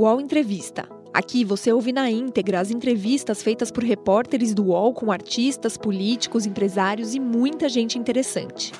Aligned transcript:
UOL 0.00 0.18
Entrevista. 0.18 0.88
Aqui 1.12 1.44
você 1.44 1.70
ouve 1.70 1.92
na 1.92 2.10
íntegra 2.10 2.58
as 2.58 2.70
entrevistas 2.70 3.42
feitas 3.42 3.70
por 3.70 3.84
repórteres 3.84 4.54
do 4.54 4.68
UOL 4.68 4.94
com 4.94 5.12
artistas, 5.12 5.76
políticos, 5.76 6.46
empresários 6.46 7.14
e 7.14 7.20
muita 7.20 7.68
gente 7.68 7.98
interessante. 7.98 8.72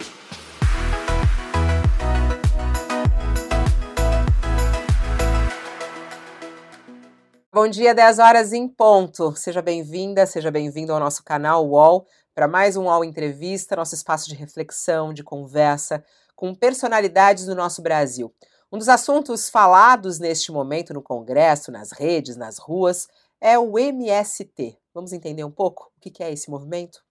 Bom 7.53 7.69
dia, 7.69 7.95
10 7.95 8.19
horas 8.19 8.55
em 8.55 8.67
ponto. 8.67 9.37
Seja 9.37 9.61
bem-vinda, 9.61 10.25
seja 10.25 10.51
bem-vindo 10.51 10.91
ao 10.91 10.99
nosso 10.99 11.23
canal 11.23 11.69
UOL 11.69 12.07
para 12.35 12.49
mais 12.49 12.79
um 12.79 12.85
UOL 12.85 13.05
Entrevista, 13.05 13.77
nosso 13.77 13.95
espaço 13.95 14.27
de 14.27 14.35
reflexão, 14.35 15.13
de 15.13 15.23
conversa 15.23 16.03
com 16.35 16.55
personalidades 16.55 17.45
do 17.45 17.55
nosso 17.55 17.83
Brasil. 17.83 18.33
Um 18.73 18.79
dos 18.79 18.89
assuntos 18.89 19.51
falados 19.51 20.21
neste 20.21 20.53
momento 20.53 20.95
no 20.95 21.03
Congresso, 21.03 21.73
nas 21.73 21.91
redes, 21.91 22.37
nas 22.37 22.57
ruas, 22.57 23.09
é 23.41 23.59
o 23.59 23.77
MST. 23.77 24.79
Vamos 24.95 25.13
entender 25.13 25.43
um 25.43 25.51
pouco 25.51 25.91
o 25.97 26.01
que 26.01 26.23
é 26.23 26.33
esse 26.33 26.49
movimento? 26.49 27.03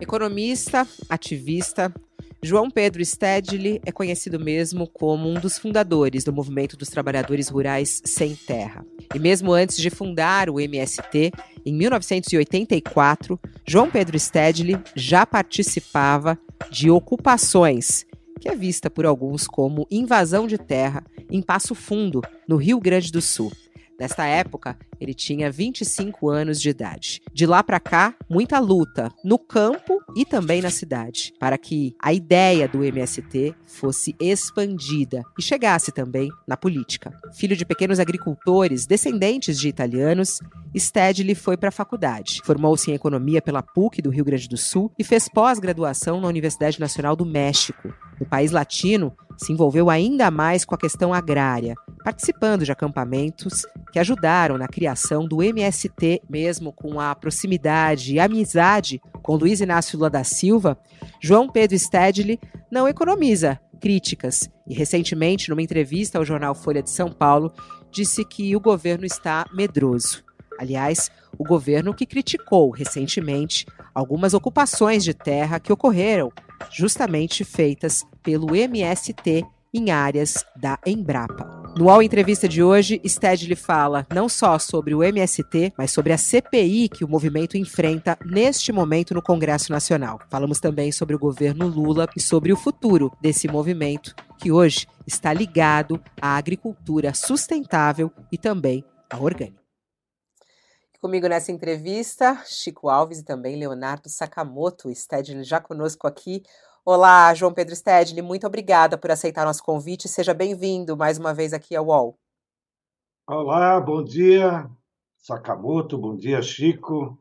Economista, 0.00 0.86
ativista, 1.08 1.92
João 2.40 2.70
Pedro 2.70 3.04
Stedley 3.04 3.80
é 3.84 3.90
conhecido 3.90 4.38
mesmo 4.38 4.88
como 4.88 5.28
um 5.28 5.34
dos 5.34 5.58
fundadores 5.58 6.22
do 6.22 6.32
movimento 6.32 6.76
dos 6.76 6.88
trabalhadores 6.88 7.48
rurais 7.48 8.00
sem 8.04 8.36
terra. 8.36 8.86
E 9.12 9.18
mesmo 9.18 9.52
antes 9.52 9.76
de 9.76 9.90
fundar 9.90 10.50
o 10.50 10.60
MST, 10.60 11.32
em 11.66 11.74
1984, 11.74 13.40
João 13.66 13.90
Pedro 13.90 14.18
Stedley 14.18 14.76
já 14.94 15.26
participava 15.26 16.38
de 16.70 16.90
ocupações 16.90 18.06
que 18.42 18.48
é 18.48 18.56
vista 18.56 18.90
por 18.90 19.06
alguns 19.06 19.46
como 19.46 19.86
invasão 19.88 20.48
de 20.48 20.58
terra 20.58 21.04
em 21.30 21.40
Passo 21.40 21.76
Fundo, 21.76 22.20
no 22.48 22.56
Rio 22.56 22.80
Grande 22.80 23.12
do 23.12 23.22
Sul. 23.22 23.52
Nesta 24.02 24.26
época, 24.26 24.76
ele 25.00 25.14
tinha 25.14 25.48
25 25.48 26.28
anos 26.28 26.60
de 26.60 26.68
idade. 26.68 27.22
De 27.32 27.46
lá 27.46 27.62
para 27.62 27.78
cá, 27.78 28.12
muita 28.28 28.58
luta 28.58 29.12
no 29.24 29.38
campo 29.38 30.02
e 30.16 30.24
também 30.24 30.60
na 30.60 30.70
cidade, 30.70 31.32
para 31.38 31.56
que 31.56 31.94
a 32.02 32.12
ideia 32.12 32.66
do 32.66 32.82
MST 32.82 33.54
fosse 33.64 34.12
expandida 34.18 35.22
e 35.38 35.42
chegasse 35.42 35.92
também 35.92 36.32
na 36.48 36.56
política. 36.56 37.16
Filho 37.32 37.56
de 37.56 37.64
pequenos 37.64 38.00
agricultores, 38.00 38.86
descendentes 38.86 39.56
de 39.56 39.68
italianos, 39.68 40.40
Stedley 40.76 41.36
foi 41.36 41.56
para 41.56 41.68
a 41.68 41.72
faculdade. 41.72 42.40
Formou-se 42.42 42.90
em 42.90 42.94
economia 42.94 43.40
pela 43.40 43.62
PUC 43.62 44.02
do 44.02 44.10
Rio 44.10 44.24
Grande 44.24 44.48
do 44.48 44.56
Sul 44.56 44.90
e 44.98 45.04
fez 45.04 45.28
pós-graduação 45.28 46.20
na 46.20 46.26
Universidade 46.26 46.80
Nacional 46.80 47.14
do 47.14 47.24
México. 47.24 47.94
No 48.18 48.26
país 48.26 48.50
latino, 48.50 49.12
se 49.36 49.52
envolveu 49.52 49.90
ainda 49.90 50.30
mais 50.30 50.64
com 50.64 50.74
a 50.74 50.78
questão 50.78 51.12
agrária, 51.12 51.74
participando 52.04 52.64
de 52.64 52.72
acampamentos 52.72 53.66
que 53.92 53.98
ajudaram 53.98 54.56
na 54.58 54.68
criação 54.68 55.26
do 55.26 55.42
MST, 55.42 56.22
mesmo 56.28 56.72
com 56.72 57.00
a 57.00 57.14
proximidade 57.14 58.14
e 58.14 58.20
amizade 58.20 59.00
com 59.22 59.36
Luiz 59.36 59.60
Inácio 59.60 59.98
Lula 59.98 60.10
da 60.10 60.24
Silva, 60.24 60.78
João 61.20 61.48
Pedro 61.48 61.78
Stedley 61.78 62.38
não 62.70 62.88
economiza 62.88 63.60
críticas 63.80 64.48
e 64.66 64.74
recentemente, 64.74 65.50
numa 65.50 65.62
entrevista 65.62 66.18
ao 66.18 66.24
jornal 66.24 66.54
Folha 66.54 66.82
de 66.82 66.90
São 66.90 67.10
Paulo, 67.10 67.52
disse 67.90 68.24
que 68.24 68.54
o 68.54 68.60
governo 68.60 69.04
está 69.04 69.44
medroso. 69.52 70.22
Aliás, 70.58 71.10
o 71.36 71.44
governo 71.44 71.92
que 71.92 72.06
criticou 72.06 72.70
recentemente 72.70 73.66
algumas 73.94 74.34
ocupações 74.34 75.02
de 75.02 75.12
terra 75.12 75.58
que 75.58 75.72
ocorreram 75.72 76.32
justamente 76.70 77.44
feitas 77.44 78.04
pelo 78.22 78.54
MST 78.54 79.44
em 79.74 79.90
áreas 79.90 80.44
da 80.54 80.78
Embrapa. 80.86 81.62
No 81.76 81.86
UOL 81.86 82.02
Entrevista 82.02 82.46
de 82.46 82.62
hoje, 82.62 83.00
Stedley 83.06 83.56
fala 83.56 84.06
não 84.12 84.28
só 84.28 84.58
sobre 84.58 84.94
o 84.94 85.02
MST, 85.02 85.72
mas 85.78 85.90
sobre 85.90 86.12
a 86.12 86.18
CPI 86.18 86.90
que 86.90 87.04
o 87.04 87.08
movimento 87.08 87.56
enfrenta 87.56 88.18
neste 88.26 88.70
momento 88.70 89.14
no 89.14 89.22
Congresso 89.22 89.72
Nacional. 89.72 90.20
Falamos 90.28 90.60
também 90.60 90.92
sobre 90.92 91.16
o 91.16 91.18
governo 91.18 91.66
Lula 91.66 92.06
e 92.14 92.20
sobre 92.20 92.52
o 92.52 92.56
futuro 92.56 93.10
desse 93.22 93.48
movimento, 93.48 94.14
que 94.38 94.52
hoje 94.52 94.86
está 95.06 95.32
ligado 95.32 95.98
à 96.20 96.36
agricultura 96.36 97.14
sustentável 97.14 98.12
e 98.30 98.36
também 98.36 98.84
à 99.08 99.18
orgânica. 99.18 99.61
Comigo 101.02 101.26
nessa 101.26 101.50
entrevista, 101.50 102.40
Chico 102.46 102.88
Alves 102.88 103.18
e 103.18 103.24
também 103.24 103.56
Leonardo 103.56 104.08
Sakamoto. 104.08 104.88
Stedley 104.94 105.42
já 105.42 105.60
conosco 105.60 106.06
aqui. 106.06 106.44
Olá, 106.84 107.34
João 107.34 107.52
Pedro 107.52 107.74
Stedley, 107.74 108.22
muito 108.22 108.46
obrigada 108.46 108.96
por 108.96 109.10
aceitar 109.10 109.44
nosso 109.44 109.64
convite. 109.64 110.08
Seja 110.08 110.32
bem-vindo 110.32 110.96
mais 110.96 111.18
uma 111.18 111.34
vez 111.34 111.52
aqui 111.52 111.74
ao 111.74 111.86
UOL. 111.86 112.16
Olá, 113.26 113.80
bom 113.80 114.04
dia, 114.04 114.70
Sakamoto, 115.18 115.98
bom 115.98 116.16
dia, 116.16 116.40
Chico, 116.40 117.18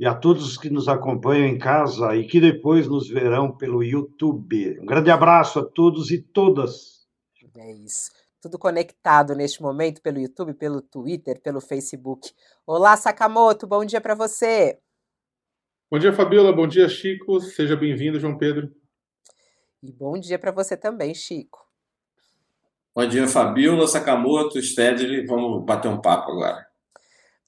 e 0.00 0.06
a 0.06 0.14
todos 0.14 0.56
que 0.56 0.70
nos 0.70 0.88
acompanham 0.88 1.48
em 1.48 1.58
casa 1.58 2.16
e 2.16 2.26
que 2.26 2.40
depois 2.40 2.88
nos 2.88 3.10
verão 3.10 3.54
pelo 3.54 3.84
YouTube. 3.84 4.80
Um 4.80 4.86
grande 4.86 5.10
abraço 5.10 5.58
a 5.58 5.66
todos 5.66 6.10
e 6.10 6.16
todas. 6.16 7.06
É 7.58 7.72
isso. 7.74 8.10
Tudo 8.40 8.56
conectado 8.56 9.34
neste 9.34 9.60
momento 9.60 10.00
pelo 10.00 10.20
YouTube, 10.20 10.54
pelo 10.54 10.80
Twitter, 10.80 11.40
pelo 11.42 11.60
Facebook. 11.60 12.32
Olá, 12.64 12.96
Sakamoto, 12.96 13.66
bom 13.66 13.84
dia 13.84 14.00
para 14.00 14.14
você. 14.14 14.78
Bom 15.90 15.98
dia, 15.98 16.12
Fabiola. 16.12 16.52
Bom 16.52 16.68
dia, 16.68 16.88
Chico. 16.88 17.40
Seja 17.40 17.74
bem-vindo, 17.74 18.20
João 18.20 18.38
Pedro. 18.38 18.72
E 19.82 19.90
bom 19.90 20.16
dia 20.16 20.38
para 20.38 20.52
você 20.52 20.76
também, 20.76 21.14
Chico. 21.14 21.66
Bom 22.94 23.08
dia, 23.08 23.26
Fabiola, 23.26 23.88
Sakamoto, 23.88 24.62
Stedley. 24.62 25.26
Vamos 25.26 25.64
bater 25.64 25.88
um 25.88 26.00
papo 26.00 26.30
agora. 26.30 26.68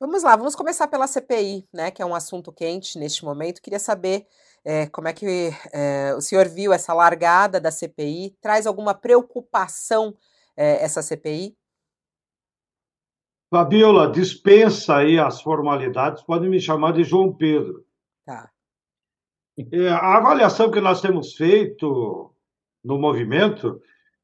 Vamos 0.01 0.25
lá, 0.25 0.35
vamos 0.35 0.57
começar 0.57 0.89
pela 0.89 1.07
CPI, 1.07 1.69
né, 1.73 1.91
que 1.91 2.01
é 2.01 2.07
um 2.07 2.15
assunto 2.15 2.51
quente 2.51 2.99
neste 2.99 3.25
momento. 3.25 3.61
Queria 3.61 3.79
saber 3.79 4.27
é, 4.65 4.87
como 4.87 5.07
é 5.07 5.13
que 5.13 5.53
é, 5.73 6.15
o 6.17 6.21
senhor 6.21 6.49
viu 6.49 6.73
essa 6.73 6.93
largada 6.95 7.61
da 7.61 7.71
CPI. 7.71 8.35
Traz 8.41 8.67
alguma 8.67 8.95
preocupação 8.95 10.17
é, 10.61 10.85
essa 10.85 11.01
CPI? 11.01 11.57
Fabiola, 13.49 14.13
dispensa 14.13 14.97
aí 14.97 15.19
as 15.19 15.41
formalidades, 15.41 16.23
pode 16.23 16.47
me 16.49 16.61
chamar 16.61 16.93
de 16.93 17.03
João 17.03 17.33
Pedro. 17.33 17.85
Tá. 18.27 18.51
É, 19.73 19.89
a 19.89 20.19
avaliação 20.19 20.71
que 20.71 20.81
nós 20.81 21.01
temos 21.01 21.35
feito 21.35 22.31
no 22.85 22.99
movimento 22.99 23.81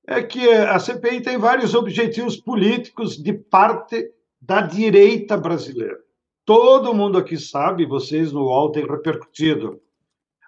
é 0.06 0.22
que 0.22 0.48
a 0.48 0.78
CPI 0.78 1.22
tem 1.22 1.38
vários 1.38 1.74
objetivos 1.74 2.36
políticos 2.36 3.16
de 3.16 3.32
parte 3.32 4.12
da 4.40 4.60
direita 4.60 5.36
brasileira. 5.36 5.98
Todo 6.44 6.94
mundo 6.94 7.18
aqui 7.18 7.38
sabe, 7.38 7.86
vocês 7.86 8.30
no 8.30 8.44
UOL 8.44 8.70
têm 8.70 8.86
repercutido. 8.86 9.80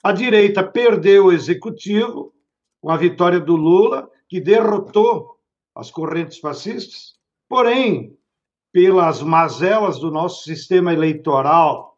A 0.05 0.13
direita 0.13 0.63
perdeu 0.63 1.27
o 1.27 1.33
executivo 1.33 2.33
com 2.81 2.91
a 2.91 2.97
vitória 2.97 3.41
do 3.41 3.57
Lula, 3.57 4.09
que 4.29 4.41
derrotou 4.41 5.38
as 5.79 5.93
correntes 5.93 6.41
fascistas, 6.41 7.15
porém, 7.49 8.19
pelas 8.73 9.23
mazelas 9.23 10.01
do 10.01 10.11
nosso 10.11 10.43
sistema 10.43 10.93
eleitoral 10.93 11.97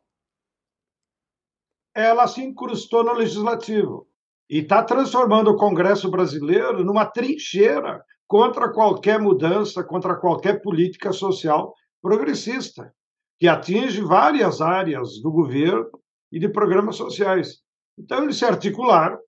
ela 1.95 2.29
se 2.29 2.41
incrustou 2.43 3.03
no 3.03 3.15
legislativo 3.15 4.07
e 4.49 4.59
está 4.59 4.83
transformando 4.83 5.51
o 5.51 5.57
Congresso 5.57 6.11
brasileiro 6.11 6.85
numa 6.85 7.05
trincheira 7.05 8.05
contra 8.29 8.73
qualquer 8.73 9.19
mudança, 9.19 9.83
contra 9.83 10.15
qualquer 10.15 10.63
política 10.63 11.13
social 11.13 11.75
progressista, 12.01 12.95
que 13.39 13.49
atinge 13.49 14.01
várias 14.03 14.61
áreas 14.61 15.21
do 15.21 15.33
governo 15.33 15.91
e 16.31 16.39
de 16.39 16.49
programas 16.49 16.97
sociais. 16.97 17.59
Então, 17.99 18.23
eles 18.23 18.37
se 18.37 18.45
articularam 18.45 19.19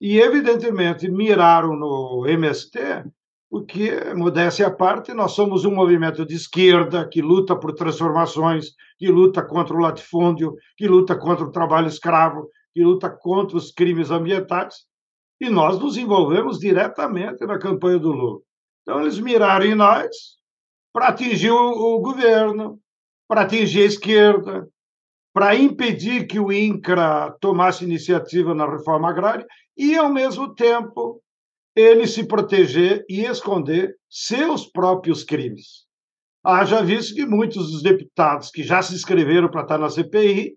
e, 0.00 0.20
evidentemente, 0.20 1.10
miraram 1.10 1.74
no 1.76 2.24
MST 2.26 2.78
porque, 3.56 4.12
modéstia 4.14 4.66
à 4.66 4.70
parte, 4.70 5.14
nós 5.14 5.32
somos 5.32 5.64
um 5.64 5.74
movimento 5.74 6.26
de 6.26 6.34
esquerda 6.34 7.08
que 7.08 7.22
luta 7.22 7.56
por 7.56 7.72
transformações, 7.72 8.72
que 8.98 9.08
luta 9.08 9.42
contra 9.42 9.74
o 9.74 9.78
latifúndio, 9.78 10.54
que 10.76 10.86
luta 10.86 11.16
contra 11.16 11.46
o 11.46 11.50
trabalho 11.50 11.86
escravo, 11.86 12.50
que 12.74 12.84
luta 12.84 13.08
contra 13.08 13.56
os 13.56 13.70
crimes 13.72 14.10
ambientais, 14.10 14.84
e 15.40 15.48
nós 15.48 15.78
nos 15.78 15.96
envolvemos 15.96 16.58
diretamente 16.58 17.46
na 17.46 17.58
campanha 17.58 17.98
do 17.98 18.12
Lula. 18.12 18.40
Então, 18.82 19.00
eles 19.00 19.18
miraram 19.18 19.64
em 19.64 19.74
nós 19.74 20.36
para 20.92 21.08
atingir 21.08 21.50
o, 21.50 21.56
o 21.56 22.00
governo, 22.00 22.78
para 23.26 23.40
atingir 23.40 23.84
a 23.84 23.86
esquerda, 23.86 24.68
para 25.32 25.56
impedir 25.56 26.26
que 26.26 26.38
o 26.38 26.52
INCRA 26.52 27.34
tomasse 27.40 27.84
iniciativa 27.84 28.54
na 28.54 28.70
reforma 28.70 29.08
agrária 29.08 29.46
e, 29.74 29.96
ao 29.96 30.12
mesmo 30.12 30.54
tempo, 30.54 31.22
ele 31.76 32.06
se 32.06 32.24
proteger 32.24 33.04
e 33.06 33.26
esconder 33.26 33.94
seus 34.08 34.64
próprios 34.64 35.22
crimes. 35.22 35.84
Haja 36.42 36.82
visto 36.82 37.14
que 37.14 37.26
muitos 37.26 37.70
dos 37.70 37.82
deputados 37.82 38.50
que 38.50 38.62
já 38.62 38.80
se 38.80 38.94
inscreveram 38.94 39.50
para 39.50 39.62
estar 39.62 39.78
na 39.78 39.90
CPI, 39.90 40.56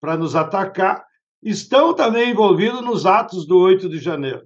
para 0.00 0.16
nos 0.16 0.34
atacar, 0.34 1.04
estão 1.42 1.92
também 1.92 2.30
envolvidos 2.30 2.80
nos 2.80 3.04
atos 3.04 3.46
do 3.46 3.58
8 3.58 3.88
de 3.88 3.98
janeiro. 3.98 4.42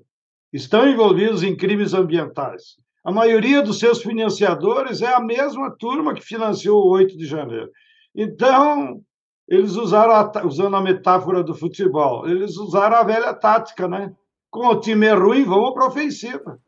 Estão 0.53 0.89
envolvidos 0.89 1.45
em 1.45 1.57
crimes 1.57 1.95
ambientais. 1.95 2.77
A 3.05 3.13
maioria 3.13 3.63
dos 3.63 3.79
seus 3.79 4.03
financiadores 4.03 5.01
é 5.01 5.15
a 5.15 5.21
mesma 5.21 5.71
turma 5.71 6.13
que 6.13 6.23
financiou 6.23 6.83
o 6.83 6.91
8 6.91 7.17
de 7.17 7.27
janeiro. 7.27 7.71
Então, 8.15 9.01
eles 9.47 9.77
usaram, 9.77 10.15
a, 10.15 10.47
usando 10.47 10.75
a 10.75 10.81
metáfora 10.81 11.43
do 11.43 11.55
futebol, 11.55 12.29
eles 12.29 12.57
usaram 12.57 12.97
a 12.97 13.03
velha 13.05 13.33
tática, 13.33 13.87
né? 13.87 14.13
Com 14.51 14.67
o 14.67 14.81
time 14.81 15.11
ruim, 15.13 15.45
vamos 15.45 15.75
para 15.75 15.85
a 15.85 15.89
ofensiva, 15.89 16.59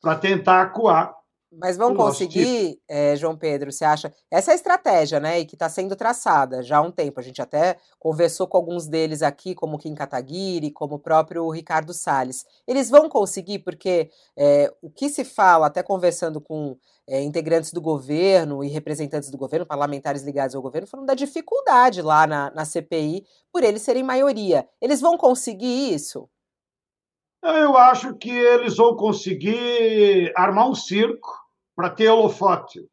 para 0.00 0.18
tentar 0.18 0.62
acuar. 0.62 1.20
Mas 1.52 1.76
vão 1.76 1.96
conseguir, 1.96 2.80
é, 2.86 3.16
João 3.16 3.36
Pedro, 3.36 3.72
você 3.72 3.84
acha? 3.84 4.12
Essa 4.30 4.52
é 4.52 4.52
a 4.52 4.54
estratégia, 4.54 5.18
né? 5.18 5.40
E 5.40 5.44
que 5.44 5.56
está 5.56 5.68
sendo 5.68 5.96
traçada 5.96 6.62
já 6.62 6.76
há 6.76 6.80
um 6.80 6.92
tempo. 6.92 7.18
A 7.18 7.22
gente 7.24 7.42
até 7.42 7.76
conversou 7.98 8.46
com 8.46 8.56
alguns 8.56 8.86
deles 8.86 9.20
aqui, 9.20 9.52
como 9.52 9.76
Kim 9.76 9.92
Kataguiri, 9.92 10.70
como 10.70 10.94
o 10.94 10.98
próprio 10.98 11.50
Ricardo 11.50 11.92
Salles. 11.92 12.44
Eles 12.68 12.88
vão 12.88 13.08
conseguir, 13.08 13.58
porque 13.60 14.10
é, 14.36 14.72
o 14.80 14.88
que 14.88 15.08
se 15.08 15.24
fala, 15.24 15.66
até 15.66 15.82
conversando 15.82 16.40
com 16.40 16.76
é, 17.04 17.20
integrantes 17.20 17.72
do 17.72 17.80
governo 17.80 18.62
e 18.62 18.68
representantes 18.68 19.28
do 19.28 19.36
governo, 19.36 19.66
parlamentares 19.66 20.22
ligados 20.22 20.54
ao 20.54 20.62
governo, 20.62 20.86
falando 20.86 21.08
da 21.08 21.14
dificuldade 21.14 22.00
lá 22.00 22.28
na, 22.28 22.52
na 22.52 22.64
CPI 22.64 23.26
por 23.52 23.64
eles 23.64 23.82
serem 23.82 24.04
maioria. 24.04 24.68
Eles 24.80 25.00
vão 25.00 25.18
conseguir 25.18 25.92
isso? 25.92 26.28
Eu 27.42 27.76
acho 27.76 28.14
que 28.16 28.30
eles 28.30 28.76
vão 28.76 28.94
conseguir 28.94 30.32
armar 30.36 30.68
um 30.68 30.74
circo 30.74 31.28
para 31.74 31.88
ter 31.88 32.08
holofote. 32.08 32.86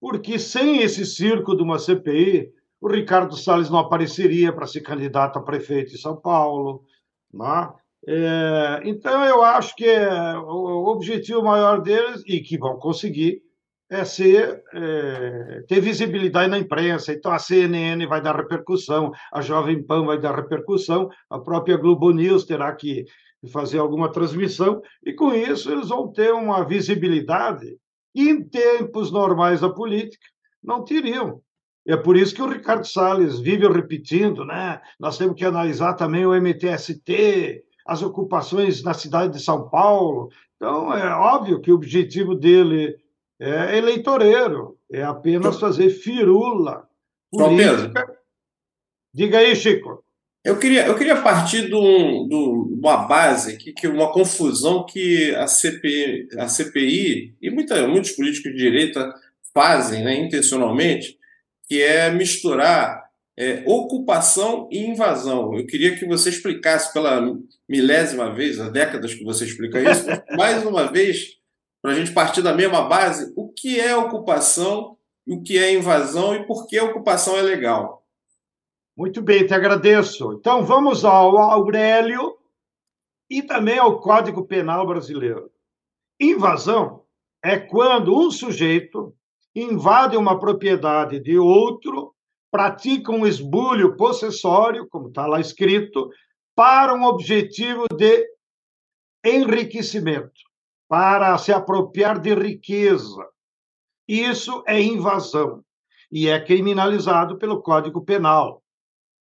Porque 0.00 0.38
sem 0.38 0.82
esse 0.82 1.06
circo 1.06 1.56
de 1.56 1.62
uma 1.62 1.78
CPI, 1.78 2.52
o 2.80 2.88
Ricardo 2.88 3.36
Salles 3.36 3.70
não 3.70 3.78
apareceria 3.78 4.52
para 4.52 4.66
ser 4.66 4.80
candidato 4.80 5.38
a 5.38 5.42
prefeito 5.42 5.90
de 5.90 5.98
São 5.98 6.16
Paulo. 6.16 6.84
Né? 7.32 7.72
É, 8.06 8.80
então, 8.84 9.24
eu 9.24 9.42
acho 9.42 9.74
que 9.74 9.84
é, 9.84 10.36
o 10.38 10.86
objetivo 10.86 11.42
maior 11.42 11.80
deles, 11.80 12.22
e 12.26 12.40
que 12.40 12.58
vão 12.58 12.78
conseguir, 12.78 13.42
é 13.90 14.04
ser, 14.04 14.62
é, 14.74 15.62
ter 15.66 15.80
visibilidade 15.80 16.50
na 16.50 16.58
imprensa. 16.58 17.12
Então, 17.12 17.32
a 17.32 17.38
CNN 17.38 18.04
vai 18.06 18.20
dar 18.20 18.36
repercussão, 18.36 19.12
a 19.32 19.40
Jovem 19.40 19.82
Pan 19.82 20.04
vai 20.04 20.18
dar 20.18 20.36
repercussão, 20.36 21.08
a 21.30 21.38
própria 21.38 21.76
Globo 21.76 22.10
News 22.12 22.44
terá 22.44 22.74
que 22.74 23.06
fazer 23.46 23.78
alguma 23.78 24.10
transmissão, 24.10 24.82
e 25.04 25.12
com 25.12 25.32
isso 25.32 25.70
eles 25.70 25.88
vão 25.88 26.10
ter 26.10 26.32
uma 26.32 26.64
visibilidade 26.64 27.76
que 28.14 28.28
em 28.28 28.42
tempos 28.42 29.12
normais 29.12 29.60
da 29.60 29.70
política 29.70 30.26
não 30.62 30.84
teriam. 30.84 31.40
É 31.86 31.96
por 31.96 32.16
isso 32.16 32.34
que 32.34 32.42
o 32.42 32.48
Ricardo 32.48 32.86
Salles 32.86 33.38
vive 33.38 33.66
repetindo, 33.68 34.44
né? 34.44 34.80
Nós 34.98 35.16
temos 35.16 35.36
que 35.36 35.44
analisar 35.44 35.94
também 35.94 36.26
o 36.26 36.34
MTST, 36.34 37.64
as 37.86 38.02
ocupações 38.02 38.82
na 38.82 38.92
cidade 38.92 39.32
de 39.32 39.42
São 39.42 39.68
Paulo. 39.70 40.30
Então, 40.56 40.92
é 40.92 41.14
óbvio 41.14 41.60
que 41.60 41.72
o 41.72 41.76
objetivo 41.76 42.34
dele 42.34 42.98
é 43.40 43.78
eleitoreiro, 43.78 44.76
é 44.90 45.02
apenas 45.02 45.58
fazer 45.58 45.88
firula 45.88 46.86
política. 47.30 48.18
Diga 49.14 49.38
aí, 49.38 49.56
Chico. 49.56 50.04
Eu 50.44 50.58
queria, 50.58 50.86
eu 50.86 50.96
queria 50.96 51.20
partir 51.20 51.66
de, 51.66 51.74
um, 51.74 52.26
de 52.28 52.34
uma 52.34 53.08
base, 53.08 53.56
que, 53.56 53.72
que 53.72 53.86
uma 53.88 54.12
confusão 54.12 54.86
que 54.86 55.34
a 55.34 55.46
CPI, 55.46 56.28
a 56.38 56.48
CPI 56.48 57.34
e 57.42 57.50
muita, 57.50 57.86
muitos 57.88 58.12
políticos 58.12 58.52
de 58.52 58.58
direita 58.58 59.12
fazem 59.52 60.04
né, 60.04 60.14
intencionalmente, 60.14 61.18
que 61.68 61.82
é 61.82 62.10
misturar 62.10 63.08
é, 63.36 63.62
ocupação 63.66 64.68
e 64.70 64.78
invasão. 64.86 65.56
Eu 65.56 65.66
queria 65.66 65.96
que 65.96 66.06
você 66.06 66.28
explicasse 66.28 66.92
pela 66.92 67.20
milésima 67.68 68.32
vez, 68.34 68.60
há 68.60 68.68
décadas 68.68 69.14
que 69.14 69.24
você 69.24 69.44
explica 69.44 69.80
isso, 69.80 70.06
mais 70.36 70.64
uma 70.64 70.90
vez, 70.90 71.36
para 71.82 71.92
a 71.92 71.94
gente 71.94 72.12
partir 72.12 72.42
da 72.42 72.54
mesma 72.54 72.88
base, 72.88 73.32
o 73.36 73.48
que 73.48 73.78
é 73.78 73.94
ocupação, 73.94 74.96
o 75.26 75.42
que 75.42 75.58
é 75.58 75.72
invasão 75.72 76.34
e 76.34 76.46
por 76.46 76.66
que 76.66 76.78
a 76.78 76.84
ocupação 76.84 77.36
é 77.36 77.42
legal. 77.42 78.04
Muito 78.98 79.22
bem, 79.22 79.46
te 79.46 79.54
agradeço. 79.54 80.32
Então, 80.32 80.64
vamos 80.64 81.04
ao 81.04 81.38
Aurélio 81.38 82.36
e 83.30 83.44
também 83.44 83.78
ao 83.78 84.00
Código 84.00 84.44
Penal 84.44 84.84
Brasileiro. 84.84 85.52
Invasão 86.18 87.04
é 87.40 87.56
quando 87.56 88.12
um 88.12 88.28
sujeito 88.28 89.14
invade 89.54 90.16
uma 90.16 90.36
propriedade 90.40 91.20
de 91.20 91.38
outro, 91.38 92.12
pratica 92.50 93.12
um 93.12 93.24
esbulho 93.24 93.96
possessório, 93.96 94.88
como 94.88 95.10
está 95.10 95.28
lá 95.28 95.38
escrito, 95.38 96.10
para 96.56 96.92
um 96.92 97.04
objetivo 97.04 97.86
de 97.96 98.26
enriquecimento, 99.24 100.40
para 100.88 101.38
se 101.38 101.52
apropriar 101.52 102.18
de 102.18 102.34
riqueza. 102.34 103.24
Isso 104.08 104.64
é 104.66 104.82
invasão 104.82 105.62
e 106.10 106.26
é 106.26 106.44
criminalizado 106.44 107.38
pelo 107.38 107.62
Código 107.62 108.04
Penal 108.04 108.60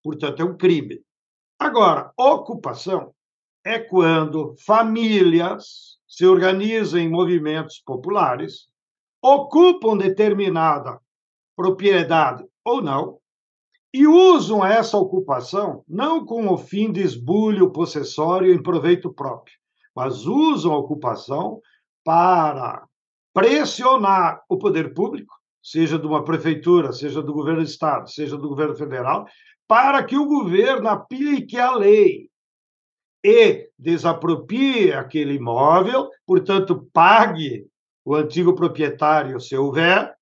portanto, 0.06 0.41
é 0.41 0.44
um 0.44 0.56
crime. 0.56 1.00
Agora, 1.58 2.12
ocupação 2.17 3.12
é 3.64 3.81
quando 3.81 4.55
famílias 4.64 5.99
se 6.06 6.25
organizam 6.25 7.00
em 7.00 7.11
movimentos 7.11 7.82
populares, 7.85 8.69
ocupam 9.20 9.97
determinada 9.97 11.00
propriedade 11.56 12.44
ou 12.64 12.81
não, 12.81 13.19
e 13.93 14.06
usam 14.06 14.64
essa 14.64 14.97
ocupação 14.97 15.82
não 15.88 16.25
com 16.25 16.47
o 16.53 16.56
fim 16.56 16.93
de 16.93 17.00
esbulho 17.00 17.73
possessório 17.73 18.55
em 18.55 18.62
proveito 18.62 19.12
próprio, 19.12 19.56
mas 19.93 20.25
usam 20.25 20.73
a 20.73 20.79
ocupação 20.79 21.61
para 22.05 22.87
pressionar 23.35 24.41
o 24.49 24.56
poder 24.56 24.94
público, 24.94 25.35
seja 25.61 25.99
de 25.99 26.06
uma 26.06 26.23
prefeitura, 26.23 26.93
seja 26.93 27.20
do 27.20 27.32
governo 27.32 27.61
do 27.61 27.67
estado, 27.67 28.08
seja 28.08 28.37
do 28.37 28.49
governo 28.49 28.76
federal, 28.76 29.26
para 29.68 30.04
que 30.04 30.16
o 30.16 30.26
governo 30.26 30.88
aplique 30.88 31.58
a 31.58 31.74
lei 31.74 32.30
e 33.24 33.68
desaproprie 33.78 34.92
aquele 34.92 35.34
imóvel, 35.34 36.08
portanto, 36.24 36.88
pague 36.92 37.66
o 38.04 38.14
antigo 38.14 38.54
proprietário, 38.54 39.40
se 39.40 39.56
houver, 39.56 40.14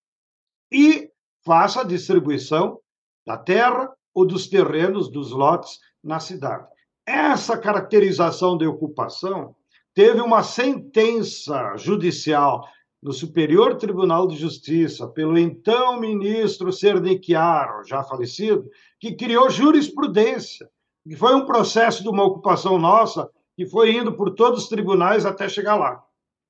e 0.73 1.11
faça 1.45 1.83
a 1.83 1.85
distribuição 1.85 2.81
da 3.27 3.37
terra 3.37 3.93
ou 4.15 4.27
dos 4.27 4.49
terrenos, 4.49 5.11
dos 5.11 5.33
lotes 5.33 5.79
na 6.03 6.19
cidade. 6.19 6.67
Essa 7.07 7.59
caracterização 7.59 8.57
de 8.57 8.67
ocupação 8.67 9.55
teve 9.93 10.21
uma 10.21 10.43
sentença 10.43 11.77
judicial 11.77 12.67
no 13.05 13.13
Superior 13.13 13.77
Tribunal 13.77 14.27
de 14.27 14.35
Justiça, 14.35 15.07
pelo 15.07 15.37
então 15.37 16.01
ministro 16.01 16.73
Sernichiaro, 16.73 17.85
já 17.85 18.03
falecido, 18.03 18.71
que 18.99 19.15
criou 19.15 19.51
jurisprudência, 19.51 20.71
que 21.07 21.15
foi 21.15 21.35
um 21.35 21.45
processo 21.45 22.03
de 22.03 22.09
uma 22.09 22.25
ocupação 22.25 22.79
nossa, 22.79 23.29
que 23.55 23.67
foi 23.67 23.95
indo 23.95 24.15
por 24.15 24.31
todos 24.31 24.63
os 24.63 24.69
tribunais 24.71 25.27
até 25.27 25.47
chegar 25.51 25.77
lá. 25.77 26.03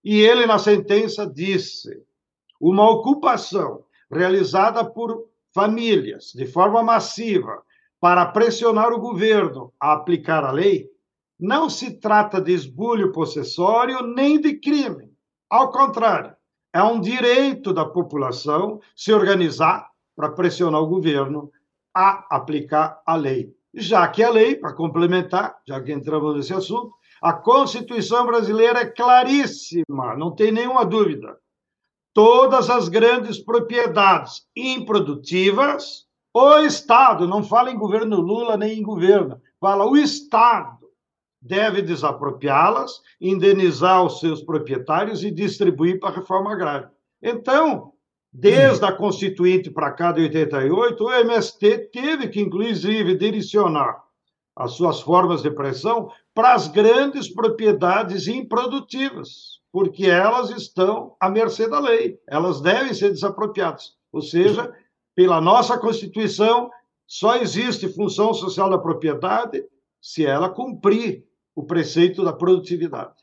E 0.04 0.20
ele, 0.20 0.46
na 0.46 0.56
sentença, 0.56 1.26
disse: 1.26 2.00
uma 2.60 2.88
ocupação 2.88 3.82
realizada 4.08 4.84
por 4.84 5.28
famílias 5.52 6.32
de 6.32 6.46
forma 6.46 6.84
massiva 6.84 7.64
para 7.98 8.26
pressionar 8.26 8.92
o 8.92 9.00
governo 9.00 9.72
a 9.80 9.94
aplicar 9.94 10.44
a 10.44 10.52
lei, 10.52 10.88
não 11.36 11.68
se 11.68 11.98
trata 11.98 12.40
de 12.40 12.52
esbulho 12.52 13.10
possessório 13.10 14.06
nem 14.06 14.40
de 14.40 14.54
crime. 14.54 15.12
Ao 15.50 15.72
contrário, 15.72 16.34
é 16.74 16.82
um 16.82 17.00
direito 17.00 17.72
da 17.72 17.84
população 17.84 18.80
se 18.96 19.12
organizar 19.12 19.88
para 20.16 20.32
pressionar 20.32 20.82
o 20.82 20.88
governo 20.88 21.48
a 21.94 22.26
aplicar 22.34 23.00
a 23.06 23.14
lei. 23.14 23.54
Já 23.72 24.08
que 24.08 24.24
a 24.24 24.30
lei, 24.30 24.56
para 24.56 24.72
complementar, 24.72 25.56
já 25.66 25.80
que 25.80 25.92
entramos 25.92 26.34
nesse 26.34 26.52
assunto, 26.52 26.92
a 27.22 27.32
Constituição 27.32 28.26
brasileira 28.26 28.80
é 28.80 28.86
claríssima, 28.86 30.16
não 30.16 30.34
tem 30.34 30.50
nenhuma 30.50 30.84
dúvida. 30.84 31.38
Todas 32.12 32.68
as 32.68 32.88
grandes 32.88 33.38
propriedades 33.38 34.44
improdutivas, 34.56 36.06
o 36.32 36.58
Estado, 36.58 37.28
não 37.28 37.44
fala 37.44 37.70
em 37.70 37.78
governo 37.78 38.20
Lula 38.20 38.56
nem 38.56 38.80
em 38.80 38.82
governo, 38.82 39.40
fala 39.60 39.86
o 39.86 39.96
Estado 39.96 40.83
deve 41.44 41.82
desapropriá-las, 41.82 43.02
indenizar 43.20 44.02
os 44.02 44.18
seus 44.18 44.42
proprietários 44.42 45.22
e 45.22 45.30
distribuir 45.30 46.00
para 46.00 46.08
a 46.08 46.14
reforma 46.14 46.50
agrária. 46.50 46.90
Então, 47.22 47.92
desde 48.32 48.82
a 48.86 48.92
Constituinte 48.92 49.70
para 49.70 49.92
cá 49.92 50.10
de 50.10 50.22
88, 50.22 51.04
o 51.04 51.12
MST 51.12 51.90
teve 51.92 52.28
que, 52.28 52.40
inclusive, 52.40 53.14
direcionar 53.14 54.02
as 54.56 54.72
suas 54.72 55.02
formas 55.02 55.42
de 55.42 55.50
pressão 55.50 56.10
para 56.34 56.54
as 56.54 56.66
grandes 56.66 57.28
propriedades 57.28 58.26
improdutivas, 58.26 59.60
porque 59.70 60.06
elas 60.06 60.48
estão 60.50 61.14
à 61.20 61.28
mercê 61.28 61.68
da 61.68 61.78
lei, 61.78 62.18
elas 62.26 62.60
devem 62.60 62.94
ser 62.94 63.10
desapropriadas. 63.10 63.92
Ou 64.10 64.22
seja, 64.22 64.72
pela 65.14 65.40
nossa 65.40 65.76
Constituição, 65.76 66.70
só 67.06 67.36
existe 67.36 67.88
função 67.88 68.32
social 68.32 68.70
da 68.70 68.78
propriedade 68.78 69.62
se 70.00 70.24
ela 70.24 70.48
cumprir 70.48 71.24
o 71.54 71.64
preceito 71.64 72.24
da 72.24 72.32
produtividade. 72.32 73.14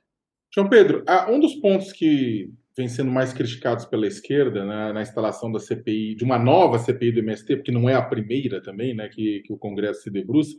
João 0.53 0.69
Pedro, 0.69 1.03
um 1.29 1.39
dos 1.39 1.55
pontos 1.55 1.91
que 1.91 2.49
vêm 2.75 2.87
sendo 2.87 3.11
mais 3.11 3.33
criticados 3.33 3.85
pela 3.85 4.07
esquerda 4.07 4.65
né, 4.65 4.93
na 4.93 5.01
instalação 5.01 5.51
da 5.51 5.59
CPI, 5.59 6.15
de 6.15 6.23
uma 6.23 6.39
nova 6.39 6.79
CPI 6.79 7.11
do 7.11 7.19
MST, 7.19 7.57
porque 7.57 7.71
não 7.71 7.89
é 7.89 7.95
a 7.95 8.01
primeira 8.01 8.61
também, 8.61 8.95
né, 8.95 9.09
que, 9.09 9.41
que 9.41 9.53
o 9.53 9.57
Congresso 9.57 10.03
se 10.03 10.09
debruça, 10.09 10.55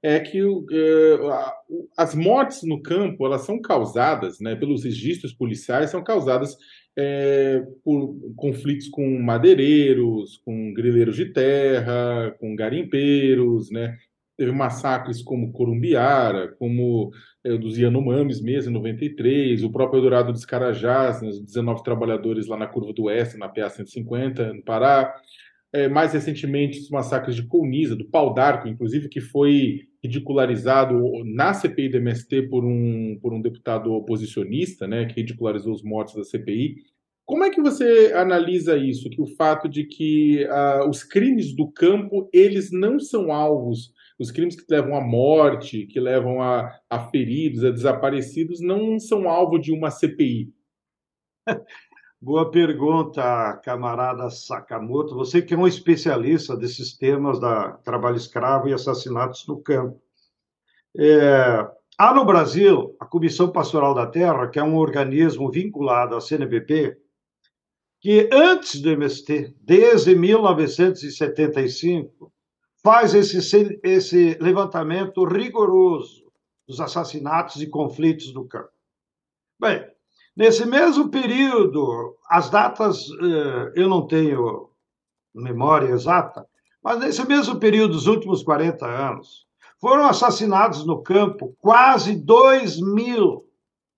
é 0.00 0.20
que 0.20 0.42
uh, 0.42 0.66
as 1.96 2.14
mortes 2.14 2.62
no 2.62 2.80
campo 2.80 3.26
elas 3.26 3.42
são 3.42 3.60
causadas, 3.60 4.38
né, 4.40 4.54
pelos 4.54 4.84
registros 4.84 5.32
policiais, 5.32 5.90
são 5.90 6.02
causadas 6.02 6.56
é, 6.96 7.64
por 7.84 8.16
conflitos 8.34 8.88
com 8.88 9.20
madeireiros, 9.20 10.36
com 10.44 10.72
grileiros 10.74 11.14
de 11.14 11.26
terra, 11.26 12.34
com 12.40 12.56
garimpeiros, 12.56 13.70
né? 13.70 13.96
Teve 14.38 14.52
massacres 14.52 15.20
como 15.20 15.50
Corumbiara, 15.50 16.54
como 16.60 17.10
é, 17.42 17.58
dos 17.58 17.76
Yanomamis 17.76 18.40
mesmo, 18.40 18.70
em 18.70 18.74
93, 18.74 19.64
o 19.64 19.72
próprio 19.72 19.98
Eldorado 19.98 20.32
dos 20.32 20.44
Carajás, 20.44 21.20
né, 21.20 21.28
os 21.28 21.40
19 21.44 21.82
trabalhadores 21.82 22.46
lá 22.46 22.56
na 22.56 22.68
Curva 22.68 22.92
do 22.92 23.04
Oeste, 23.04 23.36
na 23.36 23.48
PA 23.48 23.68
150, 23.68 24.52
no 24.52 24.62
Pará. 24.62 25.12
É, 25.72 25.88
mais 25.88 26.12
recentemente, 26.12 26.78
os 26.78 26.88
massacres 26.88 27.34
de 27.34 27.48
Colniza, 27.48 27.96
do 27.96 28.08
Pau 28.08 28.32
d'Arco, 28.32 28.68
inclusive, 28.68 29.08
que 29.08 29.20
foi 29.20 29.88
ridicularizado 30.00 31.02
na 31.24 31.52
CPI 31.52 31.88
do 31.88 31.96
MST 31.96 32.42
por 32.42 32.64
um, 32.64 33.18
por 33.20 33.34
um 33.34 33.42
deputado 33.42 33.92
oposicionista, 33.92 34.86
né, 34.86 35.06
que 35.06 35.16
ridicularizou 35.16 35.72
os 35.72 35.82
mortos 35.82 36.14
da 36.14 36.22
CPI. 36.22 36.76
Como 37.26 37.42
é 37.42 37.50
que 37.50 37.60
você 37.60 38.12
analisa 38.14 38.76
isso, 38.76 39.10
que 39.10 39.20
o 39.20 39.26
fato 39.26 39.68
de 39.68 39.84
que 39.84 40.46
uh, 40.46 40.88
os 40.88 41.02
crimes 41.02 41.54
do 41.54 41.70
campo, 41.70 42.30
eles 42.32 42.70
não 42.70 42.98
são 43.00 43.32
alvos, 43.32 43.92
os 44.18 44.30
crimes 44.30 44.56
que 44.56 44.64
levam 44.68 44.96
à 44.96 45.00
morte, 45.00 45.86
que 45.86 46.00
levam 46.00 46.42
a, 46.42 46.76
a 46.90 47.08
feridos, 47.08 47.64
a 47.64 47.70
desaparecidos, 47.70 48.60
não 48.60 48.98
são 48.98 49.28
alvo 49.28 49.58
de 49.58 49.72
uma 49.72 49.90
CPI? 49.90 50.52
Boa 52.20 52.50
pergunta, 52.50 53.56
camarada 53.62 54.28
Sakamoto. 54.28 55.14
Você 55.14 55.40
que 55.40 55.54
é 55.54 55.56
um 55.56 55.68
especialista 55.68 56.56
desses 56.56 56.96
temas 56.96 57.38
da 57.38 57.74
trabalho 57.84 58.16
escravo 58.16 58.68
e 58.68 58.74
assassinatos 58.74 59.46
no 59.46 59.62
campo. 59.62 60.02
É, 60.98 61.64
há 61.96 62.12
no 62.12 62.24
Brasil 62.24 62.96
a 62.98 63.06
Comissão 63.06 63.52
Pastoral 63.52 63.94
da 63.94 64.04
Terra, 64.04 64.48
que 64.48 64.58
é 64.58 64.64
um 64.64 64.76
organismo 64.76 65.48
vinculado 65.48 66.16
à 66.16 66.20
CNBP, 66.20 66.98
que 68.00 68.28
antes 68.32 68.80
do 68.80 68.90
MST, 68.90 69.54
desde 69.60 70.16
1975, 70.16 72.32
faz 72.88 73.12
esse, 73.14 73.80
esse 73.82 74.38
levantamento 74.40 75.24
rigoroso 75.24 76.32
dos 76.66 76.80
assassinatos 76.80 77.60
e 77.60 77.66
conflitos 77.66 78.32
do 78.32 78.44
campo. 78.46 78.70
Bem, 79.60 79.84
Nesse 80.38 80.64
mesmo 80.64 81.10
período, 81.10 82.16
as 82.30 82.48
datas 82.48 83.08
eh, 83.10 83.72
eu 83.74 83.88
não 83.88 84.06
tenho 84.06 84.70
memória 85.34 85.88
exata, 85.88 86.46
mas 86.80 87.00
nesse 87.00 87.26
mesmo 87.26 87.58
período, 87.58 87.94
dos 87.94 88.06
últimos 88.06 88.44
40 88.44 88.86
anos, 88.86 89.48
foram 89.80 90.06
assassinados 90.06 90.86
no 90.86 91.02
campo 91.02 91.56
quase 91.58 92.14
2 92.14 92.80
mil 92.80 93.48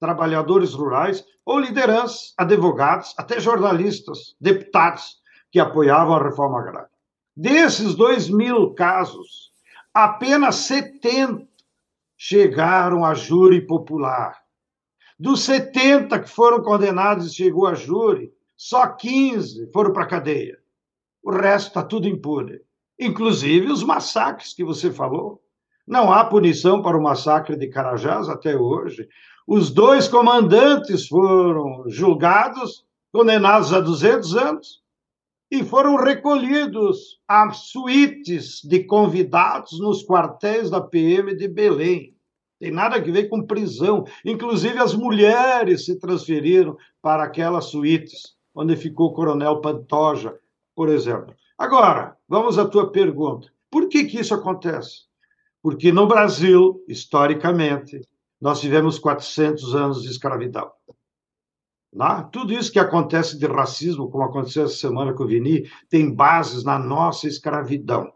trabalhadores 0.00 0.72
rurais 0.72 1.22
ou 1.44 1.58
lideranças, 1.58 2.32
advogados, 2.38 3.14
até 3.18 3.38
jornalistas, 3.38 4.34
deputados 4.40 5.18
que 5.52 5.60
apoiavam 5.60 6.16
a 6.16 6.22
reforma 6.22 6.58
agrária. 6.58 6.89
Desses 7.36 7.94
2 7.94 8.28
mil 8.28 8.74
casos, 8.74 9.50
apenas 9.94 10.56
70 10.56 11.46
chegaram 12.16 13.04
a 13.04 13.14
júri 13.14 13.66
popular. 13.66 14.36
Dos 15.18 15.42
70 15.42 16.20
que 16.20 16.28
foram 16.28 16.62
condenados 16.62 17.30
e 17.30 17.34
chegou 17.34 17.66
a 17.66 17.74
júri, 17.74 18.32
só 18.56 18.86
15 18.86 19.70
foram 19.72 19.92
para 19.92 20.04
a 20.04 20.08
cadeia. 20.08 20.58
O 21.22 21.30
resto 21.30 21.68
está 21.68 21.82
tudo 21.82 22.08
impune. 22.08 22.60
Inclusive 22.98 23.70
os 23.70 23.82
massacres 23.82 24.52
que 24.52 24.64
você 24.64 24.90
falou. 24.90 25.42
Não 25.86 26.12
há 26.12 26.24
punição 26.24 26.82
para 26.82 26.96
o 26.96 27.02
massacre 27.02 27.56
de 27.56 27.68
Carajás 27.68 28.28
até 28.28 28.56
hoje. 28.56 29.08
Os 29.46 29.70
dois 29.70 30.06
comandantes 30.06 31.08
foram 31.08 31.84
julgados, 31.86 32.84
condenados 33.12 33.72
a 33.72 33.80
200 33.80 34.36
anos, 34.36 34.82
e 35.50 35.64
foram 35.64 35.96
recolhidos 35.96 37.20
a 37.26 37.50
suítes 37.52 38.60
de 38.62 38.84
convidados 38.84 39.80
nos 39.80 40.04
quartéis 40.04 40.70
da 40.70 40.80
PM 40.80 41.34
de 41.34 41.48
Belém. 41.48 42.14
Tem 42.60 42.70
nada 42.70 42.96
a 42.96 43.00
ver 43.00 43.28
com 43.28 43.46
prisão. 43.46 44.04
Inclusive, 44.24 44.78
as 44.78 44.94
mulheres 44.94 45.86
se 45.86 45.98
transferiram 45.98 46.76
para 47.02 47.24
aquelas 47.24 47.66
suítes 47.66 48.36
onde 48.54 48.76
ficou 48.76 49.08
o 49.08 49.12
coronel 49.12 49.60
Pantoja, 49.60 50.38
por 50.74 50.88
exemplo. 50.88 51.34
Agora, 51.58 52.16
vamos 52.28 52.58
à 52.58 52.66
tua 52.66 52.90
pergunta. 52.90 53.48
Por 53.70 53.88
que, 53.88 54.04
que 54.04 54.20
isso 54.20 54.34
acontece? 54.34 55.04
Porque 55.62 55.92
no 55.92 56.06
Brasil, 56.06 56.82
historicamente, 56.88 58.00
nós 58.40 58.60
tivemos 58.60 58.98
400 58.98 59.74
anos 59.74 60.02
de 60.02 60.10
escravidão. 60.10 60.70
Não? 61.92 62.28
Tudo 62.30 62.52
isso 62.52 62.72
que 62.72 62.78
acontece 62.78 63.38
de 63.38 63.46
racismo, 63.46 64.10
como 64.10 64.24
aconteceu 64.24 64.64
essa 64.64 64.76
semana 64.76 65.12
com 65.12 65.24
o 65.24 65.26
Vini, 65.26 65.68
tem 65.88 66.14
bases 66.14 66.62
na 66.64 66.78
nossa 66.78 67.26
escravidão. 67.26 68.12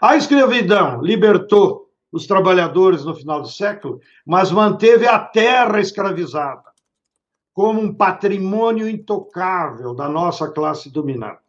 A 0.00 0.16
escravidão 0.16 1.02
libertou 1.02 1.90
os 2.12 2.26
trabalhadores 2.26 3.04
no 3.04 3.14
final 3.14 3.40
do 3.40 3.48
século, 3.48 4.00
mas 4.24 4.52
manteve 4.52 5.06
a 5.06 5.18
terra 5.18 5.80
escravizada 5.80 6.72
como 7.52 7.80
um 7.80 7.94
patrimônio 7.94 8.88
intocável 8.88 9.94
da 9.94 10.08
nossa 10.08 10.50
classe 10.50 10.90
dominante. 10.90 11.42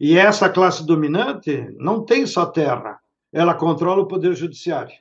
E 0.00 0.16
essa 0.16 0.48
classe 0.48 0.86
dominante 0.86 1.74
não 1.76 2.04
tem 2.04 2.26
só 2.26 2.46
terra, 2.46 3.00
ela 3.32 3.54
controla 3.54 4.02
o 4.02 4.06
poder 4.06 4.34
judiciário, 4.34 4.94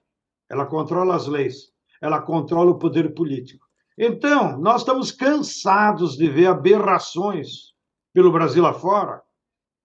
ela 0.50 0.66
controla 0.66 1.16
as 1.16 1.28
leis, 1.28 1.72
ela 2.02 2.20
controla 2.20 2.72
o 2.72 2.80
poder 2.80 3.14
político. 3.14 3.67
Então, 3.98 4.60
nós 4.60 4.82
estamos 4.82 5.12
cansados 5.12 6.16
de 6.16 6.30
ver 6.30 6.48
aberrações 6.48 7.74
pelo 8.14 8.32
Brasil 8.32 8.66
afora 8.66 9.22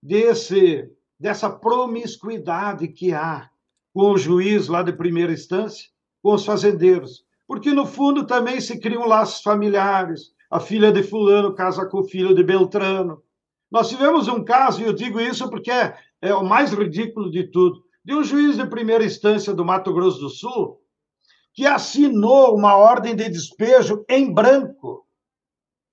desse 0.03 0.91
dessa 1.19 1.49
promiscuidade 1.49 2.89
que 2.89 3.15
há 3.15 3.49
com 3.95 4.11
o 4.11 4.19
juiz 4.19 4.67
lá 4.67 4.83
de 4.83 4.93
primeira 4.93 5.33
instância, 5.33 5.89
com 6.21 6.35
os 6.35 6.45
fazendeiros. 6.45 7.25
Porque, 7.47 7.71
no 7.71 7.87
fundo, 7.87 8.27
também 8.27 8.61
se 8.61 8.81
criam 8.81 9.07
laços 9.07 9.41
familiares. 9.41 10.33
A 10.51 10.59
filha 10.59 10.91
de 10.91 11.01
Fulano 11.03 11.55
casa 11.55 11.87
com 11.87 12.01
o 12.01 12.05
filho 12.05 12.35
de 12.35 12.43
Beltrano. 12.43 13.23
Nós 13.71 13.89
tivemos 13.89 14.27
um 14.27 14.43
caso, 14.43 14.83
e 14.83 14.85
eu 14.85 14.93
digo 14.93 15.21
isso 15.21 15.49
porque 15.49 15.71
é, 15.71 15.97
é 16.21 16.35
o 16.35 16.45
mais 16.45 16.73
ridículo 16.73 17.31
de 17.31 17.45
tudo, 17.45 17.85
de 18.05 18.15
um 18.15 18.25
juiz 18.25 18.57
de 18.57 18.67
primeira 18.67 19.05
instância 19.05 19.55
do 19.55 19.65
Mato 19.65 19.95
Grosso 19.95 20.19
do 20.19 20.29
Sul 20.29 20.82
que 21.53 21.67
assinou 21.67 22.57
uma 22.57 22.77
ordem 22.77 23.15
de 23.15 23.29
despejo 23.29 24.05
em 24.09 24.33
branco 24.33 25.07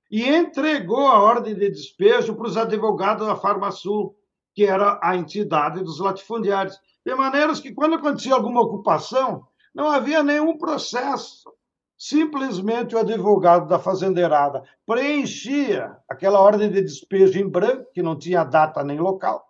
e 0.10 0.28
entregou 0.28 1.08
a 1.08 1.20
ordem 1.20 1.54
de 1.54 1.70
despejo 1.70 2.36
para 2.36 2.48
os 2.48 2.58
advogados 2.58 3.28
da 3.28 3.36
Farmasul, 3.36 4.16
que 4.56 4.66
era 4.66 5.00
a 5.04 5.16
entidade 5.16 5.84
dos 5.84 6.00
latifundiários. 6.00 6.80
De 7.06 7.14
maneira 7.14 7.54
que, 7.54 7.74
quando 7.74 7.96
acontecia 7.96 8.34
alguma 8.34 8.62
ocupação, 8.62 9.46
não 9.74 9.90
havia 9.90 10.24
nenhum 10.24 10.58
processo. 10.58 11.52
Simplesmente 11.98 12.96
o 12.96 13.00
advogado 13.00 13.68
da 13.68 13.78
fazendeirada 13.78 14.64
preenchia 14.86 15.98
aquela 16.08 16.40
ordem 16.40 16.72
de 16.72 16.82
despejo 16.82 17.38
em 17.38 17.48
branco, 17.48 17.92
que 17.94 18.02
não 18.02 18.18
tinha 18.18 18.46
data 18.46 18.84
nem 18.84 18.98
local, 18.98 19.46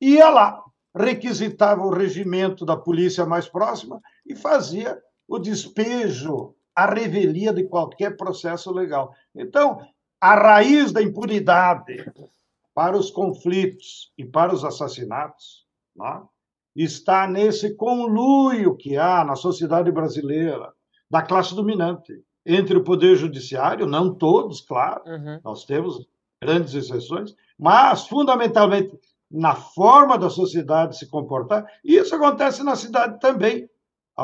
ia 0.00 0.28
lá, 0.28 0.62
requisitava 0.94 1.82
o 1.82 1.90
regimento 1.90 2.66
da 2.66 2.76
polícia 2.76 3.24
mais 3.24 3.48
próxima 3.48 4.00
e 4.26 4.34
fazia 4.34 5.00
o 5.28 5.38
despejo, 5.38 6.54
a 6.74 6.86
revelia 6.86 7.52
de 7.52 7.64
qualquer 7.64 8.16
processo 8.16 8.72
legal. 8.72 9.14
Então, 9.34 9.86
a 10.20 10.34
raiz 10.34 10.90
da 10.90 11.02
impunidade 11.02 12.10
para 12.74 12.96
os 12.96 13.10
conflitos 13.10 14.12
e 14.16 14.24
para 14.24 14.54
os 14.54 14.64
assassinatos? 14.64 15.66
É? 16.00 16.20
está 16.76 17.26
nesse 17.26 17.74
conluio 17.74 18.76
que 18.76 18.96
há 18.96 19.24
na 19.24 19.34
sociedade 19.34 19.90
brasileira, 19.90 20.72
da 21.10 21.22
classe 21.22 21.54
dominante, 21.54 22.22
entre 22.46 22.78
o 22.78 22.84
poder 22.84 23.16
judiciário, 23.16 23.86
não 23.86 24.14
todos, 24.14 24.60
claro, 24.60 25.02
uhum. 25.04 25.40
nós 25.44 25.64
temos 25.64 26.06
grandes 26.40 26.74
exceções, 26.74 27.34
mas 27.58 28.06
fundamentalmente 28.06 28.96
na 29.30 29.54
forma 29.54 30.16
da 30.16 30.30
sociedade 30.30 30.96
se 30.96 31.08
comportar, 31.08 31.66
e 31.84 31.96
isso 31.96 32.14
acontece 32.14 32.62
na 32.62 32.76
cidade 32.76 33.18
também, 33.18 33.68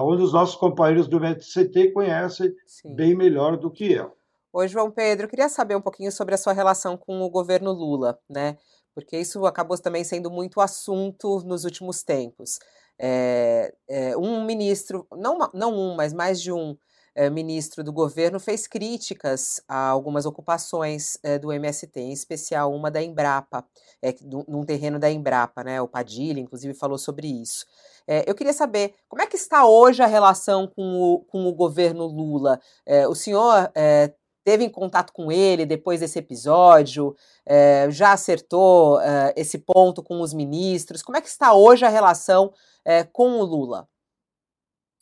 onde 0.03 0.23
os 0.23 0.33
nossos 0.33 0.57
companheiros 0.57 1.07
do 1.07 1.21
MTCT 1.21 1.93
conhecem 1.93 2.53
Sim. 2.67 2.95
bem 2.95 3.15
melhor 3.15 3.57
do 3.57 3.71
que 3.71 3.93
eu. 3.93 4.13
Oi, 4.53 4.69
João 4.69 4.91
Pedro, 4.91 5.29
queria 5.29 5.49
saber 5.49 5.77
um 5.77 5.81
pouquinho 5.81 6.13
sobre 6.13 6.35
a 6.35 6.39
sua 6.39 6.53
relação 6.53 6.97
com 6.97 7.23
o 7.23 7.31
governo 7.31 7.73
Lula, 7.73 8.19
né? 8.29 8.57
porque 8.95 9.19
isso 9.19 9.45
acabou 9.45 9.77
também 9.77 10.05
sendo 10.05 10.31
muito 10.31 10.61
assunto 10.61 11.41
nos 11.41 11.65
últimos 11.65 12.03
tempos. 12.03 12.61
É, 12.97 13.75
é, 13.89 14.17
um 14.17 14.45
ministro, 14.45 15.07
não, 15.11 15.37
não 15.53 15.75
um, 15.75 15.97
mas 15.97 16.13
mais 16.13 16.41
de 16.41 16.53
um, 16.53 16.77
é, 17.15 17.29
ministro 17.29 17.83
do 17.83 17.93
governo, 17.93 18.39
fez 18.39 18.67
críticas 18.69 19.61
a 19.69 19.89
algumas 19.89 20.27
ocupações 20.27 21.19
é, 21.23 21.39
do 21.39 21.53
MST, 21.53 22.01
em 22.01 22.13
especial 22.13 22.73
uma 22.73 22.91
da 22.91 23.03
Embrapa, 23.03 23.67
é, 24.01 24.15
num 24.49 24.65
terreno 24.65 24.99
da 24.99 25.11
Embrapa, 25.11 25.65
né? 25.65 25.81
O 25.81 25.89
Padilha, 25.89 26.41
inclusive, 26.41 26.73
falou 26.73 26.99
sobre 26.99 27.27
isso. 27.27 27.67
É, 28.07 28.29
eu 28.29 28.35
queria 28.35 28.53
saber 28.53 28.95
como 29.09 29.23
é 29.23 29.27
que 29.27 29.37
está 29.37 29.67
hoje 29.67 30.03
a 30.03 30.07
relação 30.07 30.67
com 30.67 31.01
o, 31.01 31.21
com 31.21 31.47
o 31.47 31.55
governo 31.55 32.07
Lula. 32.07 32.61
É, 32.87 33.09
o 33.09 33.15
senhor 33.15 33.71
é, 33.75 34.13
teve 34.45 34.65
em 34.65 34.69
contato 34.69 35.13
com 35.13 35.33
ele 35.33 35.65
depois 35.65 36.01
desse 36.01 36.19
episódio? 36.19 37.17
É, 37.47 37.89
já 37.91 38.13
acertou 38.13 39.01
é, 39.01 39.33
esse 39.37 39.59
ponto 39.59 40.03
com 40.03 40.21
os 40.21 40.35
ministros? 40.35 41.03
Como 41.03 41.17
é 41.17 41.21
que 41.21 41.29
está 41.29 41.55
hoje 41.55 41.85
a 41.85 41.89
relação 41.89 42.53
é, 42.85 43.05
com 43.05 43.39
o 43.39 43.45
Lula? 43.45 43.89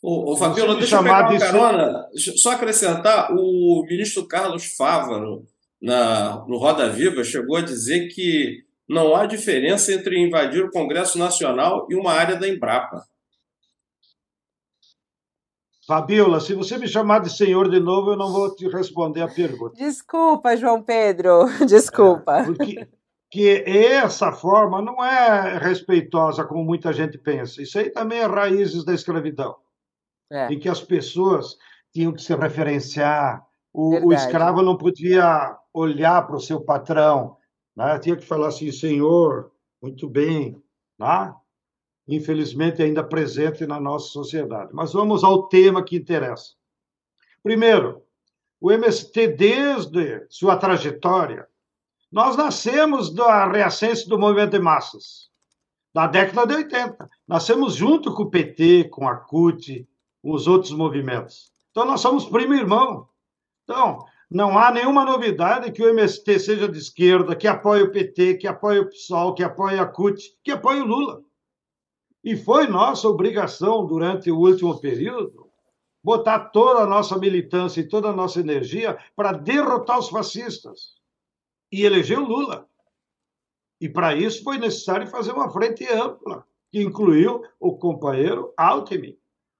Ô, 0.01 0.33
ô 0.33 0.37
Fabiola, 0.37 0.75
deixa 0.75 0.97
eu 0.97 1.03
pegar 1.03 1.29
uma 1.29 1.39
carona. 1.39 2.09
Só 2.37 2.51
acrescentar, 2.51 3.31
o 3.31 3.85
ministro 3.87 4.27
Carlos 4.27 4.75
Fávaro, 4.75 5.45
na, 5.81 6.45
no 6.45 6.57
Roda 6.57 6.89
Viva, 6.89 7.23
chegou 7.23 7.57
a 7.57 7.61
dizer 7.61 8.07
que 8.07 8.65
não 8.87 9.15
há 9.15 9.25
diferença 9.25 9.93
entre 9.93 10.19
invadir 10.19 10.63
o 10.63 10.71
Congresso 10.71 11.17
Nacional 11.17 11.87
e 11.89 11.95
uma 11.95 12.11
área 12.11 12.35
da 12.35 12.47
Embrapa. 12.47 13.03
Fabiola, 15.85 16.39
se 16.39 16.53
você 16.53 16.77
me 16.77 16.87
chamar 16.87 17.19
de 17.19 17.29
senhor 17.29 17.69
de 17.69 17.79
novo, 17.79 18.11
eu 18.11 18.17
não 18.17 18.31
vou 18.31 18.55
te 18.55 18.67
responder 18.69 19.21
a 19.21 19.27
pergunta. 19.27 19.75
Desculpa, 19.75 20.55
João 20.55 20.81
Pedro, 20.81 21.45
desculpa. 21.67 22.39
É, 22.39 22.43
porque 22.45 22.87
que 23.33 23.63
essa 23.65 24.31
forma 24.31 24.79
não 24.79 25.03
é 25.03 25.57
respeitosa 25.57 26.45
como 26.45 26.63
muita 26.63 26.93
gente 26.93 27.17
pensa. 27.17 27.63
Isso 27.63 27.79
aí 27.79 27.89
também 27.89 28.19
é 28.19 28.27
raízes 28.27 28.85
da 28.85 28.93
escravidão 28.93 29.55
é. 30.31 30.53
em 30.53 30.59
que 30.59 30.69
as 30.69 30.79
pessoas 30.79 31.57
tinham 31.91 32.13
que 32.13 32.21
se 32.21 32.35
referenciar. 32.35 33.43
O, 33.73 34.09
o 34.09 34.13
escravo 34.13 34.61
não 34.61 34.77
podia 34.77 35.57
olhar 35.73 36.27
para 36.27 36.35
o 36.35 36.39
seu 36.39 36.61
patrão, 36.61 37.35
né? 37.75 37.99
tinha 37.99 38.15
que 38.15 38.25
falar 38.25 38.47
assim, 38.47 38.71
senhor, 38.71 39.51
muito 39.81 40.09
bem. 40.09 40.61
Né? 40.97 41.33
Infelizmente, 42.07 42.81
ainda 42.81 43.03
presente 43.03 43.65
na 43.65 43.79
nossa 43.79 44.09
sociedade. 44.09 44.71
Mas 44.73 44.93
vamos 44.93 45.23
ao 45.23 45.47
tema 45.47 45.83
que 45.83 45.95
interessa. 45.95 46.53
Primeiro, 47.41 48.03
o 48.59 48.71
MST, 48.71 49.27
desde 49.27 50.25
sua 50.29 50.55
trajetória, 50.55 51.47
nós 52.11 52.37
nascemos 52.37 53.13
da 53.13 53.51
reascenso 53.51 54.07
do 54.07 54.19
movimento 54.19 54.51
de 54.51 54.59
massas, 54.59 55.29
da 55.93 56.07
década 56.07 56.45
de 56.45 56.55
80. 56.55 57.09
Nascemos 57.27 57.75
junto 57.75 58.13
com 58.13 58.23
o 58.23 58.29
PT, 58.29 58.85
com 58.85 59.07
a 59.07 59.17
CUT, 59.17 59.87
os 60.21 60.47
outros 60.47 60.71
movimentos. 60.71 61.51
Então, 61.71 61.85
nós 61.85 62.01
somos 62.01 62.25
primo 62.25 62.53
irmão. 62.53 63.09
Então, 63.63 64.05
não 64.33 64.57
há 64.57 64.71
nenhuma 64.71 65.05
novidade 65.05 65.71
que 65.71 65.83
o 65.83 65.89
MST 65.89 66.39
seja 66.39 66.67
de 66.67 66.79
esquerda, 66.79 67.35
que 67.35 67.47
apoie 67.47 67.83
o 67.83 67.91
PT, 67.91 68.37
que 68.37 68.47
apoie 68.47 68.79
o 68.79 68.89
PSOL, 68.89 69.35
que 69.35 69.43
apoie 69.43 69.77
a 69.77 69.85
CUT, 69.85 70.19
que 70.43 70.51
apoie 70.51 70.81
o 70.81 70.85
Lula. 70.85 71.23
E 72.23 72.35
foi 72.35 72.65
nossa 72.65 73.07
obrigação, 73.07 73.85
durante 73.85 74.31
o 74.31 74.39
último 74.39 74.79
período, 74.79 75.51
botar 76.03 76.49
toda 76.49 76.81
a 76.81 76.87
nossa 76.87 77.15
militância 77.19 77.81
e 77.81 77.87
toda 77.87 78.09
a 78.09 78.13
nossa 78.13 78.39
energia 78.39 78.97
para 79.15 79.33
derrotar 79.33 79.99
os 79.99 80.09
fascistas 80.09 80.95
e 81.71 81.83
eleger 81.83 82.17
o 82.17 82.25
Lula. 82.25 82.67
E 83.79 83.87
para 83.87 84.15
isso 84.15 84.43
foi 84.43 84.57
necessário 84.57 85.05
fazer 85.05 85.31
uma 85.31 85.51
frente 85.51 85.87
ampla, 85.87 86.43
que 86.71 86.81
incluiu 86.81 87.43
o 87.59 87.77
companheiro 87.77 88.51
Alckmin 88.57 89.15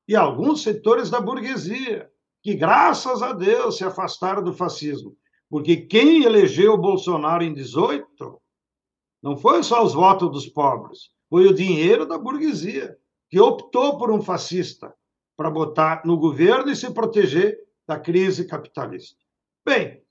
e 0.07 0.15
alguns 0.15 0.63
setores 0.63 1.11
da 1.11 1.21
burguesia, 1.21 2.11
que, 2.43 2.53
graças 2.53 3.21
a 3.23 3.31
Deus, 3.31 3.77
se 3.77 3.85
afastaram 3.85 4.43
do 4.43 4.53
fascismo. 4.53 5.15
Porque 5.49 5.77
quem 5.77 6.23
elegeu 6.23 6.77
Bolsonaro 6.77 7.43
em 7.43 7.53
18 7.53 8.41
não 9.21 9.37
foi 9.37 9.63
só 9.63 9.83
os 9.83 9.93
votos 9.93 10.29
dos 10.29 10.47
pobres, 10.47 11.11
foi 11.29 11.47
o 11.47 11.53
dinheiro 11.53 12.05
da 12.05 12.17
burguesia, 12.17 12.97
que 13.29 13.39
optou 13.39 13.97
por 13.97 14.11
um 14.11 14.21
fascista 14.21 14.93
para 15.37 15.49
botar 15.49 16.01
no 16.05 16.17
governo 16.17 16.69
e 16.69 16.75
se 16.75 16.91
proteger 16.93 17.57
da 17.87 17.97
crise 17.97 18.45
capitalista. 18.45 19.17
Bem, 19.65 20.03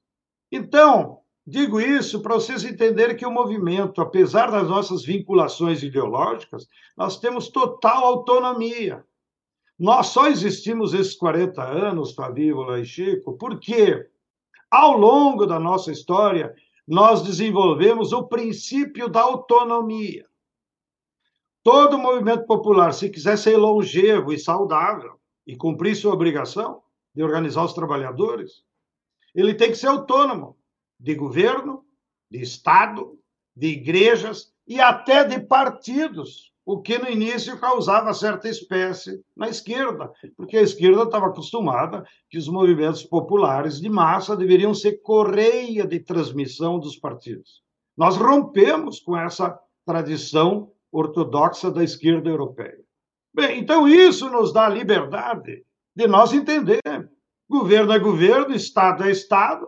então, 0.50 1.18
digo 1.46 1.80
isso 1.80 2.22
para 2.22 2.34
vocês 2.34 2.64
entenderem 2.64 3.16
que 3.16 3.26
o 3.26 3.30
movimento, 3.30 4.00
apesar 4.00 4.50
das 4.50 4.68
nossas 4.68 5.04
vinculações 5.04 5.82
ideológicas, 5.82 6.66
nós 6.96 7.18
temos 7.20 7.48
total 7.48 8.04
autonomia. 8.06 9.04
Nós 9.82 10.06
só 10.06 10.28
existimos 10.28 10.94
esses 10.94 11.16
40 11.16 11.60
anos, 11.60 12.14
Fabíola 12.14 12.78
e 12.78 12.84
Chico, 12.84 13.36
porque 13.36 14.08
ao 14.70 14.96
longo 14.96 15.44
da 15.44 15.58
nossa 15.58 15.90
história 15.90 16.54
nós 16.86 17.22
desenvolvemos 17.22 18.12
o 18.12 18.28
princípio 18.28 19.08
da 19.08 19.22
autonomia. 19.22 20.24
Todo 21.64 21.98
movimento 21.98 22.46
popular, 22.46 22.94
se 22.94 23.10
quiser 23.10 23.36
ser 23.36 23.56
longevo 23.56 24.32
e 24.32 24.38
saudável 24.38 25.18
e 25.44 25.56
cumprir 25.56 25.96
sua 25.96 26.14
obrigação 26.14 26.80
de 27.12 27.24
organizar 27.24 27.64
os 27.64 27.72
trabalhadores, 27.72 28.62
ele 29.34 29.52
tem 29.52 29.70
que 29.70 29.76
ser 29.76 29.88
autônomo 29.88 30.56
de 30.96 31.16
governo, 31.16 31.84
de 32.30 32.40
Estado, 32.40 33.18
de 33.56 33.66
igrejas 33.66 34.54
e 34.64 34.80
até 34.80 35.24
de 35.24 35.40
partidos 35.40 36.51
o 36.64 36.80
que 36.80 36.98
no 36.98 37.08
início 37.08 37.58
causava 37.58 38.14
certa 38.14 38.48
espécie 38.48 39.20
na 39.36 39.48
esquerda, 39.48 40.10
porque 40.36 40.56
a 40.56 40.62
esquerda 40.62 41.02
estava 41.02 41.26
acostumada 41.26 42.04
que 42.30 42.38
os 42.38 42.48
movimentos 42.48 43.02
populares 43.02 43.80
de 43.80 43.88
massa 43.88 44.36
deveriam 44.36 44.72
ser 44.72 45.02
correia 45.02 45.86
de 45.86 45.98
transmissão 45.98 46.78
dos 46.78 46.96
partidos. 46.96 47.62
Nós 47.96 48.16
rompemos 48.16 49.00
com 49.00 49.16
essa 49.16 49.58
tradição 49.84 50.70
ortodoxa 50.90 51.70
da 51.70 51.82
esquerda 51.82 52.30
europeia. 52.30 52.78
Bem, 53.34 53.58
então 53.58 53.88
isso 53.88 54.30
nos 54.30 54.52
dá 54.52 54.66
a 54.66 54.70
liberdade 54.70 55.64
de 55.96 56.06
nós 56.06 56.32
entender. 56.32 56.80
Governo 57.48 57.92
é 57.92 57.98
governo, 57.98 58.54
Estado 58.54 59.04
é 59.04 59.10
Estado, 59.10 59.66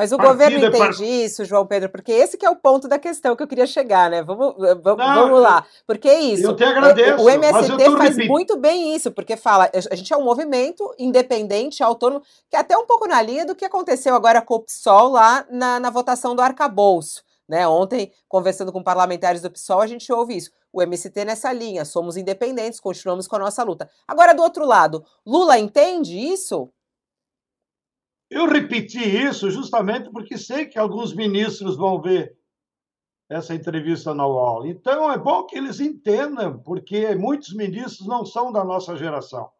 mas 0.00 0.12
o 0.12 0.16
governo 0.16 0.56
entende 0.56 0.78
part... 0.78 1.04
isso, 1.04 1.44
João 1.44 1.66
Pedro, 1.66 1.90
porque 1.90 2.10
esse 2.10 2.38
que 2.38 2.46
é 2.46 2.48
o 2.48 2.56
ponto 2.56 2.88
da 2.88 2.98
questão 2.98 3.36
que 3.36 3.42
eu 3.42 3.46
queria 3.46 3.66
chegar, 3.66 4.08
né? 4.08 4.22
Vamos, 4.22 4.54
vamos, 4.56 4.96
Não, 4.96 5.14
vamos 5.14 5.42
lá. 5.42 5.66
Porque 5.86 6.08
é 6.08 6.18
isso. 6.18 6.46
Eu 6.46 6.56
te 6.56 6.64
agradeço. 6.64 7.22
O 7.22 7.28
MST 7.28 7.90
faz 7.98 8.16
muito 8.26 8.56
bem 8.56 8.96
isso, 8.96 9.12
porque 9.12 9.36
fala, 9.36 9.70
a 9.74 9.94
gente 9.94 10.10
é 10.10 10.16
um 10.16 10.24
movimento 10.24 10.90
independente, 10.98 11.82
autônomo, 11.82 12.22
que 12.48 12.56
é 12.56 12.60
até 12.60 12.78
um 12.78 12.86
pouco 12.86 13.06
na 13.06 13.20
linha 13.20 13.44
do 13.44 13.54
que 13.54 13.62
aconteceu 13.62 14.14
agora 14.14 14.40
com 14.40 14.54
o 14.54 14.60
PSOL 14.60 15.10
lá 15.10 15.44
na, 15.50 15.78
na 15.78 15.90
votação 15.90 16.34
do 16.34 16.40
arcabouço. 16.40 17.22
Né? 17.46 17.68
Ontem, 17.68 18.10
conversando 18.26 18.72
com 18.72 18.82
parlamentares 18.82 19.42
do 19.42 19.50
PSOL, 19.50 19.82
a 19.82 19.86
gente 19.86 20.10
ouve 20.10 20.34
isso. 20.34 20.50
O 20.72 20.80
MST 20.80 21.26
nessa 21.26 21.52
linha, 21.52 21.84
somos 21.84 22.16
independentes, 22.16 22.80
continuamos 22.80 23.28
com 23.28 23.36
a 23.36 23.40
nossa 23.40 23.62
luta. 23.62 23.90
Agora, 24.08 24.32
do 24.32 24.42
outro 24.42 24.64
lado, 24.64 25.04
Lula 25.26 25.58
entende 25.58 26.18
isso? 26.18 26.70
Eu 28.30 28.46
repeti 28.46 29.00
isso 29.00 29.50
justamente 29.50 30.08
porque 30.10 30.38
sei 30.38 30.66
que 30.66 30.78
alguns 30.78 31.12
ministros 31.12 31.76
vão 31.76 32.00
ver 32.00 32.38
essa 33.28 33.54
entrevista 33.54 34.14
na 34.14 34.26
UOL. 34.26 34.66
Então, 34.66 35.10
é 35.10 35.18
bom 35.18 35.44
que 35.44 35.58
eles 35.58 35.80
entendam, 35.80 36.58
porque 36.60 37.14
muitos 37.16 37.54
ministros 37.54 38.06
não 38.06 38.24
são 38.24 38.52
da 38.52 38.64
nossa 38.64 38.96
geração 38.96 39.50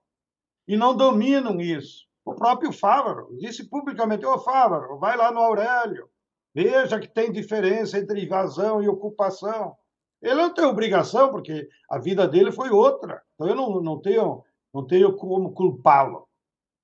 e 0.68 0.76
não 0.76 0.96
dominam 0.96 1.60
isso. 1.60 2.04
O 2.24 2.34
próprio 2.34 2.72
Fávaro 2.72 3.28
disse 3.38 3.68
publicamente: 3.68 4.24
Ô 4.24 4.38
Fávaro, 4.38 4.98
vai 4.98 5.16
lá 5.16 5.32
no 5.32 5.40
Aurélio, 5.40 6.08
veja 6.54 7.00
que 7.00 7.08
tem 7.08 7.32
diferença 7.32 7.98
entre 7.98 8.24
invasão 8.24 8.80
e 8.80 8.88
ocupação. 8.88 9.76
Ele 10.22 10.34
não 10.34 10.52
tem 10.54 10.64
obrigação, 10.64 11.30
porque 11.30 11.68
a 11.88 11.98
vida 11.98 12.28
dele 12.28 12.52
foi 12.52 12.70
outra. 12.70 13.22
Então, 13.34 13.48
eu 13.48 13.54
não, 13.56 13.80
não, 13.80 14.00
tenho, 14.00 14.44
não 14.72 14.86
tenho 14.86 15.16
como 15.16 15.52
culpá-lo. 15.52 16.28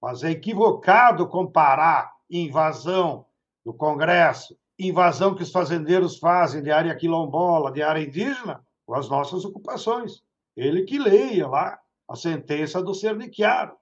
Mas 0.01 0.23
é 0.23 0.31
equivocado 0.31 1.27
comparar 1.29 2.13
invasão 2.31 3.27
do 3.65 3.73
Congresso, 3.73 4.57
invasão 4.79 5.35
que 5.35 5.43
os 5.43 5.51
fazendeiros 5.51 6.19
fazem 6.19 6.63
de 6.63 6.71
área 6.71 6.95
quilombola, 6.95 7.73
de 7.73 7.83
área 7.83 8.03
indígena, 8.03 8.65
com 8.85 8.95
as 8.95 9.09
nossas 9.09 9.45
ocupações. 9.45 10.23
Ele 10.57 10.85
que 10.85 10.99
leia 10.99 11.49
lá 11.49 11.79
a 12.09 12.15
sentença 12.15 12.83
do 12.83 12.95
Cerniquiaro. 12.95 13.77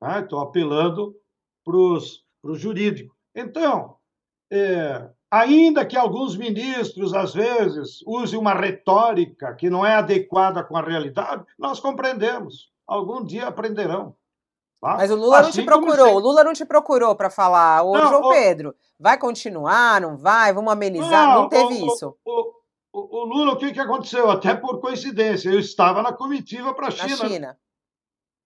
Né? 0.00 0.20
Estou 0.20 0.40
apelando 0.40 1.16
para 1.64 1.76
o 1.76 2.54
jurídico. 2.54 3.14
Então, 3.34 3.96
é, 4.50 5.10
ainda 5.30 5.84
que 5.84 5.96
alguns 5.96 6.36
ministros, 6.36 7.12
às 7.12 7.34
vezes, 7.34 8.02
usem 8.06 8.38
uma 8.38 8.54
retórica 8.54 9.54
que 9.54 9.68
não 9.68 9.84
é 9.84 9.94
adequada 9.94 10.62
com 10.62 10.76
a 10.76 10.82
realidade, 10.82 11.44
nós 11.58 11.80
compreendemos. 11.80 12.70
Algum 12.86 13.24
dia 13.24 13.48
aprenderão. 13.48 14.14
Tá? 14.86 14.98
Mas 14.98 15.10
o 15.10 15.16
Lula 15.16 15.40
assim 15.40 15.48
não 15.48 15.52
te 15.52 15.64
procurou, 15.64 16.14
o 16.14 16.18
Lula 16.20 16.44
não 16.44 16.52
te 16.52 16.64
procurou 16.64 17.16
para 17.16 17.28
falar, 17.28 17.82
ô 17.82 17.98
não, 17.98 18.08
João 18.08 18.28
Pedro, 18.28 18.72
vai 19.00 19.18
continuar, 19.18 20.00
não 20.00 20.16
vai, 20.16 20.52
vamos 20.52 20.72
amenizar, 20.72 21.26
não, 21.26 21.42
não 21.42 21.48
teve 21.48 21.82
o, 21.82 21.86
isso. 21.88 22.16
O, 22.24 22.52
o, 22.92 23.18
o, 23.18 23.24
Lula, 23.24 23.54
o 23.54 23.56
que, 23.56 23.72
que 23.72 23.80
aconteceu? 23.80 24.30
Até 24.30 24.54
por 24.54 24.80
coincidência, 24.80 25.50
eu 25.50 25.58
estava 25.58 26.02
na 26.02 26.12
comitiva 26.12 26.72
para 26.72 26.86
a 26.86 26.90
China. 26.92 27.28
China. 27.28 27.58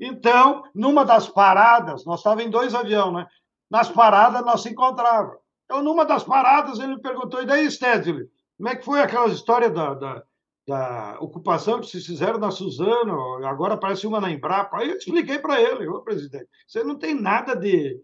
Então, 0.01 0.65
numa 0.75 1.05
das 1.05 1.29
paradas, 1.29 2.07
nós 2.07 2.21
estávamos 2.21 2.47
em 2.47 2.51
dois 2.51 2.75
aviões, 2.75 3.13
né? 3.13 3.27
Nas 3.71 3.91
paradas 3.91 4.43
nós 4.43 4.63
se 4.63 4.71
encontrávamos. 4.71 5.37
Então, 5.67 5.83
numa 5.83 6.07
das 6.07 6.25
paradas, 6.25 6.79
ele 6.79 6.95
me 6.97 7.03
perguntou: 7.03 7.43
e 7.43 7.47
daí, 7.47 7.71
Stedley, 7.71 8.27
como 8.57 8.69
é 8.71 8.77
que 8.77 8.85
foi 8.85 9.03
aquela 9.03 9.29
história 9.29 9.69
da, 9.69 9.93
da, 9.93 10.23
da 10.67 11.19
ocupação 11.21 11.81
que 11.81 11.87
vocês 11.87 12.07
fizeram 12.07 12.39
na 12.39 12.51
Suzano, 12.51 13.45
agora 13.47 13.75
aparece 13.75 14.07
uma 14.07 14.21
na 14.21 14.31
Embrapa? 14.31 14.79
Aí 14.79 14.91
eu 14.91 14.97
expliquei 14.97 15.39
para 15.39 15.61
ele: 15.61 15.89
ô 15.89 16.03
presidente, 16.03 16.49
você 16.67 16.85
não 16.85 16.97
tem 16.97 17.15
nada 17.15 17.55
de, 17.55 18.01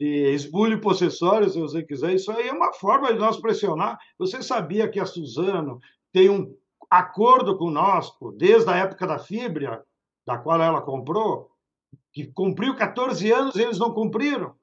de 0.00 0.32
esbulho 0.32 0.80
possessório, 0.80 1.50
se 1.50 1.60
você 1.60 1.82
quiser, 1.82 2.14
isso 2.14 2.30
aí 2.30 2.48
é 2.48 2.52
uma 2.52 2.72
forma 2.72 3.12
de 3.12 3.18
nós 3.18 3.38
pressionar. 3.38 3.98
Você 4.18 4.42
sabia 4.42 4.88
que 4.88 5.00
a 5.00 5.06
Suzano 5.06 5.80
tem 6.12 6.30
um 6.30 6.54
acordo 6.90 7.58
conosco 7.58 8.32
desde 8.32 8.70
a 8.70 8.76
época 8.76 9.06
da 9.06 9.18
Fibria, 9.18 9.82
da 10.26 10.38
qual 10.38 10.60
ela 10.60 10.80
comprou, 10.80 11.50
que 12.12 12.26
cumpriu 12.32 12.74
14 12.74 13.30
anos 13.30 13.56
e 13.56 13.62
eles 13.62 13.78
não 13.78 13.92
cumpriram. 13.92 14.54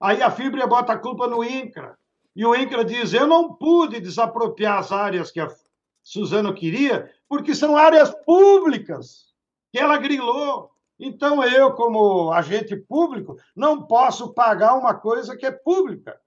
Aí 0.00 0.20
a 0.20 0.30
Fibria 0.30 0.66
bota 0.66 0.94
a 0.94 0.98
culpa 0.98 1.28
no 1.28 1.44
INCRA. 1.44 1.96
E 2.34 2.44
o 2.44 2.54
INCRA 2.54 2.84
diz: 2.84 3.12
eu 3.12 3.26
não 3.26 3.54
pude 3.54 4.00
desapropriar 4.00 4.78
as 4.78 4.90
áreas 4.90 5.30
que 5.30 5.38
a 5.38 5.48
Suzano 6.02 6.54
queria, 6.54 7.10
porque 7.28 7.54
são 7.54 7.76
áreas 7.76 8.14
públicas 8.24 9.32
que 9.70 9.78
ela 9.78 9.96
grilou. 9.96 10.70
Então 10.98 11.42
eu, 11.42 11.72
como 11.72 12.32
agente 12.32 12.76
público, 12.76 13.36
não 13.56 13.86
posso 13.86 14.32
pagar 14.34 14.74
uma 14.74 14.94
coisa 14.94 15.36
que 15.36 15.46
é 15.46 15.50
pública. 15.50 16.18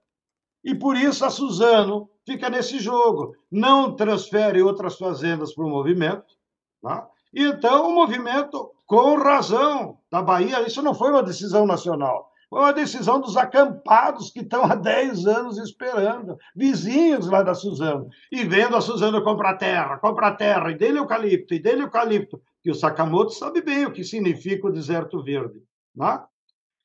E 0.63 0.73
por 0.73 0.97
isso 0.97 1.23
a 1.23 1.29
Suzano 1.29 2.09
fica 2.25 2.49
nesse 2.49 2.79
jogo. 2.79 3.35
Não 3.51 3.95
transfere 3.95 4.61
outras 4.61 4.97
fazendas 4.97 5.53
para 5.53 5.63
o 5.63 5.69
movimento. 5.69 6.35
Tá? 6.81 7.07
Então, 7.33 7.89
o 7.89 7.93
movimento, 7.93 8.71
com 8.85 9.15
razão, 9.15 9.99
da 10.11 10.21
Bahia, 10.21 10.65
isso 10.65 10.81
não 10.81 10.95
foi 10.95 11.11
uma 11.11 11.21
decisão 11.21 11.65
nacional. 11.65 12.31
Foi 12.49 12.59
uma 12.59 12.73
decisão 12.73 13.19
dos 13.19 13.35
acampados 13.35 14.29
que 14.29 14.41
estão 14.41 14.63
há 14.63 14.75
10 14.75 15.25
anos 15.27 15.57
esperando, 15.57 16.37
vizinhos 16.55 17.27
lá 17.27 17.41
da 17.41 17.53
Suzano, 17.53 18.07
e 18.31 18.43
vendo 18.43 18.75
a 18.75 18.81
Suzano 18.81 19.23
comprar 19.23 19.55
terra, 19.55 19.97
comprar 19.97 20.35
terra, 20.35 20.71
e 20.71 20.77
dele 20.77 20.99
eucalipto, 20.99 21.53
e 21.53 21.59
dele 21.59 21.83
eucalipto, 21.83 22.41
que 22.63 22.71
o 22.71 22.75
Sakamoto 22.75 23.31
sabe 23.31 23.61
bem 23.61 23.85
o 23.85 23.91
que 23.91 24.03
significa 24.03 24.67
o 24.67 24.71
deserto 24.71 25.23
verde. 25.23 25.61
Né? 25.95 26.23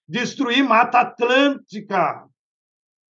Destruir 0.09 0.65
Mata 0.65 1.01
Atlântica, 1.01 2.27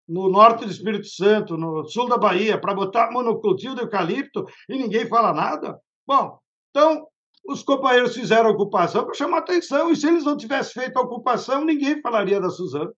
no 0.07 0.29
norte 0.29 0.65
do 0.65 0.71
Espírito 0.71 1.07
Santo, 1.07 1.57
no 1.57 1.85
sul 1.85 2.07
da 2.07 2.17
Bahia, 2.17 2.59
para 2.59 2.73
botar 2.73 3.11
monocultivo 3.11 3.75
de 3.75 3.81
eucalipto, 3.81 4.45
e 4.69 4.77
ninguém 4.77 5.05
fala 5.05 5.33
nada. 5.33 5.79
Bom, 6.07 6.39
então, 6.69 7.07
os 7.47 7.63
companheiros 7.63 8.13
fizeram 8.13 8.49
a 8.49 8.53
ocupação 8.53 9.05
para 9.05 9.13
chamar 9.13 9.39
atenção, 9.39 9.89
e 9.89 9.95
se 9.95 10.07
eles 10.07 10.25
não 10.25 10.35
tivessem 10.35 10.83
feito 10.83 10.97
a 10.97 11.01
ocupação, 11.01 11.63
ninguém 11.63 12.01
falaria 12.01 12.41
da 12.41 12.49
Suzano. 12.49 12.93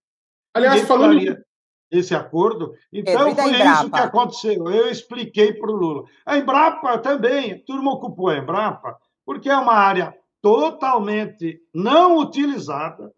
Aliás, 0.53 0.73
ninguém 0.73 0.87
falando. 0.87 1.11
Falaria 1.11 1.45
esse 1.91 2.13
acordo. 2.13 2.73
Então, 2.93 3.35
foi 3.35 3.51
isso 3.51 3.89
que 3.89 3.99
aconteceu. 3.99 4.69
Eu 4.69 4.89
expliquei 4.89 5.53
para 5.53 5.71
o 5.71 5.75
Lula. 5.75 6.03
A 6.25 6.37
Embrapa 6.37 6.99
também, 6.99 7.53
a 7.53 7.65
turma 7.65 7.93
ocupou 7.93 8.29
a 8.29 8.37
Embrapa, 8.37 8.97
porque 9.25 9.49
é 9.49 9.57
uma 9.57 9.73
área 9.73 10.15
totalmente 10.41 11.61
não 11.73 12.17
utilizada 12.17 13.11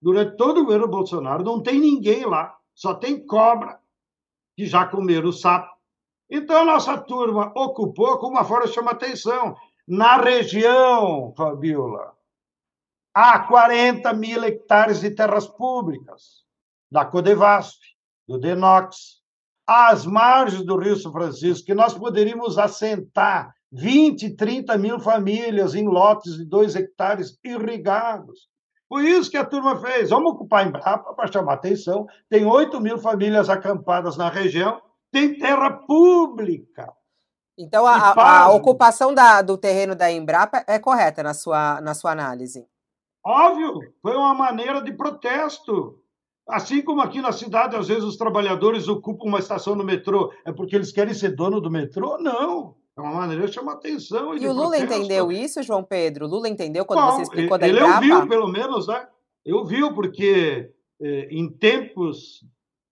durante 0.00 0.36
todo 0.36 0.60
o 0.60 0.64
governo 0.64 0.88
Bolsonaro, 0.88 1.44
não 1.44 1.62
tem 1.62 1.78
ninguém 1.78 2.24
lá, 2.24 2.56
só 2.74 2.94
tem 2.94 3.24
cobra 3.26 3.78
que 4.56 4.66
já 4.66 4.86
comeram 4.86 5.28
o 5.28 5.32
sapo. 5.32 5.70
Então, 6.30 6.62
a 6.62 6.64
nossa 6.64 6.96
turma 6.96 7.52
ocupou 7.54 8.18
com 8.18 8.28
uma 8.28 8.44
forma 8.44 8.66
de 8.66 8.72
chamar 8.72 8.92
atenção. 8.92 9.54
Na 9.92 10.18
região, 10.18 11.34
Fabiola, 11.36 12.12
há 13.12 13.40
40 13.40 14.12
mil 14.12 14.44
hectares 14.44 15.00
de 15.00 15.10
terras 15.10 15.48
públicas 15.48 16.44
da 16.88 17.04
Codevasf, 17.04 17.76
do 18.24 18.38
Denox, 18.38 19.20
às 19.66 20.06
margens 20.06 20.64
do 20.64 20.76
Rio 20.76 20.94
São 20.94 21.10
Francisco, 21.10 21.66
que 21.66 21.74
nós 21.74 21.92
poderíamos 21.92 22.56
assentar 22.56 23.52
20, 23.72 24.36
30 24.36 24.78
mil 24.78 25.00
famílias 25.00 25.74
em 25.74 25.88
lotes 25.88 26.36
de 26.36 26.44
dois 26.44 26.76
hectares 26.76 27.36
irrigados. 27.44 28.48
Por 28.88 29.04
isso 29.04 29.28
que 29.28 29.36
a 29.36 29.44
turma 29.44 29.76
fez. 29.80 30.10
Vamos 30.10 30.34
ocupar 30.34 30.68
Embrapa 30.68 31.14
para 31.14 31.32
chamar 31.32 31.54
atenção. 31.54 32.06
Tem 32.28 32.46
8 32.46 32.80
mil 32.80 32.98
famílias 32.98 33.50
acampadas 33.50 34.16
na 34.16 34.28
região, 34.28 34.80
tem 35.10 35.36
terra 35.36 35.68
pública. 35.68 36.94
Então, 37.60 37.86
a, 37.86 37.94
a, 37.94 38.42
a 38.44 38.52
ocupação 38.52 39.12
da, 39.12 39.42
do 39.42 39.58
terreno 39.58 39.94
da 39.94 40.10
Embrapa 40.10 40.64
é 40.66 40.78
correta 40.78 41.22
na 41.22 41.34
sua, 41.34 41.78
na 41.82 41.92
sua 41.92 42.12
análise? 42.12 42.66
Óbvio, 43.22 43.80
foi 44.00 44.16
uma 44.16 44.32
maneira 44.32 44.80
de 44.80 44.90
protesto. 44.94 45.98
Assim 46.48 46.80
como 46.80 47.02
aqui 47.02 47.20
na 47.20 47.32
cidade, 47.32 47.76
às 47.76 47.88
vezes 47.88 48.02
os 48.02 48.16
trabalhadores 48.16 48.88
ocupam 48.88 49.26
uma 49.26 49.38
estação 49.38 49.74
no 49.74 49.84
metrô, 49.84 50.32
é 50.46 50.50
porque 50.50 50.74
eles 50.74 50.90
querem 50.90 51.12
ser 51.12 51.36
dono 51.36 51.60
do 51.60 51.70
metrô? 51.70 52.16
Não. 52.18 52.74
É 52.96 53.00
uma 53.02 53.12
maneira 53.12 53.46
de 53.46 53.52
chamar 53.52 53.74
atenção. 53.74 54.34
E, 54.34 54.42
e 54.42 54.48
o 54.48 54.52
Lula 54.52 54.78
protesto. 54.78 54.94
entendeu 54.94 55.30
isso, 55.30 55.62
João 55.62 55.84
Pedro? 55.84 56.24
O 56.24 56.28
Lula 56.28 56.48
entendeu 56.48 56.86
quando 56.86 57.00
Bom, 57.02 57.10
você 57.12 57.22
explicou 57.22 57.58
da 57.58 57.68
ele 57.68 57.78
Embrapa? 57.78 58.02
Ele 58.02 58.12
ouviu, 58.14 58.28
pelo 58.28 58.48
menos, 58.48 58.86
né? 58.86 59.06
Eu 59.44 59.64
viu, 59.66 59.92
porque 59.92 60.72
eh, 61.00 61.28
em 61.30 61.46
tempos 61.50 62.42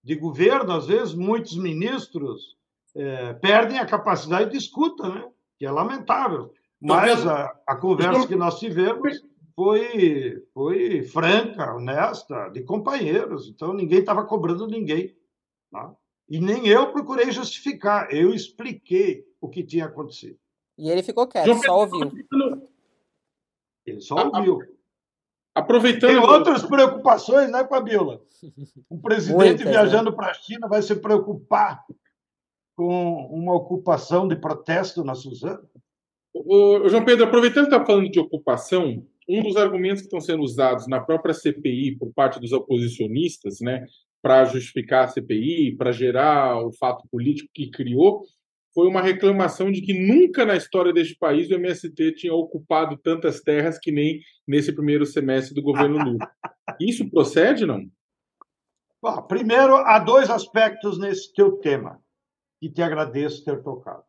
de 0.04 0.14
governo, 0.14 0.72
às 0.72 0.86
vezes, 0.86 1.14
muitos 1.14 1.56
ministros 1.56 2.57
é, 2.98 3.32
perdem 3.34 3.78
a 3.78 3.86
capacidade 3.86 4.50
de 4.50 4.56
escuta, 4.56 5.08
né? 5.08 5.28
que 5.56 5.64
é 5.64 5.70
lamentável. 5.70 6.52
Mas 6.80 7.26
a, 7.26 7.56
a 7.66 7.76
conversa 7.76 8.26
que 8.26 8.36
nós 8.36 8.58
tivemos 8.58 9.24
foi, 9.54 10.44
foi 10.52 11.02
franca, 11.02 11.74
honesta, 11.74 12.48
de 12.48 12.62
companheiros. 12.62 13.48
Então, 13.48 13.72
ninguém 13.72 14.00
estava 14.00 14.24
cobrando 14.24 14.66
ninguém. 14.66 15.16
Tá? 15.70 15.92
E 16.28 16.40
nem 16.40 16.68
eu 16.68 16.92
procurei 16.92 17.30
justificar. 17.30 18.12
Eu 18.14 18.32
expliquei 18.32 19.24
o 19.40 19.48
que 19.48 19.64
tinha 19.64 19.86
acontecido. 19.86 20.38
E 20.76 20.88
ele 20.88 21.02
ficou 21.02 21.26
quieto, 21.26 21.52
só 21.64 21.80
ouviu. 21.80 22.12
Ele 23.84 24.00
só 24.00 24.26
ouviu. 24.26 24.60
Aproveitando. 25.54 26.10
Tem 26.10 26.18
outras 26.18 26.62
preocupações, 26.64 27.50
né, 27.50 27.66
Fabiola? 27.66 28.22
Um 28.88 29.00
presidente 29.00 29.36
Muitas, 29.36 29.64
né? 29.64 29.72
viajando 29.72 30.10
né? 30.10 30.16
para 30.16 30.30
a 30.30 30.34
China 30.34 30.68
vai 30.68 30.80
se 30.82 30.94
preocupar 30.94 31.84
com 32.78 33.26
uma 33.32 33.56
ocupação 33.56 34.28
de 34.28 34.36
protesto 34.36 35.02
na 35.02 35.12
Suzano? 35.12 35.68
O, 36.32 36.88
João 36.88 37.04
Pedro, 37.04 37.24
aproveitando 37.24 37.66
que 37.66 37.74
está 37.74 37.84
falando 37.84 38.08
de 38.08 38.20
ocupação, 38.20 39.04
um 39.28 39.42
dos 39.42 39.56
argumentos 39.56 40.02
que 40.02 40.06
estão 40.06 40.20
sendo 40.20 40.44
usados 40.44 40.86
na 40.86 41.00
própria 41.00 41.34
CPI 41.34 41.96
por 41.98 42.12
parte 42.14 42.38
dos 42.38 42.52
oposicionistas, 42.52 43.58
né, 43.60 43.84
para 44.22 44.44
justificar 44.44 45.06
a 45.06 45.08
CPI, 45.08 45.74
para 45.76 45.90
gerar 45.90 46.64
o 46.64 46.72
fato 46.72 47.02
político 47.10 47.50
que 47.52 47.68
criou, 47.68 48.22
foi 48.72 48.86
uma 48.86 49.02
reclamação 49.02 49.72
de 49.72 49.80
que 49.80 49.92
nunca 49.92 50.46
na 50.46 50.54
história 50.54 50.92
deste 50.92 51.16
país 51.18 51.50
o 51.50 51.54
MST 51.54 52.12
tinha 52.12 52.32
ocupado 52.32 52.96
tantas 52.96 53.40
terras 53.40 53.76
que 53.76 53.90
nem 53.90 54.20
nesse 54.46 54.72
primeiro 54.72 55.04
semestre 55.04 55.52
do 55.52 55.62
governo 55.62 55.98
Lula. 55.98 56.30
Isso 56.80 57.10
procede, 57.10 57.66
não? 57.66 57.84
Bom, 59.02 59.20
primeiro, 59.22 59.74
há 59.78 59.98
dois 59.98 60.30
aspectos 60.30 60.96
nesse 60.96 61.32
teu 61.32 61.56
tema 61.56 61.98
e 62.60 62.70
te 62.70 62.82
agradeço 62.82 63.44
ter 63.44 63.62
tocado. 63.62 64.02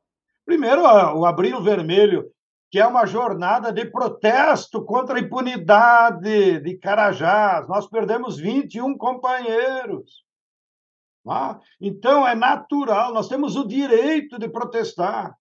Primeiro, 0.45 0.81
o 0.81 1.25
Abril 1.25 1.61
Vermelho, 1.61 2.25
que 2.71 2.79
é 2.79 2.85
uma 2.85 3.05
jornada 3.05 3.71
de 3.71 3.85
protesto 3.85 4.83
contra 4.83 5.17
a 5.17 5.21
impunidade 5.21 6.59
de 6.59 6.77
Carajás. 6.77 7.67
Nós 7.67 7.87
perdemos 7.87 8.37
21 8.37 8.97
companheiros. 8.97 10.23
Tá? 11.25 11.59
Então, 11.79 12.27
é 12.27 12.33
natural, 12.33 13.13
nós 13.13 13.27
temos 13.27 13.55
o 13.55 13.67
direito 13.67 14.39
de 14.39 14.49
protestar. 14.49 15.35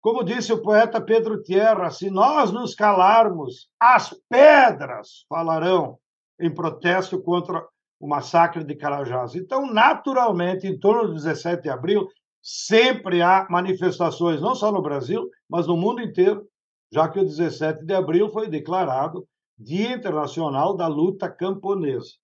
Como 0.00 0.24
disse 0.24 0.52
o 0.52 0.62
poeta 0.62 1.00
Pedro 1.00 1.42
Tierra, 1.42 1.90
se 1.90 2.10
nós 2.10 2.50
nos 2.50 2.74
calarmos, 2.74 3.68
as 3.78 4.14
pedras 4.28 5.24
falarão 5.28 5.98
em 6.40 6.52
protesto 6.52 7.22
contra 7.22 7.64
o 8.00 8.08
massacre 8.08 8.64
de 8.64 8.74
Carajás. 8.74 9.36
Então, 9.36 9.72
naturalmente, 9.72 10.66
em 10.66 10.76
torno 10.76 11.08
do 11.08 11.14
17 11.14 11.62
de 11.62 11.70
abril, 11.70 12.08
sempre 12.42 13.22
há 13.22 13.46
manifestações, 13.48 14.40
não 14.40 14.54
só 14.54 14.72
no 14.72 14.82
Brasil, 14.82 15.30
mas 15.48 15.66
no 15.66 15.76
mundo 15.76 16.02
inteiro, 16.02 16.44
já 16.92 17.08
que 17.08 17.20
o 17.20 17.24
17 17.24 17.84
de 17.84 17.94
abril 17.94 18.28
foi 18.30 18.48
declarado 18.48 19.26
Dia 19.56 19.94
Internacional 19.94 20.76
da 20.76 20.88
Luta 20.88 21.30
Camponesa. 21.30 22.14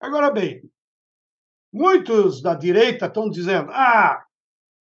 Agora 0.00 0.30
bem, 0.30 0.62
muitos 1.72 2.40
da 2.40 2.54
direita 2.54 3.06
estão 3.06 3.28
dizendo: 3.28 3.70
ah, 3.72 4.24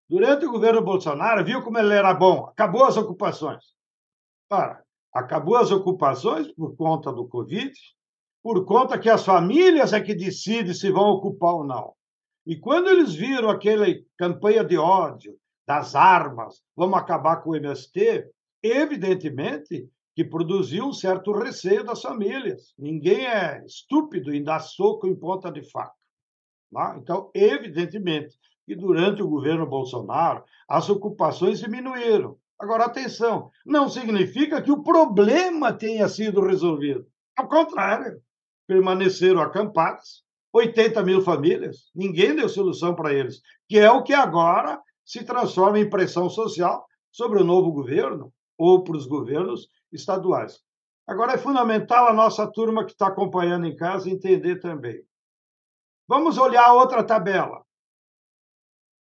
durante 0.09 0.45
o 0.45 0.51
governo 0.51 0.81
Bolsonaro, 0.81 1.43
viu 1.43 1.61
como 1.61 1.77
ele 1.77 1.93
era 1.93 2.13
bom, 2.13 2.45
acabou 2.45 2.85
as 2.85 2.95
ocupações. 2.95 3.65
Ora, 4.49 4.81
acabou 5.13 5.57
as 5.57 5.71
ocupações 5.71 6.51
por 6.53 6.75
conta 6.77 7.11
do 7.11 7.27
Covid, 7.27 7.73
por 8.41 8.65
conta 8.65 8.97
que 8.97 9.09
as 9.09 9.25
famílias 9.25 9.91
é 9.91 9.99
que 9.99 10.15
decidem 10.15 10.73
se 10.73 10.89
vão 10.89 11.09
ocupar 11.09 11.55
ou 11.55 11.63
não. 11.65 11.96
E 12.47 12.55
quando 12.55 12.87
eles 12.87 13.13
viram 13.13 13.49
aquela 13.49 13.85
campanha 14.17 14.63
de 14.63 14.77
ódio, 14.77 15.37
das 15.67 15.95
armas, 15.95 16.63
vamos 16.77 16.97
acabar 16.97 17.43
com 17.43 17.49
o 17.49 17.55
MST, 17.57 18.25
evidentemente 18.63 19.89
que 20.15 20.23
produziu 20.23 20.85
um 20.85 20.93
certo 20.93 21.33
receio 21.33 21.83
das 21.83 22.01
famílias. 22.01 22.73
Ninguém 22.79 23.27
é 23.27 23.61
estúpido 23.65 24.33
em 24.33 24.41
dar 24.41 24.61
soco 24.61 25.05
em 25.07 25.13
ponta 25.13 25.51
de 25.51 25.61
faca. 25.69 25.93
Tá? 26.71 26.95
Então, 26.97 27.29
evidentemente, 27.33 28.37
que 28.65 28.77
durante 28.77 29.21
o 29.21 29.27
governo 29.27 29.67
Bolsonaro 29.67 30.45
as 30.69 30.89
ocupações 30.89 31.59
diminuíram. 31.59 32.37
Agora, 32.57 32.85
atenção, 32.85 33.51
não 33.65 33.89
significa 33.89 34.61
que 34.61 34.71
o 34.71 34.83
problema 34.83 35.73
tenha 35.73 36.07
sido 36.07 36.39
resolvido. 36.39 37.05
Ao 37.35 37.45
contrário, 37.45 38.21
permaneceram 38.65 39.41
acampados 39.41 40.25
80 40.57 41.03
mil 41.03 41.21
famílias, 41.21 41.91
ninguém 41.95 42.35
deu 42.35 42.49
solução 42.49 42.95
para 42.95 43.13
eles, 43.13 43.41
que 43.67 43.77
é 43.77 43.91
o 43.91 44.03
que 44.03 44.13
agora 44.13 44.81
se 45.05 45.23
transforma 45.23 45.79
em 45.79 45.89
pressão 45.89 46.29
social 46.29 46.85
sobre 47.11 47.39
o 47.39 47.43
novo 47.43 47.71
governo 47.71 48.33
ou 48.57 48.83
para 48.83 48.97
os 48.97 49.05
governos 49.05 49.67
estaduais. 49.91 50.59
Agora, 51.07 51.33
é 51.33 51.37
fundamental 51.37 52.07
a 52.07 52.13
nossa 52.13 52.45
turma 52.51 52.85
que 52.85 52.91
está 52.91 53.07
acompanhando 53.07 53.65
em 53.65 53.75
casa 53.75 54.09
entender 54.09 54.59
também. 54.59 55.01
Vamos 56.07 56.37
olhar 56.37 56.73
outra 56.73 57.03
tabela. 57.03 57.63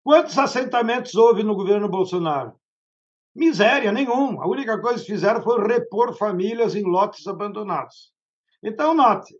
Quantos 0.02 0.36
assentamentos 0.38 1.14
houve 1.14 1.42
no 1.42 1.54
governo 1.54 1.88
Bolsonaro? 1.88 2.54
Miséria 3.34 3.92
nenhuma. 3.92 4.44
A 4.44 4.48
única 4.48 4.80
coisa 4.80 5.00
que 5.00 5.12
fizeram 5.12 5.42
foi 5.42 5.62
repor 5.66 6.14
famílias 6.16 6.74
em 6.74 6.82
lotes 6.82 7.26
abandonados. 7.26 8.12
Então, 8.62 8.94
note, 8.94 9.34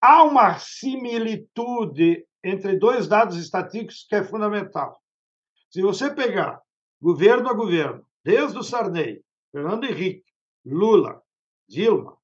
há 0.00 0.22
uma 0.22 0.58
similitude 0.58 2.26
entre 2.42 2.78
dois 2.78 3.08
dados 3.08 3.36
estatísticos 3.36 4.06
que 4.08 4.16
é 4.16 4.24
fundamental. 4.24 5.00
Se 5.70 5.82
você 5.82 6.12
pegar 6.12 6.60
governo 7.00 7.48
a 7.48 7.52
governo, 7.52 8.06
desde 8.24 8.58
o 8.58 8.62
Sarney, 8.62 9.22
Fernando 9.52 9.84
Henrique, 9.84 10.24
Lula, 10.64 11.22
Dilma, 11.68 12.16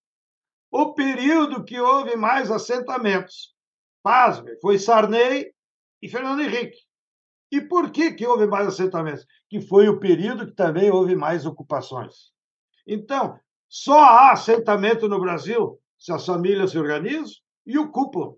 o 0.70 0.94
período 0.94 1.64
que 1.64 1.78
houve 1.78 2.16
mais 2.16 2.50
assentamentos, 2.50 3.54
pasme, 4.02 4.56
foi 4.60 4.78
Sarney 4.78 5.52
e 6.02 6.08
Fernando 6.08 6.42
Henrique. 6.42 6.78
E 7.50 7.60
por 7.60 7.90
que, 7.90 8.12
que 8.12 8.26
houve 8.26 8.46
mais 8.46 8.66
assentamentos? 8.66 9.24
Que 9.48 9.60
foi 9.60 9.88
o 9.88 10.00
período 10.00 10.46
que 10.46 10.54
também 10.54 10.90
houve 10.90 11.14
mais 11.14 11.46
ocupações. 11.46 12.32
Então, 12.86 13.38
só 13.68 14.00
há 14.00 14.32
assentamento 14.32 15.08
no 15.08 15.20
Brasil 15.20 15.80
se 15.96 16.12
as 16.12 16.26
famílias 16.26 16.72
se 16.72 16.78
organizam 16.78 17.43
e 17.66 17.78
ocupam. 17.78 18.34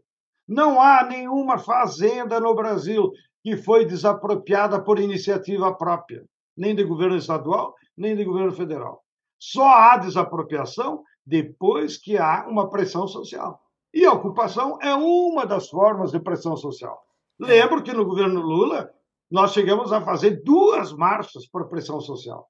Não 0.48 0.80
há 0.80 1.04
nenhuma 1.04 1.58
fazenda 1.58 2.38
no 2.38 2.54
Brasil 2.54 3.10
que 3.42 3.56
foi 3.56 3.84
desapropriada 3.84 4.82
por 4.82 4.98
iniciativa 4.98 5.74
própria, 5.74 6.24
nem 6.56 6.74
de 6.74 6.84
governo 6.84 7.16
estadual, 7.16 7.74
nem 7.96 8.16
de 8.16 8.24
governo 8.24 8.52
federal. 8.52 9.02
Só 9.38 9.66
há 9.66 9.96
desapropriação 9.98 11.02
depois 11.24 11.98
que 11.98 12.16
há 12.16 12.46
uma 12.48 12.70
pressão 12.70 13.06
social. 13.06 13.60
E 13.92 14.04
a 14.04 14.12
ocupação 14.12 14.78
é 14.80 14.94
uma 14.94 15.46
das 15.46 15.68
formas 15.68 16.12
de 16.12 16.20
pressão 16.20 16.56
social. 16.56 16.98
Lembro 17.38 17.82
que 17.82 17.92
no 17.92 18.04
governo 18.04 18.40
Lula 18.40 18.90
nós 19.30 19.52
chegamos 19.52 19.92
a 19.92 20.00
fazer 20.00 20.42
duas 20.42 20.92
marchas 20.92 21.46
por 21.46 21.68
pressão 21.68 22.00
social. 22.00 22.48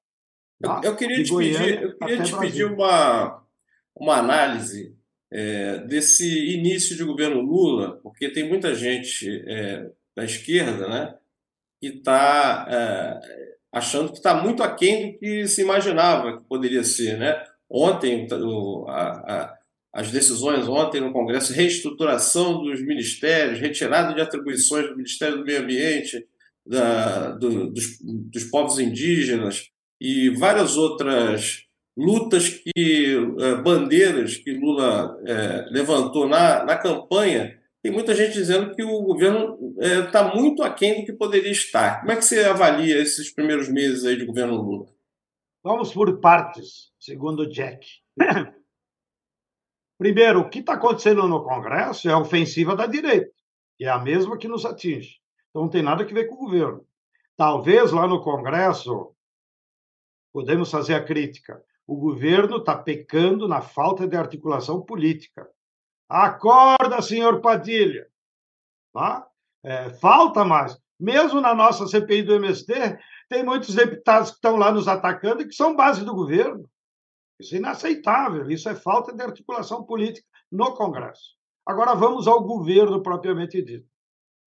Tá? 0.61 0.81
Eu, 0.83 0.91
eu, 0.91 0.95
queria 0.95 1.23
te 1.23 1.35
pedir, 1.35 1.83
eu 1.83 1.97
queria 1.97 2.23
te 2.23 2.37
pedir 2.37 2.65
uma, 2.65 3.43
uma 3.95 4.15
análise 4.15 4.96
é, 5.31 5.79
desse 5.79 6.53
início 6.53 6.95
de 6.95 7.03
governo 7.03 7.41
Lula, 7.41 7.99
porque 8.01 8.29
tem 8.29 8.47
muita 8.47 8.73
gente 8.73 9.43
é, 9.47 9.89
da 10.15 10.23
esquerda 10.23 10.87
né, 10.87 11.15
que 11.79 11.87
está 11.87 12.65
é, 12.69 13.55
achando 13.71 14.11
que 14.11 14.17
está 14.17 14.41
muito 14.41 14.63
aquém 14.63 15.13
do 15.13 15.19
que 15.19 15.47
se 15.47 15.61
imaginava 15.61 16.37
que 16.37 16.43
poderia 16.47 16.83
ser. 16.83 17.17
Né? 17.17 17.43
Ontem, 17.69 18.27
o, 18.31 18.85
a, 18.87 19.11
a, 19.11 19.57
as 19.93 20.11
decisões 20.11 20.67
ontem 20.67 21.01
no 21.01 21.11
Congresso, 21.11 21.53
reestruturação 21.53 22.63
dos 22.63 22.81
ministérios, 22.81 23.59
retirada 23.59 24.13
de 24.13 24.21
atribuições 24.21 24.87
do 24.87 24.95
Ministério 24.95 25.37
do 25.37 25.45
Meio 25.45 25.61
Ambiente, 25.61 26.25
da, 26.65 27.31
do, 27.31 27.71
dos, 27.71 27.97
dos 28.01 28.43
povos 28.45 28.79
indígenas 28.79 29.69
e 29.99 30.29
várias 30.29 30.77
outras 30.77 31.66
lutas 31.97 32.49
que 32.49 33.17
eh, 33.39 33.55
bandeiras 33.55 34.37
que 34.37 34.53
Lula 34.53 35.17
é, 35.25 35.65
levantou 35.71 36.27
na, 36.27 36.63
na 36.63 36.77
campanha 36.77 37.59
tem 37.81 37.91
muita 37.91 38.13
gente 38.13 38.33
dizendo 38.33 38.75
que 38.75 38.83
o 38.83 39.01
governo 39.01 39.57
está 39.79 40.27
eh, 40.27 40.35
muito 40.35 40.61
aquém 40.61 40.99
do 40.99 41.05
que 41.05 41.13
poderia 41.13 41.51
estar. 41.51 42.01
Como 42.01 42.11
é 42.11 42.15
que 42.15 42.25
você 42.25 42.43
avalia 42.43 43.01
esses 43.01 43.33
primeiros 43.33 43.69
meses 43.69 44.05
aí 44.05 44.17
de 44.17 44.25
governo 44.25 44.61
Lula? 44.61 44.87
Vamos 45.63 45.93
por 45.93 46.19
partes, 46.19 46.91
segundo 46.99 47.49
Jack. 47.49 47.87
Primeiro, 49.97 50.41
o 50.41 50.49
que 50.49 50.59
está 50.59 50.73
acontecendo 50.73 51.27
no 51.27 51.43
Congresso 51.43 52.09
é 52.09 52.13
a 52.13 52.19
ofensiva 52.19 52.75
da 52.75 52.85
direita, 52.85 53.31
que 53.77 53.85
é 53.85 53.89
a 53.89 53.99
mesma 53.99 54.37
que 54.37 54.47
nos 54.47 54.65
atinge. 54.65 55.19
Então 55.49 55.63
não 55.63 55.69
tem 55.69 55.81
nada 55.81 56.03
a 56.03 56.05
ver 56.05 56.27
com 56.27 56.35
o 56.35 56.45
governo. 56.45 56.85
Talvez 57.35 57.91
lá 57.91 58.07
no 58.07 58.21
Congresso 58.21 59.15
podemos 60.33 60.69
fazer 60.69 60.93
a 60.93 61.03
crítica 61.03 61.63
o 61.87 61.95
governo 61.95 62.57
está 62.57 62.77
pecando 62.77 63.47
na 63.47 63.61
falta 63.61 64.05
de 64.05 64.17
articulação 64.17 64.81
política. 64.81 65.49
Acorda, 66.09 67.01
senhor 67.01 67.39
Padilha! 67.39 68.07
Tá? 68.93 69.25
É, 69.63 69.89
falta 69.91 70.43
mais. 70.43 70.77
Mesmo 70.99 71.39
na 71.39 71.55
nossa 71.55 71.87
CPI 71.87 72.23
do 72.23 72.35
MST, 72.35 72.73
tem 73.29 73.43
muitos 73.43 73.73
deputados 73.73 74.31
que 74.31 74.35
estão 74.35 74.57
lá 74.57 74.71
nos 74.71 74.87
atacando 74.87 75.41
e 75.41 75.47
que 75.47 75.55
são 75.55 75.75
base 75.75 76.03
do 76.03 76.13
governo. 76.13 76.69
Isso 77.39 77.55
é 77.55 77.59
inaceitável. 77.59 78.49
Isso 78.49 78.67
é 78.67 78.75
falta 78.75 79.13
de 79.13 79.23
articulação 79.23 79.83
política 79.83 80.27
no 80.51 80.73
Congresso. 80.75 81.37
Agora 81.65 81.93
vamos 81.93 82.27
ao 82.27 82.43
governo 82.43 83.01
propriamente 83.01 83.61
dito. 83.61 83.87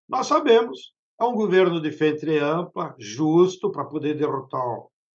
Nós 0.08 0.26
sabemos, 0.26 0.94
é 1.20 1.24
um 1.24 1.34
governo 1.34 1.80
de 1.80 1.90
frente 1.90 2.28
ampla, 2.38 2.94
justo, 2.98 3.72
para 3.72 3.84
poder 3.84 4.14
derrotar 4.14 4.62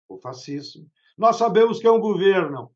o 0.08 0.18
fascismo. 0.22 0.88
Nós 1.18 1.38
sabemos 1.38 1.80
que 1.80 1.88
é 1.88 1.92
um 1.92 2.00
governo 2.00 2.72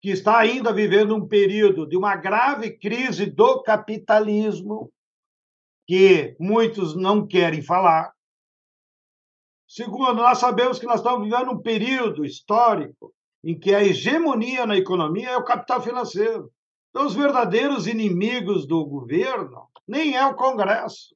que 0.00 0.10
está 0.10 0.38
ainda 0.38 0.72
vivendo 0.72 1.16
um 1.16 1.26
período 1.26 1.88
de 1.88 1.96
uma 1.96 2.14
grave 2.14 2.78
crise 2.78 3.26
do 3.26 3.62
capitalismo, 3.62 4.92
que 5.86 6.36
muitos 6.38 6.94
não 6.94 7.26
querem 7.26 7.62
falar. 7.62 8.12
Segundo, 9.66 10.14
nós 10.14 10.38
sabemos 10.38 10.78
que 10.78 10.86
nós 10.86 11.00
estamos 11.00 11.24
vivendo 11.24 11.50
um 11.50 11.60
período 11.60 12.24
histórico 12.24 13.12
em 13.42 13.58
que 13.58 13.74
a 13.74 13.82
hegemonia 13.82 14.66
na 14.66 14.76
economia 14.76 15.30
é 15.30 15.36
o 15.36 15.44
capital 15.44 15.82
financeiro. 15.82 16.52
Então, 16.90 17.06
os 17.06 17.14
verdadeiros 17.14 17.86
inimigos 17.86 18.66
do 18.68 18.84
governo 18.84 19.68
nem 19.88 20.16
é 20.16 20.24
o 20.24 20.36
Congresso. 20.36 21.14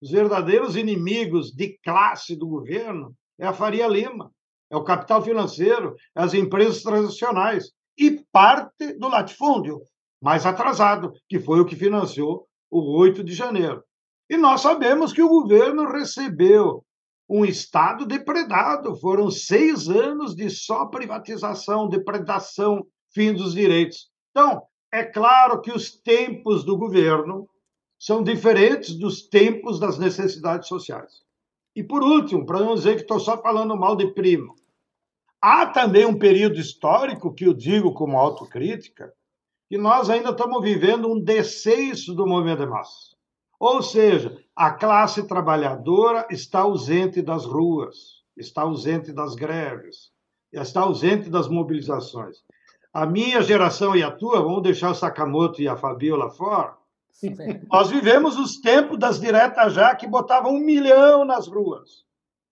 Os 0.00 0.10
verdadeiros 0.10 0.74
inimigos 0.74 1.52
de 1.52 1.76
classe 1.84 2.34
do 2.34 2.46
governo 2.46 3.14
é 3.38 3.46
a 3.46 3.52
Faria 3.52 3.86
Lima 3.86 4.32
é 4.70 4.76
o 4.76 4.84
capital 4.84 5.22
financeiro, 5.22 5.94
é 6.16 6.22
as 6.22 6.34
empresas 6.34 6.82
transacionais 6.82 7.70
e 7.96 8.22
parte 8.32 8.92
do 8.98 9.08
latifúndio, 9.08 9.80
mais 10.22 10.46
atrasado, 10.46 11.12
que 11.28 11.38
foi 11.38 11.60
o 11.60 11.64
que 11.64 11.76
financiou 11.76 12.46
o 12.70 12.98
8 12.98 13.24
de 13.24 13.32
janeiro. 13.32 13.82
E 14.28 14.36
nós 14.36 14.60
sabemos 14.60 15.12
que 15.12 15.22
o 15.22 15.28
governo 15.28 15.90
recebeu 15.90 16.84
um 17.28 17.44
Estado 17.44 18.06
depredado. 18.06 18.96
Foram 18.96 19.30
seis 19.30 19.88
anos 19.88 20.34
de 20.34 20.50
só 20.50 20.86
privatização, 20.86 21.88
depredação, 21.88 22.86
fim 23.12 23.32
dos 23.32 23.54
direitos. 23.54 24.10
Então, 24.30 24.62
é 24.92 25.04
claro 25.04 25.60
que 25.60 25.70
os 25.70 25.90
tempos 25.90 26.64
do 26.64 26.76
governo 26.76 27.48
são 27.98 28.22
diferentes 28.22 28.96
dos 28.96 29.28
tempos 29.28 29.80
das 29.80 29.98
necessidades 29.98 30.68
sociais. 30.68 31.27
E 31.74 31.82
por 31.82 32.02
último, 32.02 32.44
para 32.44 32.60
não 32.60 32.74
dizer 32.74 32.96
que 32.96 33.02
estou 33.02 33.20
só 33.20 33.40
falando 33.40 33.76
mal 33.76 33.96
de 33.96 34.08
primo, 34.12 34.54
há 35.40 35.66
também 35.66 36.04
um 36.04 36.18
período 36.18 36.58
histórico 36.58 37.32
que 37.32 37.44
eu 37.44 37.54
digo 37.54 37.92
como 37.92 38.18
autocrítica, 38.18 39.12
que 39.68 39.76
nós 39.76 40.08
ainda 40.08 40.30
estamos 40.30 40.62
vivendo 40.62 41.08
um 41.08 41.22
descenso 41.22 42.14
do 42.14 42.26
movimento 42.26 42.60
de 42.60 42.66
massa. 42.66 43.16
Ou 43.60 43.82
seja, 43.82 44.38
a 44.54 44.70
classe 44.70 45.26
trabalhadora 45.26 46.26
está 46.30 46.60
ausente 46.60 47.20
das 47.20 47.44
ruas, 47.44 48.22
está 48.36 48.62
ausente 48.62 49.12
das 49.12 49.34
greves, 49.34 50.10
está 50.52 50.82
ausente 50.82 51.28
das 51.28 51.48
mobilizações. 51.48 52.38
A 52.92 53.04
minha 53.04 53.42
geração 53.42 53.94
e 53.94 54.02
a 54.02 54.10
tua, 54.10 54.40
vamos 54.40 54.62
deixar 54.62 54.90
o 54.90 54.94
Sakamoto 54.94 55.60
e 55.60 55.68
a 55.68 55.76
Fabiola 55.76 56.30
fora, 56.30 56.77
nós 57.70 57.90
vivemos 57.90 58.36
os 58.38 58.60
tempos 58.60 58.98
das 58.98 59.20
diretas 59.20 59.72
já 59.72 59.94
que 59.94 60.06
botavam 60.06 60.52
um 60.52 60.60
milhão 60.60 61.24
nas 61.24 61.46
ruas. 61.46 62.04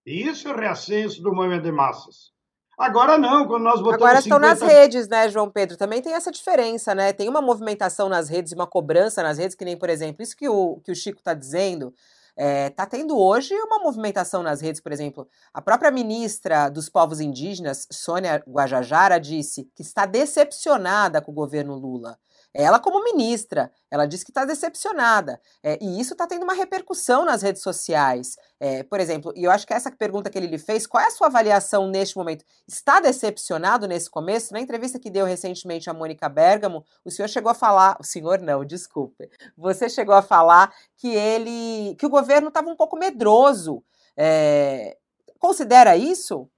E 0.05 0.27
isso 0.27 0.47
é 0.47 0.53
o 0.53 0.57
reascenso 0.57 1.21
do 1.21 1.33
movimento 1.33 1.63
de 1.63 1.71
massas. 1.71 2.31
Agora 2.77 3.17
não, 3.17 3.47
quando 3.47 3.63
nós 3.63 3.79
botamos. 3.79 3.95
Agora 3.95 4.19
estão 4.19 4.37
50... 4.37 4.47
nas 4.47 4.61
redes, 4.61 5.07
né, 5.07 5.29
João 5.29 5.49
Pedro? 5.49 5.75
Também 5.75 6.01
tem 6.01 6.13
essa 6.13 6.31
diferença, 6.31 6.93
né? 6.93 7.11
Tem 7.11 7.27
uma 7.27 7.41
movimentação 7.41 8.07
nas 8.07 8.29
redes, 8.29 8.53
uma 8.53 8.67
cobrança 8.67 9.23
nas 9.23 9.37
redes, 9.39 9.55
que 9.55 9.65
nem, 9.65 9.75
por 9.75 9.89
exemplo, 9.89 10.21
isso 10.21 10.37
que 10.37 10.47
o, 10.47 10.79
que 10.83 10.91
o 10.91 10.95
Chico 10.95 11.17
está 11.17 11.33
dizendo 11.33 11.93
Está 12.37 12.83
é, 12.83 12.85
tendo 12.85 13.17
hoje 13.17 13.55
uma 13.55 13.79
movimentação 13.79 14.43
nas 14.43 14.61
redes, 14.61 14.79
por 14.79 14.91
exemplo. 14.91 15.27
A 15.51 15.59
própria 15.59 15.89
ministra 15.89 16.69
dos 16.69 16.87
Povos 16.87 17.19
Indígenas, 17.19 17.87
Sônia 17.91 18.43
Guajajara, 18.47 19.19
disse 19.19 19.67
que 19.75 19.81
está 19.81 20.05
decepcionada 20.05 21.19
com 21.19 21.31
o 21.31 21.35
governo 21.35 21.73
Lula. 21.73 22.19
Ela, 22.59 22.79
como 22.79 23.03
ministra, 23.03 23.71
ela 23.91 24.07
disse 24.07 24.25
que 24.25 24.31
está 24.31 24.43
decepcionada. 24.43 25.39
É, 25.61 25.77
e 25.79 26.01
isso 26.01 26.13
está 26.15 26.25
tendo 26.25 26.41
uma 26.41 26.55
repercussão 26.55 27.23
nas 27.23 27.43
redes 27.43 27.61
sociais. 27.61 28.35
É, 28.59 28.81
por 28.81 28.99
exemplo, 28.99 29.31
e 29.35 29.43
eu 29.43 29.51
acho 29.51 29.67
que 29.67 29.75
essa 29.75 29.91
pergunta 29.91 30.27
que 30.27 30.39
ele 30.39 30.47
lhe 30.47 30.57
fez, 30.57 30.87
qual 30.87 31.03
é 31.03 31.05
a 31.05 31.11
sua 31.11 31.27
avaliação 31.27 31.87
neste 31.87 32.17
momento? 32.17 32.43
Está 32.67 32.99
decepcionado 32.99 33.87
nesse 33.87 34.09
começo? 34.09 34.53
Na 34.53 34.59
entrevista 34.59 34.97
que 34.97 35.11
deu 35.11 35.23
recentemente 35.23 35.87
a 35.87 35.93
Mônica 35.93 36.27
Bergamo, 36.27 36.83
o 37.05 37.11
senhor 37.11 37.27
chegou 37.27 37.51
a 37.51 37.53
falar, 37.53 37.95
o 37.99 38.03
senhor 38.03 38.41
não, 38.41 38.65
desculpe, 38.65 39.29
você 39.55 39.87
chegou 39.87 40.15
a 40.15 40.23
falar 40.23 40.73
que 40.95 41.13
ele, 41.13 41.95
que 41.99 42.07
o 42.07 42.09
governo 42.09 42.47
estava 42.47 42.67
um 42.67 42.75
pouco 42.75 42.97
medroso. 42.97 43.83
É, 44.17 44.97
considera 45.37 45.95
isso? 45.95 46.49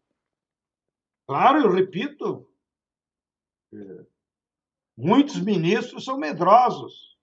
Claro, 1.27 1.59
eu 1.59 1.73
repito. 1.73 2.47
É, 3.73 4.08
Muitos 5.01 5.39
ministros 5.39 6.03
são 6.03 6.17
medrosos 6.17 7.15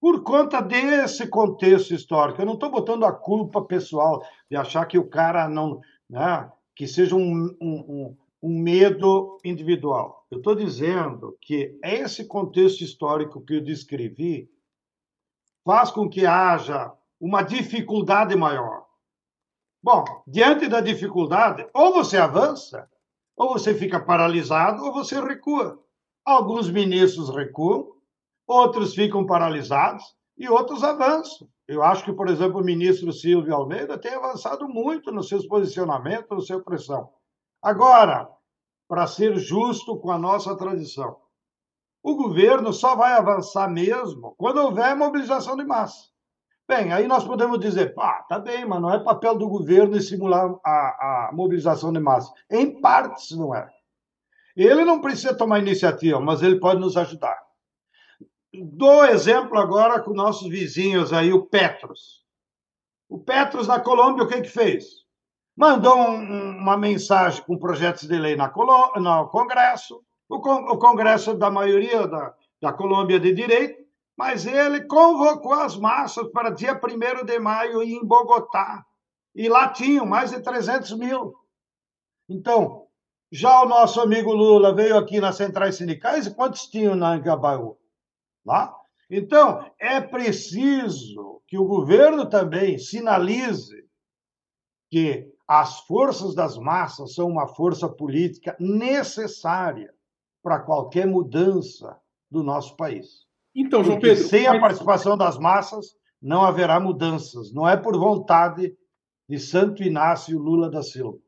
por 0.00 0.24
conta 0.24 0.60
desse 0.60 1.28
contexto 1.28 1.94
histórico. 1.94 2.42
Eu 2.42 2.46
não 2.46 2.54
estou 2.54 2.72
botando 2.72 3.04
a 3.04 3.12
culpa 3.12 3.62
pessoal 3.62 4.20
de 4.50 4.56
achar 4.56 4.84
que 4.86 4.98
o 4.98 5.08
cara 5.08 5.48
não. 5.48 5.80
Né, 6.08 6.50
que 6.74 6.88
seja 6.88 7.14
um, 7.14 7.56
um, 7.60 8.16
um 8.42 8.58
medo 8.60 9.38
individual. 9.44 10.26
Eu 10.28 10.38
estou 10.38 10.56
dizendo 10.56 11.38
que 11.40 11.78
esse 11.84 12.26
contexto 12.26 12.80
histórico 12.80 13.40
que 13.44 13.54
eu 13.54 13.60
descrevi 13.60 14.50
faz 15.64 15.92
com 15.92 16.08
que 16.08 16.26
haja 16.26 16.92
uma 17.20 17.42
dificuldade 17.42 18.34
maior. 18.34 18.86
Bom, 19.80 20.04
diante 20.26 20.66
da 20.66 20.80
dificuldade, 20.80 21.68
ou 21.72 21.92
você 21.92 22.16
avança, 22.16 22.90
ou 23.36 23.50
você 23.50 23.72
fica 23.72 24.00
paralisado, 24.00 24.82
ou 24.84 24.92
você 24.92 25.20
recua. 25.20 25.80
Alguns 26.24 26.70
ministros 26.70 27.34
recuam, 27.34 27.92
outros 28.46 28.94
ficam 28.94 29.26
paralisados 29.26 30.04
e 30.36 30.48
outros 30.48 30.84
avançam. 30.84 31.48
Eu 31.66 31.82
acho 31.82 32.04
que, 32.04 32.12
por 32.12 32.28
exemplo, 32.28 32.60
o 32.60 32.64
ministro 32.64 33.12
Silvio 33.12 33.54
Almeida 33.54 33.96
tem 33.96 34.12
avançado 34.12 34.68
muito 34.68 35.12
nos 35.12 35.28
seus 35.28 35.46
posicionamentos, 35.46 36.28
na 36.30 36.40
sua 36.40 36.62
pressão. 36.62 37.10
Agora, 37.62 38.28
para 38.88 39.06
ser 39.06 39.36
justo 39.36 39.96
com 39.98 40.10
a 40.10 40.18
nossa 40.18 40.56
tradição, 40.56 41.16
o 42.02 42.16
governo 42.16 42.72
só 42.72 42.96
vai 42.96 43.12
avançar 43.12 43.70
mesmo 43.70 44.34
quando 44.36 44.58
houver 44.58 44.96
mobilização 44.96 45.54
de 45.56 45.64
massa. 45.64 46.08
Bem, 46.66 46.92
aí 46.92 47.06
nós 47.06 47.24
podemos 47.24 47.58
dizer, 47.58 47.94
pá, 47.94 48.24
tá 48.28 48.38
bem, 48.38 48.64
mas 48.64 48.80
não 48.80 48.92
é 48.92 48.98
papel 48.98 49.36
do 49.36 49.48
governo 49.48 49.96
estimular 49.96 50.54
a, 50.64 51.28
a 51.28 51.30
mobilização 51.32 51.92
de 51.92 52.00
massa. 52.00 52.32
Em 52.50 52.80
partes 52.80 53.36
não 53.36 53.54
é. 53.54 53.68
Ele 54.56 54.84
não 54.84 55.00
precisa 55.00 55.36
tomar 55.36 55.60
iniciativa, 55.60 56.20
mas 56.20 56.42
ele 56.42 56.58
pode 56.58 56.80
nos 56.80 56.96
ajudar. 56.96 57.38
Dou 58.52 59.04
exemplo 59.04 59.58
agora 59.58 60.00
com 60.00 60.12
nossos 60.12 60.48
vizinhos 60.48 61.12
aí, 61.12 61.32
o 61.32 61.46
Petros. 61.46 62.24
O 63.08 63.18
Petros 63.18 63.68
na 63.68 63.78
Colômbia, 63.80 64.24
o 64.24 64.28
que 64.28 64.40
que 64.42 64.48
fez? 64.48 65.04
Mandou 65.56 65.96
um, 65.96 66.58
uma 66.58 66.76
mensagem 66.76 67.44
com 67.44 67.58
projetos 67.58 68.08
de 68.08 68.16
lei 68.16 68.34
na 68.34 68.48
Colô 68.48 68.92
no 68.96 69.28
Congresso, 69.28 70.02
o, 70.28 70.40
con 70.40 70.64
o, 70.64 70.78
Congresso 70.78 71.34
da 71.34 71.50
maioria 71.50 72.06
da, 72.06 72.34
da 72.60 72.72
Colômbia 72.72 73.20
de 73.20 73.32
direito, 73.32 73.80
mas 74.16 74.46
ele 74.46 74.82
convocou 74.82 75.52
as 75.52 75.76
massas 75.76 76.28
para 76.28 76.50
dia 76.50 76.78
1 76.78 77.24
de 77.24 77.38
maio 77.38 77.82
em 77.82 78.04
Bogotá. 78.04 78.84
E 79.34 79.48
lá 79.48 79.68
tinham 79.68 80.04
mais 80.06 80.30
de 80.30 80.40
300 80.40 80.92
mil. 80.98 81.34
Então, 82.28 82.86
já 83.30 83.62
o 83.62 83.68
nosso 83.68 84.00
amigo 84.00 84.32
Lula 84.32 84.74
veio 84.74 84.96
aqui 84.96 85.20
nas 85.20 85.36
centrais 85.36 85.76
sindicais 85.76 86.26
e 86.26 86.34
quantos 86.34 86.66
tinham 86.66 86.96
na 86.96 87.12
Angabaú? 87.12 87.76
Lá? 88.44 88.74
Então, 89.08 89.64
é 89.78 90.00
preciso 90.00 91.40
que 91.46 91.58
o 91.58 91.64
governo 91.64 92.26
também 92.26 92.78
sinalize 92.78 93.84
que 94.90 95.28
as 95.46 95.80
forças 95.80 96.34
das 96.34 96.56
massas 96.56 97.14
são 97.14 97.28
uma 97.28 97.46
força 97.46 97.88
política 97.88 98.56
necessária 98.58 99.92
para 100.42 100.60
qualquer 100.60 101.06
mudança 101.06 101.96
do 102.30 102.42
nosso 102.42 102.76
país. 102.76 103.26
Então, 103.54 103.82
João 103.82 103.98
Porque 103.98 104.14
Pedro. 104.14 104.28
Sem 104.28 104.46
a 104.46 104.60
participação 104.60 105.16
das 105.16 105.38
massas, 105.38 105.96
não 106.22 106.42
haverá 106.42 106.78
mudanças. 106.78 107.52
Não 107.52 107.68
é 107.68 107.76
por 107.76 107.98
vontade 107.98 108.76
de 109.28 109.38
Santo 109.38 109.82
Inácio 109.82 110.38
Lula 110.38 110.70
da 110.70 110.82
Silva. 110.82 111.18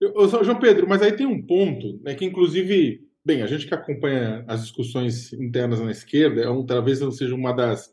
Eu, 0.00 0.28
João 0.28 0.58
Pedro, 0.58 0.86
mas 0.88 1.00
aí 1.00 1.12
tem 1.12 1.26
um 1.26 1.40
ponto, 1.40 1.98
né, 2.02 2.14
que 2.14 2.24
inclusive, 2.24 3.00
bem, 3.24 3.42
a 3.42 3.46
gente 3.46 3.66
que 3.66 3.74
acompanha 3.74 4.44
as 4.46 4.62
discussões 4.62 5.32
internas 5.32 5.80
na 5.80 5.90
esquerda, 5.90 6.42
é 6.42 6.50
um, 6.50 6.64
talvez 6.64 6.98
seja 7.16 7.34
uma 7.34 7.52
das, 7.52 7.90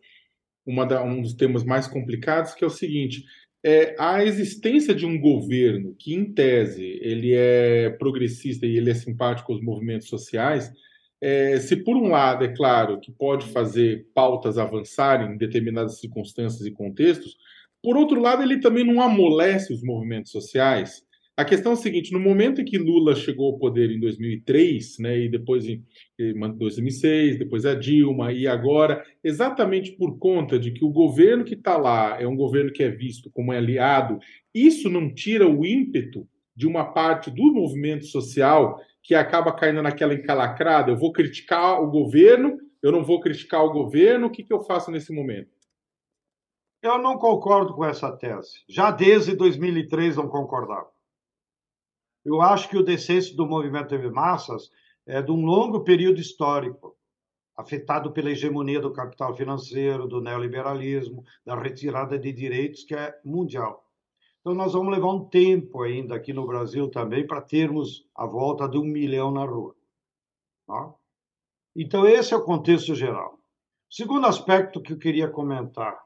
uma 0.66 0.86
da, 0.86 1.02
um 1.04 1.22
dos 1.22 1.34
temas 1.34 1.64
mais 1.64 1.88
complicados, 1.88 2.54
que 2.54 2.64
é 2.64 2.68
o 2.68 2.70
seguinte: 2.70 3.24
é, 3.64 3.96
a 3.98 4.24
existência 4.24 4.94
de 4.94 5.06
um 5.06 5.20
governo 5.20 5.96
que, 5.98 6.14
em 6.14 6.34
tese, 6.34 7.00
ele 7.02 7.34
é 7.34 7.90
progressista 7.92 8.66
e 8.66 8.78
ele 8.78 8.92
é 8.92 8.96
simpático 8.96 9.54
aos 9.54 9.62
movimentos 9.62 10.10
sociais, 10.10 10.70
é, 11.22 11.58
se 11.58 11.78
por 11.78 11.96
um 11.96 12.10
lado 12.10 12.44
é 12.44 12.54
claro 12.54 13.00
que 13.00 13.14
pode 13.14 13.46
fazer 13.54 14.06
pautas 14.14 14.58
avançarem 14.58 15.34
em 15.34 15.38
determinadas 15.38 16.02
circunstâncias 16.02 16.66
e 16.66 16.72
contextos, 16.72 17.38
por 17.82 17.96
outro 17.96 18.20
lado 18.20 18.44
ele 18.44 18.60
também 18.60 18.84
não 18.84 19.02
amolece 19.02 19.74
os 19.74 19.82
movimentos 19.82 20.34
sociais 20.34 21.02
a 21.36 21.44
questão 21.44 21.72
é 21.72 21.74
a 21.74 21.78
seguinte: 21.78 22.14
no 22.14 22.20
momento 22.20 22.62
em 22.62 22.66
que 22.66 22.78
Lula 22.78 23.16
chegou 23.16 23.48
ao 23.52 23.58
poder 23.58 23.90
em 23.90 24.00
2003, 24.00 25.00
né, 25.00 25.20
e 25.20 25.30
depois 25.30 25.66
em 25.68 25.84
2006, 26.58 27.40
depois 27.40 27.66
a 27.66 27.74
Dilma, 27.74 28.32
e 28.32 28.48
agora, 28.48 29.04
exatamente 29.24 29.94
por 29.94 30.18
conta 30.20 30.60
de 30.60 30.72
que 30.72 30.86
o 30.86 30.92
governo 30.92 31.44
que 31.44 31.56
está 31.56 31.76
lá 31.76 32.22
é 32.22 32.28
um 32.28 32.36
governo 32.36 32.72
que 32.72 32.84
é 32.84 32.90
visto 32.90 33.32
como 33.32 33.52
aliado, 33.52 34.20
isso 34.54 34.90
não 34.90 35.14
tira 35.14 35.48
o 35.48 35.66
ímpeto 35.66 36.28
de 36.56 36.68
uma 36.68 36.94
parte 36.94 37.32
do 37.32 37.52
movimento 37.52 38.06
social 38.06 38.80
que 39.02 39.16
acaba 39.16 39.52
caindo 39.52 39.82
naquela 39.82 40.14
encalacrada: 40.14 40.92
eu 40.92 40.98
vou 40.98 41.12
criticar 41.12 41.82
o 41.82 41.90
governo, 41.90 42.60
eu 42.82 42.92
não 42.92 43.04
vou 43.04 43.20
criticar 43.20 43.64
o 43.66 43.72
governo, 43.72 44.28
o 44.28 44.30
que, 44.30 44.44
que 44.44 44.54
eu 44.54 44.62
faço 44.62 44.92
nesse 44.92 45.12
momento? 45.12 45.50
Eu 46.84 46.98
não 47.00 47.18
concordo 47.18 47.74
com 47.74 47.86
essa 47.86 48.12
tese. 48.12 48.60
Já 48.68 48.92
desde 48.92 49.36
2003 49.36 50.18
não 50.18 50.28
concordava. 50.28 50.94
Eu 52.26 52.42
acho 52.42 52.70
que 52.70 52.78
o 52.78 52.84
descenso 52.84 53.36
do 53.36 53.46
movimento 53.46 53.98
de 53.98 54.10
massas 54.10 54.72
é 55.06 55.22
de 55.22 55.32
um 55.32 55.46
longo 55.46 55.84
período 55.84 56.20
histórico, 56.20 56.96
afetado 57.56 58.12
pela 58.12 58.32
hegemonia 58.32 58.80
do 58.80 58.94
capital 58.94 59.36
financeiro, 59.36 60.08
do 60.08 60.22
neoliberalismo, 60.22 61.24
da 61.46 61.60
retirada 61.60 62.18
de 62.18 62.32
direitos 62.32 62.84
que 62.84 62.96
é 62.96 63.14
mundial. 63.24 63.84
Então, 64.40 64.54
nós 64.54 64.74
vamos 64.74 64.92
levar 64.94 65.14
um 65.14 65.26
tempo 65.26 65.84
ainda 65.84 66.16
aqui 66.16 66.34
no 66.34 66.46
Brasil 66.46 66.90
também 66.90 67.26
para 67.26 67.42
termos 67.42 68.06
a 68.16 68.26
volta 68.26 68.68
de 68.68 68.78
um 68.78 68.84
milhão 68.84 69.32
na 69.32 69.46
rua. 69.46 69.76
Tá? 70.68 70.94
Então, 71.76 72.08
esse 72.08 72.34
é 72.34 72.38
o 72.38 72.44
contexto 72.44 72.96
geral. 72.96 73.40
Segundo 73.90 74.28
aspecto 74.28 74.82
que 74.82 74.94
eu 74.94 74.98
queria 74.98 75.30
comentar. 75.30 76.02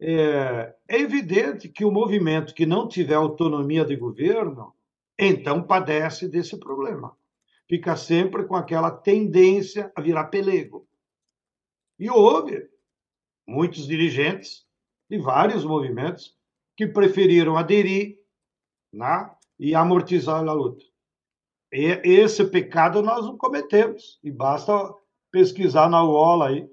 É, 0.00 0.74
é 0.88 0.98
evidente 0.98 1.68
que 1.68 1.84
o 1.84 1.90
movimento 1.90 2.54
que 2.54 2.64
não 2.64 2.88
tiver 2.88 3.14
autonomia 3.14 3.84
de 3.84 3.94
governo 3.96 4.74
então 5.20 5.62
padece 5.62 6.26
desse 6.26 6.58
problema. 6.58 7.14
Fica 7.68 7.94
sempre 7.94 8.44
com 8.46 8.56
aquela 8.56 8.90
tendência 8.90 9.92
a 9.94 10.00
virar 10.00 10.24
pelego. 10.24 10.88
E 11.98 12.08
houve 12.08 12.68
muitos 13.46 13.86
dirigentes 13.86 14.66
de 15.10 15.18
vários 15.18 15.64
movimentos 15.64 16.34
que 16.74 16.86
preferiram 16.86 17.58
aderir 17.58 18.18
né, 18.90 19.30
e 19.58 19.74
amortizar 19.74 20.42
a 20.42 20.52
luta. 20.52 20.82
E 21.70 22.00
esse 22.02 22.44
pecado 22.46 23.02
nós 23.02 23.26
não 23.26 23.36
cometemos. 23.36 24.18
E 24.24 24.30
basta 24.30 24.72
pesquisar 25.30 25.90
na 25.90 26.02
UOL 26.02 26.42
aí 26.42 26.68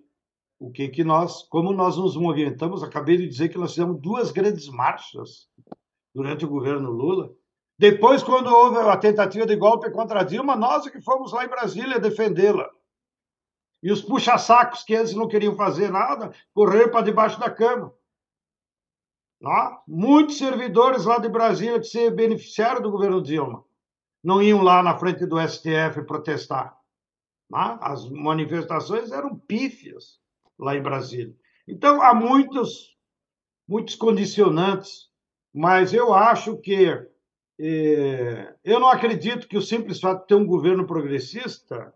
o 0.57 0.71
que 0.71 0.87
que 0.87 1.03
nós, 1.03 1.43
como 1.43 1.73
nós 1.73 1.97
nos 1.97 2.15
movimentamos. 2.15 2.81
Acabei 2.81 3.17
de 3.17 3.27
dizer 3.27 3.49
que 3.49 3.57
nós 3.57 3.71
fizemos 3.71 4.01
duas 4.01 4.31
grandes 4.31 4.69
marchas 4.69 5.49
durante 6.15 6.45
o 6.45 6.49
governo 6.49 6.89
Lula 6.89 7.35
depois, 7.79 8.23
quando 8.23 8.47
houve 8.47 8.77
a 8.79 8.97
tentativa 8.97 9.45
de 9.45 9.55
golpe 9.55 9.91
contra 9.91 10.23
Dilma, 10.23 10.55
nós 10.55 10.87
é 10.87 10.89
que 10.89 11.01
fomos 11.01 11.31
lá 11.31 11.45
em 11.45 11.49
Brasília 11.49 11.99
defendê-la. 11.99 12.69
E 13.83 13.91
os 13.91 14.01
puxa-sacos 14.01 14.83
que 14.83 14.93
eles 14.93 15.13
não 15.13 15.27
queriam 15.27 15.55
fazer 15.55 15.91
nada, 15.91 16.33
correram 16.53 16.89
para 16.89 17.05
debaixo 17.05 17.39
da 17.39 17.51
cama. 17.51 17.93
Não? 19.39 19.79
Muitos 19.87 20.39
servidores 20.39 21.05
lá 21.05 21.19
de 21.19 21.29
Brasília 21.29 21.79
que 21.79 21.85
se 21.85 22.09
beneficiaram 22.09 22.81
do 22.81 22.89
governo 22.89 23.21
Dilma 23.21 23.63
não 24.23 24.41
iam 24.41 24.63
lá 24.63 24.81
na 24.81 24.97
frente 24.97 25.25
do 25.27 25.39
STF 25.39 26.03
protestar. 26.07 26.75
Não? 27.47 27.77
As 27.79 28.09
manifestações 28.09 29.11
eram 29.11 29.37
pífias 29.37 30.19
lá 30.57 30.75
em 30.75 30.81
Brasília. 30.81 31.35
Então, 31.67 32.01
há 32.01 32.15
muitos 32.15 32.97
muitos 33.67 33.95
condicionantes, 33.95 35.09
mas 35.53 35.93
eu 35.93 36.13
acho 36.13 36.57
que 36.57 37.05
eu 37.59 38.79
não 38.79 38.87
acredito 38.87 39.47
que 39.47 39.57
o 39.57 39.61
simples 39.61 39.99
fato 39.99 40.21
de 40.21 40.27
ter 40.27 40.35
um 40.35 40.45
governo 40.45 40.85
progressista 40.85 41.93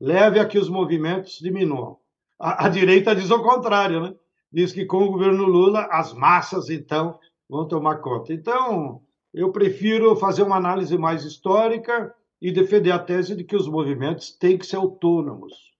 leve 0.00 0.38
a 0.38 0.46
que 0.46 0.58
os 0.58 0.68
movimentos 0.68 1.38
diminuam. 1.38 1.98
A, 2.38 2.66
a 2.66 2.68
direita 2.68 3.14
diz 3.14 3.30
o 3.30 3.42
contrário, 3.42 4.00
né? 4.00 4.14
Diz 4.52 4.72
que 4.72 4.84
com 4.84 5.04
o 5.04 5.10
governo 5.12 5.44
Lula 5.44 5.88
as 5.90 6.12
massas 6.12 6.70
então 6.70 7.18
vão 7.48 7.66
tomar 7.66 7.96
conta. 7.96 8.32
Então, 8.32 9.02
eu 9.32 9.52
prefiro 9.52 10.16
fazer 10.16 10.42
uma 10.42 10.56
análise 10.56 10.96
mais 10.98 11.24
histórica 11.24 12.14
e 12.40 12.50
defender 12.50 12.90
a 12.90 12.98
tese 12.98 13.36
de 13.36 13.44
que 13.44 13.56
os 13.56 13.68
movimentos 13.68 14.32
têm 14.32 14.58
que 14.58 14.66
ser 14.66 14.76
autônomos 14.76 15.70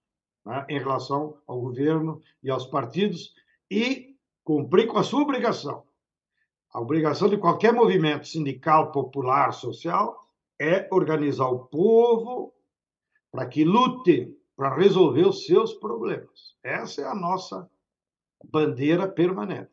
né, 0.45 0.65
em 0.69 0.79
relação 0.79 1.37
ao 1.47 1.61
governo 1.61 2.21
e 2.43 2.51
aos 2.51 2.67
partidos 2.67 3.35
e 3.71 4.15
cumprir 4.45 4.87
com 4.87 4.99
a 4.99 5.03
sua 5.03 5.23
obrigação. 5.23 5.85
A 6.73 6.81
obrigação 6.81 7.29
de 7.29 7.37
qualquer 7.37 7.73
movimento 7.73 8.29
sindical, 8.29 8.93
popular, 8.93 9.53
social 9.53 10.29
é 10.59 10.89
organizar 10.91 11.49
o 11.49 11.67
povo 11.67 12.55
para 13.31 13.47
que 13.47 13.65
lute 13.65 14.37
para 14.57 14.75
resolver 14.75 15.27
os 15.27 15.47
seus 15.47 15.73
problemas. 15.75 16.55
Essa 16.63 17.03
é 17.03 17.05
a 17.07 17.15
nossa 17.15 17.69
bandeira 18.45 19.09
permanente. 19.09 19.71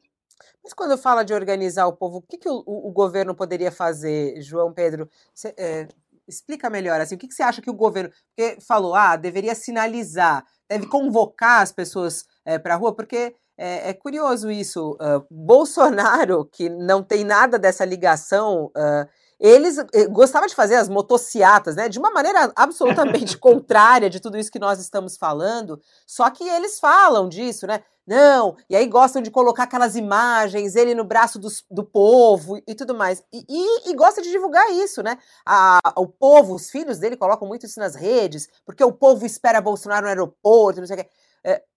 Mas 0.64 0.74
quando 0.74 0.98
fala 0.98 1.24
de 1.24 1.34
organizar 1.34 1.88
o 1.88 1.96
povo, 1.96 2.18
o 2.18 2.22
que, 2.22 2.38
que 2.38 2.50
o, 2.50 2.64
o, 2.66 2.92
governo 2.92 3.36
poderia 3.36 3.72
fazer, 3.72 4.42
João 4.42 4.74
Pedro? 4.74 5.10
Cê, 5.34 5.54
é, 5.58 5.88
explica 6.28 6.70
melhor, 6.70 7.00
assim, 7.00 7.16
o 7.16 7.18
que, 7.18 7.28
que 7.28 7.34
você 7.34 7.44
acha 7.44 7.62
que 7.62 7.70
o 7.70 7.74
governo. 7.74 8.12
Porque 8.36 8.60
falou, 8.62 8.94
ah, 8.94 9.16
deveria 9.16 9.56
sinalizar, 9.56 10.46
deve 10.70 10.88
convocar 10.88 11.62
as 11.62 11.72
pessoas 11.72 12.26
é, 12.44 12.60
para 12.60 12.74
a 12.74 12.78
rua, 12.78 12.94
porque 12.94 13.36
é, 13.58 13.90
é, 13.90 13.94
curioso 13.94 14.52
isso. 14.52 14.92
Uh, 15.02 15.26
Bolsonaro, 15.32 16.46
que 16.46 16.70
não 16.70 17.02
tem 17.02 17.24
nada 17.24 17.58
dessa 17.58 17.84
ligação. 17.84 18.66
Uh, 18.68 19.08
eles 19.40 19.78
eh, 19.78 20.08
gostavam 20.08 20.48
de 20.48 20.56
fazer 20.56 20.76
as 20.76 20.90
motociatas, 20.90 21.76
né, 21.76 21.88
de 21.88 22.00
uma 22.00 22.10
maneira 22.12 22.52
absolutamente 22.56 23.38
contrária 23.38 24.10
de 24.10 24.20
tudo 24.20 24.38
isso 24.38 24.52
que 24.52 24.60
nós 24.60 24.80
estamos 24.80 25.16
falando, 25.16 25.80
só 26.08 26.30
que 26.30 26.44
eles 26.44 26.80
falam 26.80 27.30
disso, 27.30 27.68
né, 27.68 27.84
não, 28.06 28.56
e 28.70 28.76
aí 28.76 28.88
gostam 28.88 29.22
de 29.22 29.30
colocar 29.30 29.64
aquelas 29.64 29.96
imagens, 29.96 30.76
ele 30.76 30.96
no 30.96 31.04
braço 31.04 31.38
do, 31.38 31.50
do 31.70 31.84
povo 31.84 32.58
e 32.68 32.74
tudo 32.74 32.96
mais, 32.96 33.24
e, 33.32 33.46
e, 33.48 33.92
e 33.92 33.96
gosta 33.96 34.22
de 34.24 34.32
divulgar 34.32 34.72
isso, 34.72 35.04
né, 35.04 35.20
a, 35.46 35.80
o 35.98 36.08
povo, 36.08 36.56
os 36.56 36.72
filhos 36.72 36.98
dele 36.98 37.16
colocam 37.16 37.48
muito 37.48 37.66
isso 37.66 37.80
nas 37.80 37.94
redes, 37.94 38.50
porque 38.66 38.84
o 38.84 38.92
povo 38.92 39.24
espera 39.24 39.62
Bolsonaro 39.62 40.04
no 40.04 40.10
aeroporto, 40.10 40.80
não 40.80 40.88
sei 40.88 40.96
o 40.96 41.00
que, 41.00 41.06
é, 41.06 41.10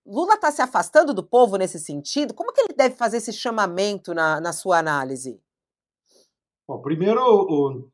Lula 0.06 0.34
está 0.34 0.50
se 0.50 0.60
afastando 0.60 1.14
do 1.14 1.22
povo 1.22 1.56
nesse 1.56 1.78
sentido, 1.78 2.34
como 2.34 2.52
que 2.52 2.60
ele 2.60 2.74
deve 2.76 2.96
fazer 2.96 3.18
esse 3.18 3.32
chamamento 3.32 4.12
na, 4.12 4.40
na 4.40 4.52
sua 4.52 4.78
análise? 4.78 5.40
Bom, 6.66 6.80
primeiro, 6.80 7.20
o, 7.22 7.88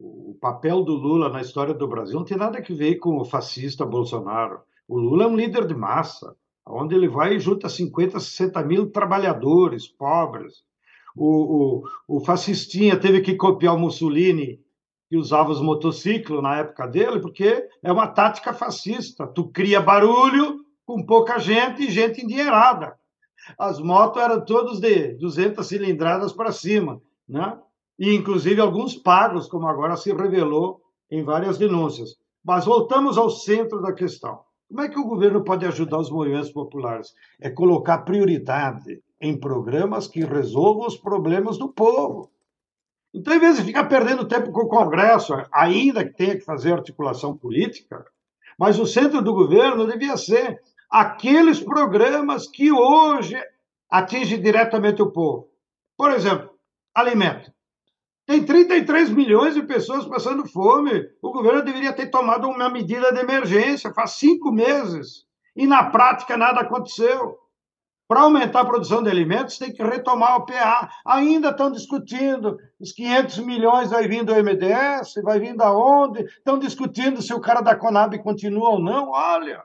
o 0.00 0.38
papel 0.40 0.82
do 0.82 0.94
Lula 0.94 1.28
na 1.28 1.40
história 1.40 1.74
do 1.74 1.86
Brasil 1.86 2.18
não 2.18 2.24
tem 2.24 2.36
nada 2.36 2.58
a 2.58 2.74
ver 2.74 2.96
com 2.96 3.18
o 3.18 3.24
fascista 3.24 3.84
Bolsonaro. 3.84 4.60
O 4.88 4.98
Lula 4.98 5.24
é 5.24 5.26
um 5.26 5.36
líder 5.36 5.66
de 5.66 5.74
massa, 5.74 6.34
onde 6.66 6.94
ele 6.94 7.08
vai 7.08 7.34
e 7.34 7.38
junta 7.40 7.68
50, 7.68 8.18
60 8.20 8.62
mil 8.62 8.90
trabalhadores, 8.90 9.86
pobres. 9.86 10.64
O, 11.16 11.82
o, 12.08 12.16
o 12.16 12.20
fascistinha 12.20 12.98
teve 12.98 13.20
que 13.20 13.36
copiar 13.36 13.74
o 13.74 13.78
Mussolini, 13.78 14.60
que 15.08 15.16
usava 15.16 15.50
os 15.50 15.60
motociclos 15.60 16.42
na 16.42 16.56
época 16.58 16.86
dele, 16.86 17.20
porque 17.20 17.68
é 17.82 17.92
uma 17.92 18.08
tática 18.08 18.54
fascista. 18.54 19.26
Tu 19.26 19.48
cria 19.48 19.80
barulho 19.80 20.63
com 20.86 21.04
pouca 21.04 21.38
gente 21.38 21.84
e 21.84 21.90
gente 21.90 22.22
endinheirada. 22.22 22.94
As 23.58 23.78
motos 23.78 24.22
eram 24.22 24.44
todas 24.44 24.80
de 24.80 25.14
200 25.14 25.66
cilindradas 25.66 26.32
para 26.32 26.52
cima, 26.52 27.00
né? 27.28 27.58
e 27.98 28.14
inclusive 28.14 28.60
alguns 28.60 28.94
pagos, 28.94 29.46
como 29.46 29.68
agora 29.68 29.96
se 29.96 30.12
revelou 30.12 30.80
em 31.10 31.22
várias 31.22 31.58
denúncias. 31.58 32.16
Mas 32.42 32.64
voltamos 32.64 33.16
ao 33.16 33.30
centro 33.30 33.80
da 33.80 33.92
questão. 33.92 34.40
Como 34.68 34.80
é 34.80 34.88
que 34.88 34.98
o 34.98 35.06
governo 35.06 35.44
pode 35.44 35.64
ajudar 35.66 35.98
os 35.98 36.10
movimentos 36.10 36.50
populares? 36.50 37.14
É 37.40 37.48
colocar 37.50 37.98
prioridade 37.98 39.02
em 39.20 39.38
programas 39.38 40.06
que 40.06 40.24
resolvam 40.24 40.86
os 40.86 40.96
problemas 40.96 41.56
do 41.56 41.68
povo. 41.68 42.30
Então, 43.14 43.34
em 43.34 43.38
vez 43.38 43.56
de 43.56 43.62
ficar 43.62 43.84
perdendo 43.84 44.26
tempo 44.26 44.50
com 44.50 44.62
o 44.62 44.68
Congresso, 44.68 45.34
ainda 45.52 46.04
que 46.04 46.16
tenha 46.16 46.36
que 46.36 46.44
fazer 46.44 46.72
articulação 46.72 47.36
política, 47.36 48.04
mas 48.58 48.78
o 48.78 48.86
centro 48.86 49.22
do 49.22 49.32
governo 49.32 49.86
devia 49.86 50.16
ser 50.16 50.60
aqueles 50.94 51.58
programas 51.58 52.46
que 52.46 52.70
hoje 52.70 53.36
atingem 53.90 54.40
diretamente 54.40 55.02
o 55.02 55.10
povo. 55.10 55.48
Por 55.96 56.12
exemplo, 56.12 56.50
alimento. 56.94 57.52
Tem 58.24 58.44
33 58.44 59.10
milhões 59.10 59.54
de 59.54 59.62
pessoas 59.64 60.06
passando 60.06 60.46
fome. 60.46 61.04
O 61.20 61.32
governo 61.32 61.64
deveria 61.64 61.92
ter 61.92 62.12
tomado 62.12 62.48
uma 62.48 62.68
medida 62.70 63.12
de 63.12 63.18
emergência 63.18 63.92
faz 63.92 64.12
cinco 64.12 64.52
meses. 64.52 65.26
E 65.56 65.66
na 65.66 65.90
prática 65.90 66.36
nada 66.36 66.60
aconteceu. 66.60 67.38
Para 68.06 68.20
aumentar 68.20 68.60
a 68.60 68.64
produção 68.64 69.02
de 69.02 69.10
alimentos, 69.10 69.58
tem 69.58 69.72
que 69.72 69.82
retomar 69.82 70.36
o 70.36 70.46
PA. 70.46 70.88
Ainda 71.04 71.48
estão 71.48 71.72
discutindo 71.72 72.56
os 72.78 72.92
500 72.92 73.38
milhões 73.38 73.90
vai 73.90 74.06
vir 74.06 74.24
do 74.24 74.32
MDS, 74.32 75.14
vai 75.24 75.40
vir 75.40 75.56
da 75.56 75.76
onde? 75.76 76.22
Estão 76.22 76.56
discutindo 76.56 77.20
se 77.20 77.34
o 77.34 77.40
cara 77.40 77.60
da 77.60 77.74
Conab 77.74 78.16
continua 78.22 78.70
ou 78.70 78.80
não. 78.80 79.10
Olha, 79.10 79.64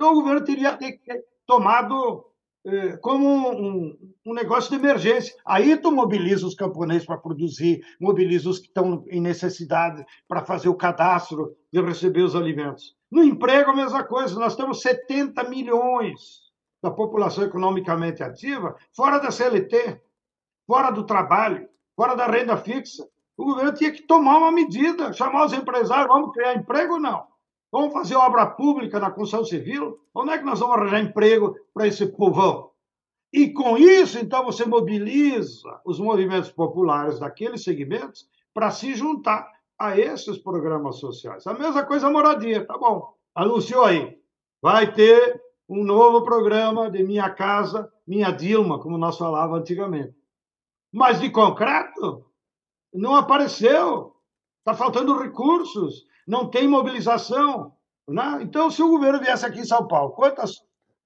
então 0.00 0.12
o 0.12 0.14
governo 0.14 0.42
teria 0.42 0.74
que 0.78 0.92
ter 0.92 1.22
tomado 1.46 2.24
é, 2.64 2.96
como 2.96 3.50
um, 3.50 4.14
um, 4.24 4.32
negócio 4.32 4.70
de 4.70 4.76
emergência. 4.76 5.36
Aí 5.44 5.76
tu 5.76 5.92
mobiliza 5.92 6.46
os 6.46 6.54
camponeses 6.54 7.04
para 7.04 7.18
produzir, 7.18 7.84
mobiliza 8.00 8.48
os 8.48 8.58
que 8.58 8.68
estão 8.68 9.04
em 9.08 9.20
necessidade 9.20 10.02
para 10.26 10.42
fazer 10.42 10.70
o 10.70 10.74
cadastro 10.74 11.54
de 11.70 11.82
receber 11.82 12.22
os 12.22 12.34
alimentos. 12.34 12.96
No 13.10 13.22
emprego, 13.22 13.72
a 13.72 13.76
mesma 13.76 14.02
coisa. 14.02 14.40
Nós 14.40 14.56
temos 14.56 14.80
70 14.80 15.44
milhões 15.50 16.50
da 16.82 16.90
população 16.90 17.44
economicamente 17.44 18.22
ativa 18.22 18.74
fora 18.96 19.18
da 19.18 19.30
CLT, 19.30 20.00
fora 20.66 20.90
do 20.90 21.04
trabalho, 21.04 21.68
fora 21.94 22.14
da 22.14 22.26
renda 22.26 22.56
fixa. 22.56 23.06
O 23.36 23.44
governo 23.44 23.74
tinha 23.74 23.92
que 23.92 24.00
tomar 24.00 24.38
uma 24.38 24.50
medida, 24.50 25.12
chamar 25.12 25.44
os 25.44 25.52
empresários, 25.52 26.08
vamos 26.08 26.32
criar 26.32 26.54
emprego 26.54 26.94
ou 26.94 27.00
não? 27.00 27.28
Vamos 27.72 27.92
fazer 27.92 28.16
obra 28.16 28.46
pública 28.46 28.98
na 28.98 29.10
construção 29.10 29.44
civil? 29.44 30.00
Onde 30.14 30.32
é 30.32 30.38
que 30.38 30.44
nós 30.44 30.58
vamos 30.58 30.76
arranjar 30.76 31.00
emprego 31.00 31.54
para 31.72 31.86
esse 31.86 32.06
povão? 32.06 32.70
E 33.32 33.50
com 33.50 33.78
isso, 33.78 34.18
então, 34.18 34.44
você 34.44 34.64
mobiliza 34.64 35.80
os 35.84 36.00
movimentos 36.00 36.50
populares 36.50 37.20
daqueles 37.20 37.62
segmentos 37.62 38.28
para 38.52 38.72
se 38.72 38.94
juntar 38.94 39.48
a 39.78 39.96
esses 39.98 40.36
programas 40.38 40.96
sociais. 40.96 41.46
A 41.46 41.54
mesma 41.54 41.84
coisa 41.86 42.08
a 42.08 42.10
moradia, 42.10 42.66
tá 42.66 42.76
bom. 42.76 43.14
Anunciou 43.34 43.84
aí. 43.84 44.18
Vai 44.60 44.92
ter 44.92 45.40
um 45.68 45.84
novo 45.84 46.24
programa 46.24 46.90
de 46.90 47.04
Minha 47.04 47.30
Casa, 47.30 47.90
Minha 48.04 48.32
Dilma, 48.32 48.80
como 48.80 48.98
nós 48.98 49.16
falávamos 49.16 49.60
antigamente. 49.60 50.14
Mas 50.92 51.20
de 51.20 51.30
concreto, 51.30 52.26
não 52.92 53.14
apareceu. 53.14 54.16
Está 54.58 54.74
faltando 54.74 55.16
recursos 55.16 56.04
não 56.30 56.48
tem 56.48 56.68
mobilização. 56.68 57.72
Né? 58.08 58.38
Então, 58.42 58.70
se 58.70 58.80
o 58.80 58.88
governo 58.88 59.18
viesse 59.18 59.44
aqui 59.44 59.58
em 59.58 59.64
São 59.64 59.86
Paulo, 59.86 60.12
quantas 60.12 60.62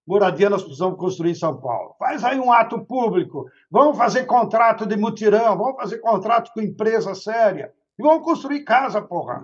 moradias 0.07 0.51
nós 0.51 0.62
precisamos 0.62 0.99
construir 0.99 1.31
em 1.31 1.35
São 1.35 1.59
Paulo? 1.59 1.97
Faz 1.99 2.22
aí 2.22 2.39
um 2.39 2.53
ato 2.53 2.85
público, 2.85 3.47
vamos 3.70 3.97
fazer 3.97 4.27
contrato 4.27 4.85
de 4.85 4.97
mutirão, 4.97 5.57
vamos 5.57 5.77
fazer 5.77 5.99
contrato 5.99 6.53
com 6.53 6.61
empresa 6.61 7.14
séria 7.14 7.72
e 7.99 8.03
vamos 8.03 8.22
construir 8.22 8.64
casa, 8.64 9.01
porra. 9.01 9.43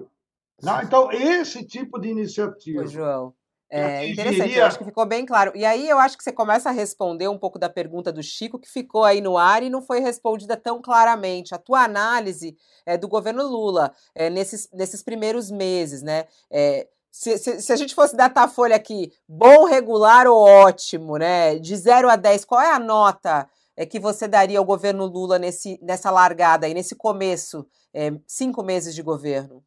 Né? 0.63 0.81
Então, 0.85 1.11
esse 1.11 1.67
tipo 1.67 1.99
de 1.99 2.11
iniciativa. 2.11 2.83
Ô, 2.83 2.87
João. 2.87 3.35
É 3.71 4.09
interessante, 4.09 4.55
eu 4.55 4.67
acho 4.67 4.79
que 4.79 4.85
ficou 4.85 5.07
bem 5.07 5.25
claro. 5.25 5.53
E 5.55 5.65
aí 5.65 5.89
eu 5.89 5.99
acho 5.99 6.19
que 6.19 6.25
você 6.25 6.33
começa 6.33 6.69
a 6.69 6.73
responder 6.73 7.29
um 7.29 7.39
pouco 7.39 7.57
da 7.57 7.69
pergunta 7.69 8.11
do 8.11 8.21
Chico, 8.21 8.59
que 8.59 8.69
ficou 8.69 9.05
aí 9.05 9.21
no 9.21 9.39
ar 9.39 9.63
e 9.63 9.71
não 9.71 9.81
foi 9.81 10.01
respondida 10.01 10.57
tão 10.57 10.83
claramente. 10.83 11.55
A 11.55 11.59
tua 11.59 11.85
análise 11.85 12.57
é, 12.85 12.99
do 12.99 13.07
governo 13.07 13.47
Lula 13.47 13.93
é, 14.13 14.29
nesses, 14.29 14.69
nesses 14.73 15.05
primeiros 15.05 15.53
meses, 15.53 16.03
né? 16.03 16.25
É, 16.51 16.89
se, 17.13 17.39
se, 17.39 17.61
se, 17.61 17.73
a 17.73 17.77
gente 17.77 17.95
fosse 17.95 18.17
datar 18.17 18.45
a 18.45 18.49
folha 18.49 18.75
aqui, 18.75 19.13
bom, 19.29 19.65
regular 19.65 20.27
ou 20.27 20.43
ótimo, 20.43 21.17
né? 21.17 21.57
De 21.57 21.77
0 21.77 22.09
a 22.11 22.17
10, 22.17 22.45
qual 22.45 22.61
é 22.61 22.73
a 22.73 22.79
nota 22.79 23.49
é, 23.77 23.87
que 23.87 24.01
você 24.01 24.27
daria 24.27 24.59
ao 24.59 24.65
governo 24.65 25.07
Lula 25.07 25.39
nesse, 25.39 25.79
nessa 25.81 26.11
largada 26.11 26.67
aí, 26.67 26.75
nesse 26.75 26.97
começo, 26.97 27.65
é, 27.95 28.13
cinco 28.27 28.65
meses 28.65 28.97
de 28.97 29.03
governo? 29.03 29.63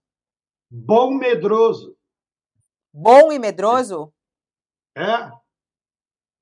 Bom 0.70 1.12
medroso. 1.12 1.96
Bom 2.94 3.32
e 3.32 3.40
medroso? 3.40 4.14
É. 4.96 5.32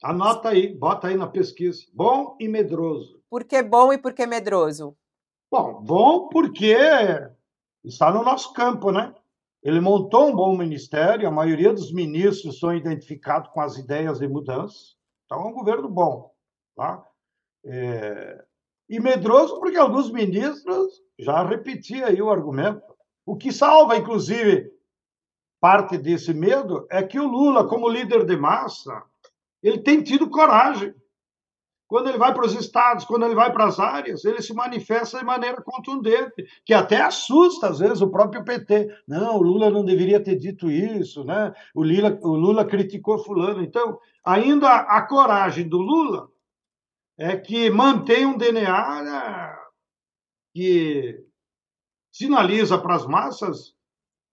Anota 0.03 0.49
aí, 0.49 0.75
bota 0.75 1.07
aí 1.07 1.15
na 1.15 1.27
pesquisa. 1.27 1.85
Bom 1.93 2.35
e 2.39 2.47
medroso. 2.49 3.23
Por 3.29 3.45
que 3.45 3.63
bom 3.63 3.93
e 3.93 3.97
por 3.97 4.13
que 4.13 4.27
medroso? 4.27 4.97
Bom, 5.49 5.81
bom 5.81 6.27
porque 6.27 6.75
está 7.85 8.11
no 8.11 8.23
nosso 8.23 8.51
campo, 8.51 8.91
né? 8.91 9.15
Ele 9.63 9.79
montou 9.79 10.27
um 10.27 10.35
bom 10.35 10.57
ministério, 10.57 11.27
a 11.27 11.31
maioria 11.31 11.71
dos 11.71 11.93
ministros 11.93 12.59
são 12.59 12.75
identificados 12.75 13.49
com 13.51 13.61
as 13.61 13.77
ideias 13.77 14.19
de 14.19 14.27
mudança. 14.27 14.95
Então, 15.25 15.43
é 15.43 15.45
um 15.45 15.53
governo 15.53 15.87
bom. 15.87 16.33
Tá? 16.75 17.07
É, 17.63 18.43
e 18.89 18.99
medroso 18.99 19.57
porque 19.59 19.77
alguns 19.77 20.11
ministros 20.11 21.01
já 21.17 21.47
repetiam 21.47 22.07
aí 22.07 22.21
o 22.21 22.29
argumento. 22.29 22.93
O 23.25 23.37
que 23.37 23.53
salva, 23.53 23.95
inclusive, 23.95 24.69
parte 25.61 25.95
desse 25.95 26.33
medo 26.33 26.87
é 26.89 27.03
que 27.03 27.19
o 27.19 27.27
Lula, 27.27 27.67
como 27.67 27.87
líder 27.87 28.25
de 28.25 28.35
massa, 28.35 29.03
ele 29.61 29.77
tem 29.77 30.01
tido 30.01 30.27
coragem. 30.27 30.93
Quando 31.87 32.07
ele 32.07 32.17
vai 32.17 32.33
para 32.33 32.45
os 32.45 32.55
estados, 32.55 33.05
quando 33.05 33.25
ele 33.25 33.35
vai 33.35 33.51
para 33.51 33.65
as 33.65 33.77
áreas, 33.77 34.25
ele 34.25 34.41
se 34.41 34.53
manifesta 34.53 35.19
de 35.19 35.25
maneira 35.25 35.61
contundente, 35.61 36.47
que 36.65 36.73
até 36.73 37.01
assusta, 37.01 37.67
às 37.67 37.79
vezes, 37.79 38.01
o 38.01 38.09
próprio 38.09 38.43
PT. 38.43 38.87
Não, 39.07 39.35
o 39.35 39.43
Lula 39.43 39.69
não 39.69 39.83
deveria 39.83 40.23
ter 40.23 40.37
dito 40.37 40.71
isso, 40.71 41.23
né? 41.25 41.53
o, 41.75 41.83
Lula, 41.83 42.17
o 42.23 42.35
Lula 42.35 42.65
criticou 42.65 43.19
Fulano. 43.19 43.61
Então, 43.61 43.99
ainda 44.25 44.73
a 44.73 45.01
coragem 45.05 45.67
do 45.67 45.77
Lula 45.77 46.29
é 47.19 47.35
que 47.37 47.69
mantém 47.69 48.25
um 48.25 48.37
DNA 48.37 49.03
né, 49.03 49.55
que 50.55 51.23
sinaliza 52.11 52.79
para 52.79 52.95
as 52.95 53.05
massas 53.05 53.75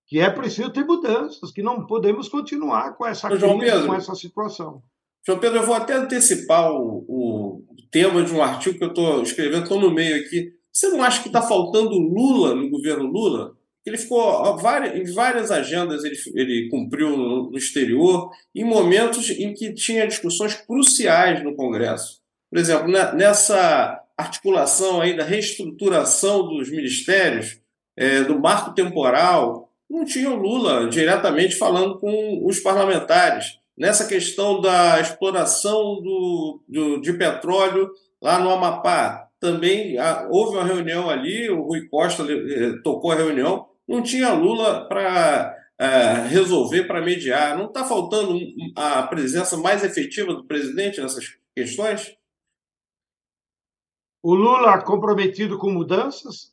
que 0.09 0.18
é 0.18 0.30
preciso 0.30 0.70
ter 0.70 0.84
mudanças, 0.84 1.52
que 1.52 1.62
não 1.62 1.86
podemos 1.86 2.28
continuar 2.28 2.96
com 2.96 3.06
essa 3.06 3.28
crise, 3.28 3.59
Pedro, 3.59 3.86
com 3.86 3.94
essa 3.94 4.14
situação. 4.14 4.82
João 5.24 5.38
Pedro, 5.38 5.59
eu 5.59 5.66
vou 5.66 5.74
até 5.74 5.94
antecipar 5.94 6.72
o, 6.72 7.04
o 7.06 7.64
tema 7.90 8.22
de 8.22 8.32
um 8.32 8.42
artigo 8.42 8.78
que 8.78 8.84
eu 8.84 8.88
estou 8.88 9.22
escrevendo, 9.22 9.64
estou 9.64 9.78
no 9.78 9.92
meio 9.92 10.16
aqui. 10.16 10.50
Você 10.72 10.88
não 10.88 11.02
acha 11.02 11.20
que 11.20 11.28
está 11.28 11.42
faltando 11.42 11.90
Lula 11.90 12.54
no 12.54 12.70
governo 12.70 13.04
Lula? 13.04 13.54
Ele 13.84 13.98
ficou 13.98 14.59
em 14.94 15.12
várias 15.12 15.50
agendas, 15.50 16.04
ele, 16.04 16.16
ele 16.34 16.68
cumpriu 16.70 17.16
no, 17.16 17.50
no 17.50 17.59
exterior, 17.59 18.30
em 18.54 18.64
momentos 18.64 19.28
em 19.30 19.52
que 19.52 19.74
tinha 19.74 20.06
discussões 20.06 20.54
cruciais 20.54 21.42
no 21.42 21.54
Congresso. 21.54 22.20
Por 22.50 22.59
exemplo, 22.59 22.88
nessa 22.88 24.02
articulação 24.16 25.00
aí 25.00 25.16
da 25.16 25.24
reestruturação 25.24 26.48
dos 26.48 26.70
ministérios, 26.70 27.61
é, 27.96 28.22
do 28.22 28.38
marco 28.38 28.74
temporal, 28.74 29.68
não 29.89 30.05
tinha 30.05 30.30
o 30.30 30.36
Lula 30.36 30.89
diretamente 30.89 31.57
falando 31.57 31.99
com 31.99 32.47
os 32.47 32.61
parlamentares. 32.61 33.59
Nessa 33.76 34.07
questão 34.07 34.61
da 34.61 35.01
exploração 35.01 36.01
do, 36.03 36.62
do 36.68 37.01
de 37.01 37.12
petróleo 37.12 37.91
lá 38.20 38.39
no 38.39 38.51
Amapá, 38.51 39.28
também 39.41 39.97
houve 40.30 40.57
uma 40.57 40.64
reunião 40.64 41.09
ali, 41.09 41.49
o 41.49 41.62
Rui 41.62 41.89
Costa 41.89 42.24
eh, 42.24 42.72
tocou 42.82 43.12
a 43.12 43.14
reunião, 43.14 43.68
não 43.86 44.03
tinha 44.03 44.32
Lula 44.32 44.89
para 44.89 45.57
é, 45.78 46.26
resolver, 46.26 46.84
para 46.84 47.01
mediar. 47.01 47.57
Não 47.57 47.66
está 47.66 47.84
faltando 47.84 48.36
a 48.74 49.07
presença 49.07 49.57
mais 49.57 49.84
efetiva 49.84 50.34
do 50.34 50.45
presidente 50.45 51.01
nessas 51.01 51.24
questões? 51.55 52.14
O 54.22 54.34
Lula 54.34 54.82
comprometido 54.82 55.57
com 55.57 55.70
mudanças, 55.70 56.53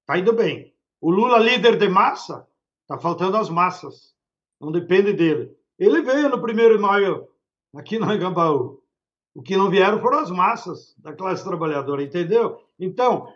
está 0.00 0.18
indo 0.18 0.32
bem. 0.32 0.74
O 1.00 1.10
Lula 1.10 1.38
líder 1.38 1.78
de 1.78 1.88
massa, 1.88 2.46
está 2.82 2.98
faltando 2.98 3.36
as 3.36 3.48
massas. 3.48 4.14
Não 4.60 4.72
depende 4.72 5.12
dele. 5.12 5.56
Ele 5.78 6.02
veio 6.02 6.28
no 6.28 6.40
primeiro 6.40 6.76
de 6.76 6.82
maio 6.82 7.28
aqui 7.76 7.98
no 7.98 8.12
Engambaú. 8.12 8.82
O 9.34 9.42
que 9.42 9.56
não 9.56 9.70
vieram 9.70 10.00
foram 10.00 10.18
as 10.18 10.30
massas 10.30 10.94
da 10.98 11.12
classe 11.12 11.44
trabalhadora, 11.44 12.02
entendeu? 12.02 12.58
Então, 12.78 13.28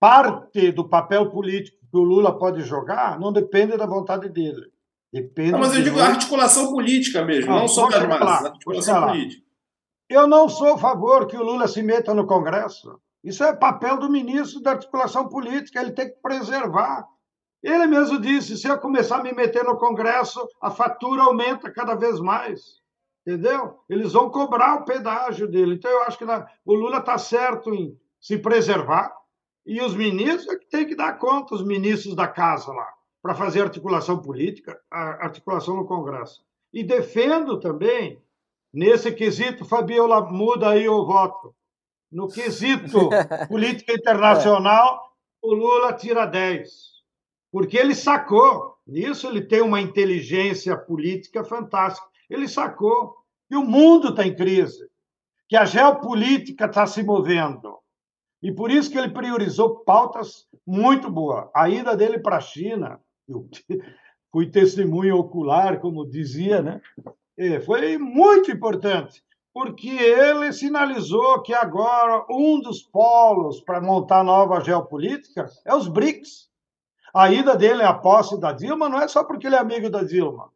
parte 0.00 0.72
do 0.72 0.88
papel 0.88 1.30
político 1.30 1.76
que 1.90 1.96
o 1.96 2.02
Lula 2.02 2.38
pode 2.38 2.62
jogar 2.62 3.18
não 3.18 3.32
depende 3.32 3.76
da 3.76 3.84
vontade 3.84 4.28
dele. 4.30 4.72
Depende 5.12 5.52
não, 5.52 5.58
mas 5.58 5.76
eu 5.76 5.82
digo 5.82 5.98
a 5.98 6.06
articulação 6.06 6.70
política 6.70 7.24
mesmo, 7.24 7.50
não, 7.50 7.60
não 7.60 7.68
só 7.68 7.88
das 7.88 8.06
massas, 8.06 8.46
articulação 8.46 9.06
política. 9.08 9.44
Eu 10.08 10.26
não 10.26 10.48
sou 10.48 10.74
a 10.74 10.78
favor 10.78 11.26
que 11.26 11.36
o 11.36 11.42
Lula 11.42 11.68
se 11.68 11.82
meta 11.82 12.14
no 12.14 12.26
Congresso. 12.26 13.00
Isso 13.22 13.44
é 13.44 13.54
papel 13.54 13.98
do 13.98 14.08
ministro 14.08 14.60
da 14.62 14.70
articulação 14.72 15.28
política, 15.28 15.80
ele 15.80 15.92
tem 15.92 16.08
que 16.08 16.20
preservar. 16.22 17.06
Ele 17.62 17.86
mesmo 17.86 18.20
disse: 18.20 18.56
se 18.56 18.68
eu 18.68 18.78
começar 18.78 19.18
a 19.18 19.22
me 19.22 19.32
meter 19.32 19.64
no 19.64 19.76
Congresso, 19.76 20.46
a 20.60 20.70
fatura 20.70 21.22
aumenta 21.24 21.70
cada 21.70 21.94
vez 21.94 22.20
mais. 22.20 22.80
Entendeu? 23.26 23.78
Eles 23.88 24.12
vão 24.12 24.30
cobrar 24.30 24.76
o 24.76 24.84
pedágio 24.84 25.46
dele. 25.46 25.74
Então, 25.74 25.90
eu 25.90 26.02
acho 26.02 26.18
que 26.18 26.24
o 26.24 26.74
Lula 26.74 26.98
está 26.98 27.18
certo 27.18 27.74
em 27.74 27.96
se 28.18 28.38
preservar 28.38 29.14
e 29.66 29.80
os 29.80 29.94
ministros 29.94 30.48
é 30.48 30.58
que 30.58 30.66
têm 30.68 30.86
que 30.86 30.96
dar 30.96 31.18
conta, 31.18 31.54
os 31.54 31.64
ministros 31.64 32.16
da 32.16 32.26
casa 32.26 32.72
lá, 32.72 32.88
para 33.22 33.34
fazer 33.34 33.60
articulação 33.60 34.20
política, 34.20 34.80
articulação 34.90 35.76
no 35.76 35.86
Congresso. 35.86 36.42
E 36.72 36.82
defendo 36.82 37.60
também 37.60 38.22
Nesse 38.72 39.10
quesito, 39.12 39.64
Fabiola, 39.64 40.20
muda 40.30 40.70
aí 40.70 40.88
o 40.88 41.04
voto. 41.04 41.52
No 42.10 42.28
quesito 42.28 43.10
política 43.48 43.92
internacional, 43.92 45.12
o 45.42 45.52
Lula 45.52 45.92
tira 45.92 46.24
10. 46.24 46.89
Porque 47.50 47.76
ele 47.76 47.94
sacou. 47.94 48.76
Nisso 48.86 49.28
ele 49.28 49.42
tem 49.42 49.60
uma 49.60 49.80
inteligência 49.80 50.76
política 50.76 51.44
fantástica. 51.44 52.06
Ele 52.28 52.48
sacou 52.48 53.16
que 53.48 53.56
o 53.56 53.64
mundo 53.64 54.10
está 54.10 54.26
em 54.26 54.34
crise, 54.34 54.88
que 55.48 55.56
a 55.56 55.64
geopolítica 55.64 56.66
está 56.66 56.86
se 56.86 57.02
movendo. 57.02 57.78
E 58.42 58.52
por 58.52 58.70
isso 58.70 58.90
que 58.90 58.98
ele 58.98 59.10
priorizou 59.10 59.80
pautas 59.80 60.46
muito 60.66 61.10
boas. 61.10 61.48
A 61.54 61.68
ida 61.68 61.96
dele 61.96 62.18
para 62.18 62.36
a 62.36 62.40
China, 62.40 63.00
eu 63.28 63.48
fui 64.32 64.50
testemunho 64.50 65.16
ocular, 65.16 65.80
como 65.80 66.08
dizia, 66.08 66.62
né? 66.62 66.80
É, 67.36 67.58
foi 67.60 67.98
muito 67.98 68.50
importante, 68.50 69.22
porque 69.52 69.88
ele 69.88 70.52
sinalizou 70.52 71.42
que 71.42 71.52
agora 71.52 72.24
um 72.30 72.60
dos 72.60 72.82
polos 72.82 73.60
para 73.60 73.80
montar 73.80 74.22
nova 74.22 74.60
geopolítica 74.60 75.46
é 75.64 75.74
os 75.74 75.88
BRICS. 75.88 76.49
A 77.12 77.32
ida 77.32 77.56
dele 77.56 77.82
à 77.82 77.92
posse 77.92 78.38
da 78.38 78.52
Dilma 78.52 78.88
não 78.88 79.00
é 79.00 79.08
só 79.08 79.24
porque 79.24 79.46
ele 79.46 79.56
é 79.56 79.58
amigo 79.58 79.90
da 79.90 80.02
Dilma, 80.02 80.50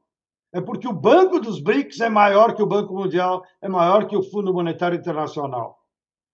é 0.52 0.60
porque 0.60 0.86
o 0.86 0.92
banco 0.92 1.40
dos 1.40 1.60
BRICS 1.60 2.00
é 2.00 2.08
maior 2.08 2.54
que 2.54 2.62
o 2.62 2.66
Banco 2.66 2.94
Mundial, 2.94 3.44
é 3.60 3.68
maior 3.68 4.06
que 4.06 4.16
o 4.16 4.22
Fundo 4.22 4.54
Monetário 4.54 4.98
Internacional. 4.98 5.80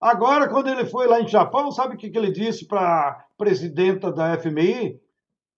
Agora, 0.01 0.49
quando 0.49 0.69
ele 0.69 0.85
foi 0.85 1.07
lá 1.07 1.21
em 1.21 1.29
Japão, 1.29 1.71
sabe 1.71 1.95
o 1.95 1.99
que 1.99 2.07
ele 2.07 2.31
disse 2.31 2.67
para 2.67 2.81
a 2.81 3.25
presidenta 3.37 4.13
da 4.13 4.39
FMI? 4.39 5.01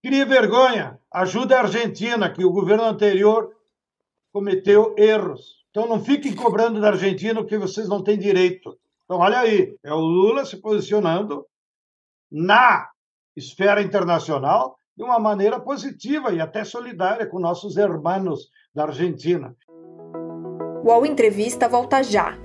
Cria 0.02 0.26
vergonha, 0.26 0.98
ajuda 1.12 1.56
a 1.56 1.62
Argentina, 1.62 2.30
que 2.30 2.44
o 2.44 2.50
governo 2.50 2.84
anterior 2.84 3.52
cometeu 4.32 4.94
erros. 4.98 5.64
Então 5.70 5.86
não 5.86 6.02
fiquem 6.02 6.34
cobrando 6.34 6.80
da 6.80 6.88
Argentina 6.88 7.40
o 7.40 7.46
que 7.46 7.56
vocês 7.56 7.88
não 7.88 8.02
têm 8.02 8.18
direito. 8.18 8.76
Então, 9.04 9.18
olha 9.18 9.38
aí, 9.38 9.76
é 9.82 9.92
o 9.92 10.00
Lula 10.00 10.44
se 10.44 10.56
posicionando 10.56 11.46
na 12.30 12.91
esfera 13.36 13.82
internacional 13.82 14.76
de 14.96 15.02
uma 15.02 15.18
maneira 15.18 15.58
positiva 15.58 16.32
e 16.32 16.40
até 16.40 16.64
solidária 16.64 17.26
com 17.26 17.38
nossos 17.38 17.76
irmãos 17.76 18.48
da 18.74 18.84
Argentina. 18.84 19.54
O 20.84 20.88
UOL 20.88 21.06
Entrevista 21.06 21.68
volta 21.68 22.02
já. 22.02 22.36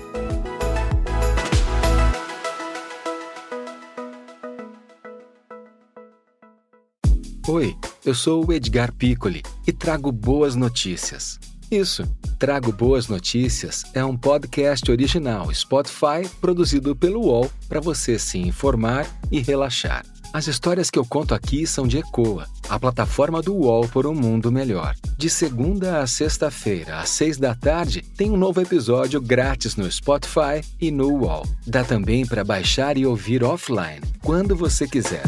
Oi, 7.49 7.75
eu 8.05 8.13
sou 8.13 8.45
o 8.45 8.53
Edgar 8.53 8.93
Piccoli 8.93 9.41
e 9.65 9.71
trago 9.71 10.11
boas 10.11 10.55
notícias. 10.55 11.39
Isso, 11.71 12.03
Trago 12.39 12.71
Boas 12.71 13.07
Notícias 13.07 13.83
é 13.93 14.05
um 14.05 14.15
podcast 14.15 14.89
original 14.91 15.53
Spotify 15.53 16.29
produzido 16.39 16.95
pelo 16.95 17.21
UOL 17.21 17.51
para 17.67 17.81
você 17.81 18.19
se 18.19 18.38
informar 18.38 19.07
e 19.31 19.39
relaxar. 19.39 20.05
As 20.34 20.45
histórias 20.45 20.89
que 20.89 20.99
eu 20.99 21.05
conto 21.05 21.34
aqui 21.34 21.65
são 21.65 21.88
de 21.88 21.97
Ecoa, 21.97 22.47
a 22.69 22.80
plataforma 22.80 23.41
do 23.41 23.55
UOL 23.55 23.88
por 23.88 24.05
um 24.05 24.13
mundo 24.13 24.51
melhor. 24.51 24.93
De 25.17 25.30
segunda 25.30 25.99
a 25.99 26.07
sexta-feira, 26.07 26.99
às 26.99 27.09
seis 27.09 27.38
da 27.38 27.55
tarde, 27.55 28.01
tem 28.01 28.30
um 28.30 28.38
novo 28.38 28.61
episódio 28.61 29.21
grátis 29.21 29.75
no 29.75 29.89
Spotify 29.89 30.61
e 30.80 30.91
no 30.91 31.09
UOL. 31.21 31.43
Dá 31.65 31.84
também 31.84 32.25
para 32.25 32.43
baixar 32.43 32.97
e 32.97 33.05
ouvir 33.05 33.43
offline, 33.43 34.01
quando 34.21 34.55
você 34.55 34.88
quiser. 34.88 35.23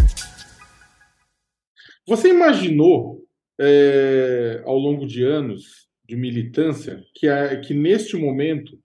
Você 2.06 2.30
imaginou, 2.30 3.24
é, 3.60 4.62
ao 4.66 4.78
longo 4.78 5.08
de 5.08 5.24
anos, 5.24 5.88
de 6.08 6.16
militância 6.16 7.04
que, 7.16 7.28
é, 7.28 7.56
que 7.58 7.74
neste 7.74 8.18
momento 8.18 8.79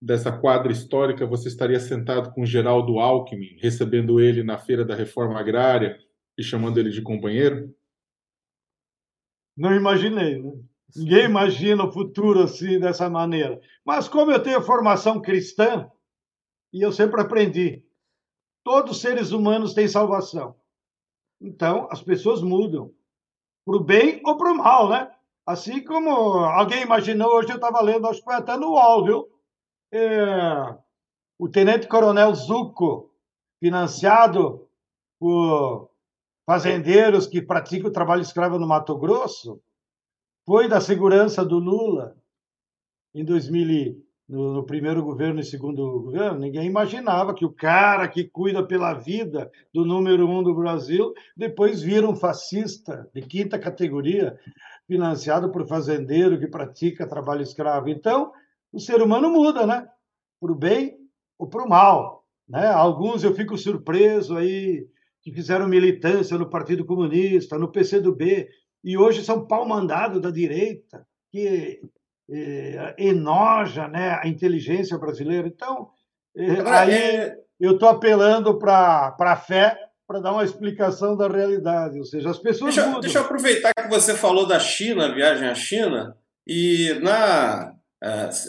dessa 0.00 0.32
quadra 0.32 0.72
histórica 0.72 1.26
você 1.26 1.48
estaria 1.48 1.78
sentado 1.78 2.32
com 2.32 2.46
Geraldo 2.46 2.98
Alckmin, 2.98 3.56
recebendo 3.60 4.18
ele 4.18 4.42
na 4.42 4.56
Feira 4.56 4.84
da 4.84 4.94
Reforma 4.94 5.38
Agrária 5.38 5.98
e 6.38 6.42
chamando 6.42 6.78
ele 6.78 6.90
de 6.90 7.02
companheiro? 7.02 7.74
Não 9.56 9.74
imaginei, 9.74 10.40
né? 10.40 10.52
Ninguém 10.96 11.24
imagina 11.24 11.84
o 11.84 11.92
futuro 11.92 12.40
assim, 12.42 12.80
dessa 12.80 13.08
maneira. 13.08 13.60
Mas 13.84 14.08
como 14.08 14.32
eu 14.32 14.42
tenho 14.42 14.62
formação 14.62 15.20
cristã, 15.20 15.88
e 16.72 16.82
eu 16.82 16.90
sempre 16.92 17.20
aprendi, 17.20 17.84
todos 18.64 18.92
os 18.92 19.00
seres 19.00 19.30
humanos 19.30 19.74
têm 19.74 19.86
salvação. 19.86 20.56
Então, 21.40 21.88
as 21.90 22.02
pessoas 22.02 22.42
mudam, 22.42 22.92
para 23.64 23.76
o 23.76 23.84
bem 23.84 24.20
ou 24.24 24.36
para 24.36 24.52
o 24.52 24.56
mal, 24.56 24.88
né? 24.88 25.10
Assim 25.46 25.82
como 25.84 26.10
alguém 26.10 26.82
imaginou, 26.82 27.36
hoje 27.36 27.50
eu 27.50 27.56
estava 27.56 27.80
lendo, 27.80 28.06
acho 28.06 28.18
que 28.18 28.24
foi 28.24 28.34
até 28.34 28.56
no 28.56 28.70
UOL, 28.70 29.04
viu? 29.04 29.39
É, 29.92 30.76
o 31.38 31.48
tenente-coronel 31.48 32.34
Zucco, 32.34 33.10
financiado 33.58 34.68
por 35.18 35.90
fazendeiros 36.46 37.26
que 37.26 37.42
praticam 37.42 37.92
trabalho 37.92 38.22
escravo 38.22 38.58
no 38.58 38.66
Mato 38.66 38.96
Grosso, 38.96 39.60
foi 40.46 40.68
da 40.68 40.80
segurança 40.80 41.44
do 41.44 41.58
Lula 41.58 42.16
em 43.14 43.24
2000 43.24 44.04
no, 44.28 44.54
no, 44.54 44.64
primeiro 44.64 45.02
governo 45.02 45.40
e 45.40 45.44
segundo 45.44 46.02
governo, 46.02 46.38
ninguém 46.38 46.64
imaginava 46.64 47.34
que 47.34 47.44
o 47.44 47.52
cara 47.52 48.06
que 48.06 48.22
cuida 48.22 48.64
pela 48.64 48.94
vida 48.94 49.50
do 49.74 49.84
número 49.84 50.28
um 50.28 50.40
do 50.40 50.54
Brasil 50.54 51.12
depois 51.36 51.82
vira 51.82 52.08
um 52.08 52.14
fascista 52.14 53.10
de 53.12 53.22
quinta 53.22 53.58
categoria, 53.58 54.38
financiado 54.86 55.50
por 55.50 55.66
fazendeiro 55.66 56.38
que 56.38 56.46
pratica 56.46 57.08
trabalho 57.08 57.42
escravo. 57.42 57.88
Então, 57.88 58.32
o 58.72 58.78
ser 58.78 59.02
humano 59.02 59.30
muda, 59.30 59.66
né? 59.66 59.86
Para 60.40 60.52
o 60.52 60.54
bem 60.54 60.96
ou 61.38 61.48
para 61.48 61.64
o 61.64 61.68
mal. 61.68 62.24
Né? 62.48 62.66
Alguns 62.66 63.22
eu 63.22 63.34
fico 63.34 63.56
surpreso 63.56 64.36
aí 64.36 64.86
que 65.22 65.32
fizeram 65.32 65.68
militância 65.68 66.36
no 66.38 66.48
Partido 66.48 66.84
Comunista, 66.84 67.58
no 67.58 67.70
PCdoB, 67.70 68.48
e 68.82 68.96
hoje 68.96 69.22
são 69.22 69.46
pau 69.46 69.68
mandado 69.68 70.20
da 70.20 70.30
direita, 70.30 71.06
que 71.30 71.80
é, 72.30 72.94
enoja 72.98 73.86
né, 73.86 74.18
a 74.22 74.26
inteligência 74.26 74.96
brasileira. 74.98 75.46
Então, 75.46 75.90
é, 76.36 76.60
aí 76.70 76.94
é... 76.94 77.36
eu 77.58 77.72
estou 77.72 77.88
apelando 77.88 78.58
para 78.58 79.14
a 79.18 79.36
fé 79.36 79.76
para 80.06 80.20
dar 80.20 80.32
uma 80.32 80.44
explicação 80.44 81.16
da 81.16 81.28
realidade. 81.28 81.98
Ou 81.98 82.04
seja, 82.04 82.30
as 82.30 82.38
pessoas. 82.38 82.74
Deixa, 82.74 82.88
mudam. 82.88 83.02
deixa 83.02 83.18
eu 83.18 83.22
aproveitar 83.22 83.72
que 83.74 83.88
você 83.88 84.14
falou 84.14 84.46
da 84.46 84.58
China, 84.58 85.06
a 85.06 85.14
viagem 85.14 85.48
à 85.48 85.54
China, 85.54 86.16
e 86.46 86.98
na, 87.02 87.74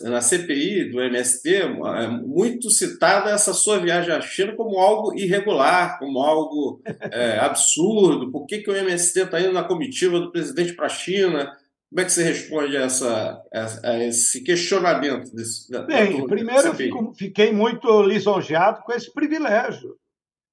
na 0.03 0.21
CPI 0.21 0.91
do 0.91 1.01
MST, 1.01 1.55
é 1.55 2.07
muito 2.07 2.69
citada 2.69 3.31
essa 3.31 3.53
sua 3.53 3.79
viagem 3.79 4.13
à 4.13 4.21
China 4.21 4.55
como 4.55 4.79
algo 4.79 5.13
irregular, 5.13 5.99
como 5.99 6.19
algo 6.19 6.81
é, 7.11 7.37
absurdo. 7.37 8.31
Por 8.31 8.45
que, 8.45 8.59
que 8.59 8.69
o 8.69 8.75
MST 8.75 9.19
está 9.19 9.41
indo 9.41 9.51
na 9.51 9.63
comitiva 9.63 10.19
do 10.19 10.31
presidente 10.31 10.73
para 10.73 10.85
a 10.85 10.89
China? 10.89 11.57
Como 11.89 11.99
é 11.99 12.05
que 12.05 12.11
você 12.13 12.23
responde 12.23 12.77
a, 12.77 12.83
essa, 12.83 13.43
a, 13.83 13.97
esse 14.05 14.41
questionamento? 14.41 15.35
Desse, 15.35 15.69
Bem, 15.85 16.21
da, 16.21 16.27
primeiro 16.27 16.67
eu 16.67 16.73
fico, 16.73 17.13
fiquei 17.13 17.51
muito 17.51 18.01
lisonjeado 18.03 18.81
com 18.83 18.93
esse 18.93 19.13
privilégio 19.13 19.97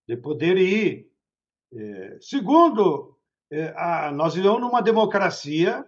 de 0.09 0.17
poder 0.17 0.57
ir. 0.57 1.07
É, 1.73 2.19
segundo, 2.21 3.17
é, 3.53 3.73
a, 3.77 4.11
nós 4.11 4.35
vivemos 4.35 4.61
numa 4.61 4.81
democracia, 4.81 5.85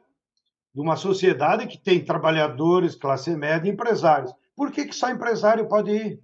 numa 0.74 0.96
sociedade 0.96 1.66
que 1.66 1.78
tem 1.78 2.04
trabalhadores, 2.04 2.94
classe 2.94 3.34
média 3.36 3.68
e 3.68 3.72
empresários. 3.72 4.32
Por 4.54 4.70
que, 4.70 4.86
que 4.86 4.94
só 4.94 5.10
empresário 5.10 5.68
pode 5.68 5.90
ir? 5.90 6.22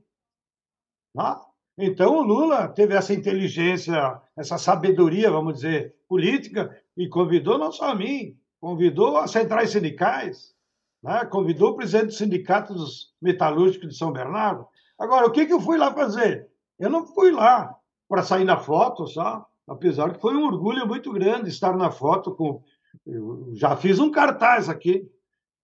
Não? 1.15 1.45
Então, 1.79 2.17
o 2.17 2.23
Lula 2.23 2.69
teve 2.69 2.95
essa 2.95 3.13
inteligência, 3.13 4.21
essa 4.37 4.57
sabedoria, 4.57 5.31
vamos 5.31 5.55
dizer, 5.57 5.95
política, 6.09 6.75
e 6.97 7.09
convidou 7.09 7.59
não 7.59 7.71
só 7.71 7.91
a 7.91 7.95
mim, 7.95 8.37
convidou 8.61 9.19
as 9.19 9.31
centrais 9.31 9.71
sindicais, 9.71 10.55
né? 11.03 11.25
convidou 11.27 11.71
o 11.71 11.77
presidente 11.77 12.07
do 12.07 12.13
Sindicato 12.13 12.73
dos 12.73 13.13
Metalúrgicos 13.21 13.89
de 13.89 13.97
São 13.97 14.13
Bernardo. 14.13 14.67
Agora, 14.99 15.27
o 15.27 15.31
que, 15.31 15.45
que 15.45 15.53
eu 15.53 15.61
fui 15.61 15.77
lá 15.77 15.93
fazer? 15.93 16.49
Eu 16.79 16.89
não 16.89 17.07
fui 17.07 17.31
lá 17.31 17.75
para 18.09 18.23
sair 18.23 18.45
na 18.45 18.57
foto 18.57 19.07
só, 19.07 19.47
apesar 19.67 20.13
que 20.13 20.21
foi 20.21 20.35
um 20.35 20.47
orgulho 20.47 20.87
muito 20.87 21.13
grande 21.13 21.49
estar 21.49 21.77
na 21.77 21.91
foto 21.91 22.35
com. 22.35 22.63
Eu 23.05 23.51
já 23.55 23.77
fiz 23.77 23.99
um 23.99 24.11
cartaz 24.11 24.69
aqui 24.69 25.09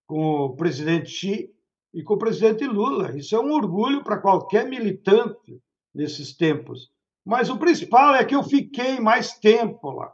com 0.07 0.47
o 0.47 0.57
presidente 0.57 1.11
Xi 1.11 1.51
e 1.95 2.03
com 2.03 2.15
o 2.15 2.19
presidente 2.19 2.67
Lula. 2.67 3.17
Isso 3.17 3.35
é 3.37 3.41
um 3.41 3.53
orgulho 3.53 4.03
para 4.03 4.19
qualquer 4.19 4.69
militante 4.69 5.61
nesses 5.95 6.37
tempos. 6.37 6.91
Mas 7.25 7.49
o 7.49 7.59
principal 7.59 8.15
é 8.15 8.25
que 8.25 8.35
eu 8.35 8.43
fiquei 8.43 8.99
mais 8.99 9.39
tempo 9.39 9.91
lá. 9.91 10.13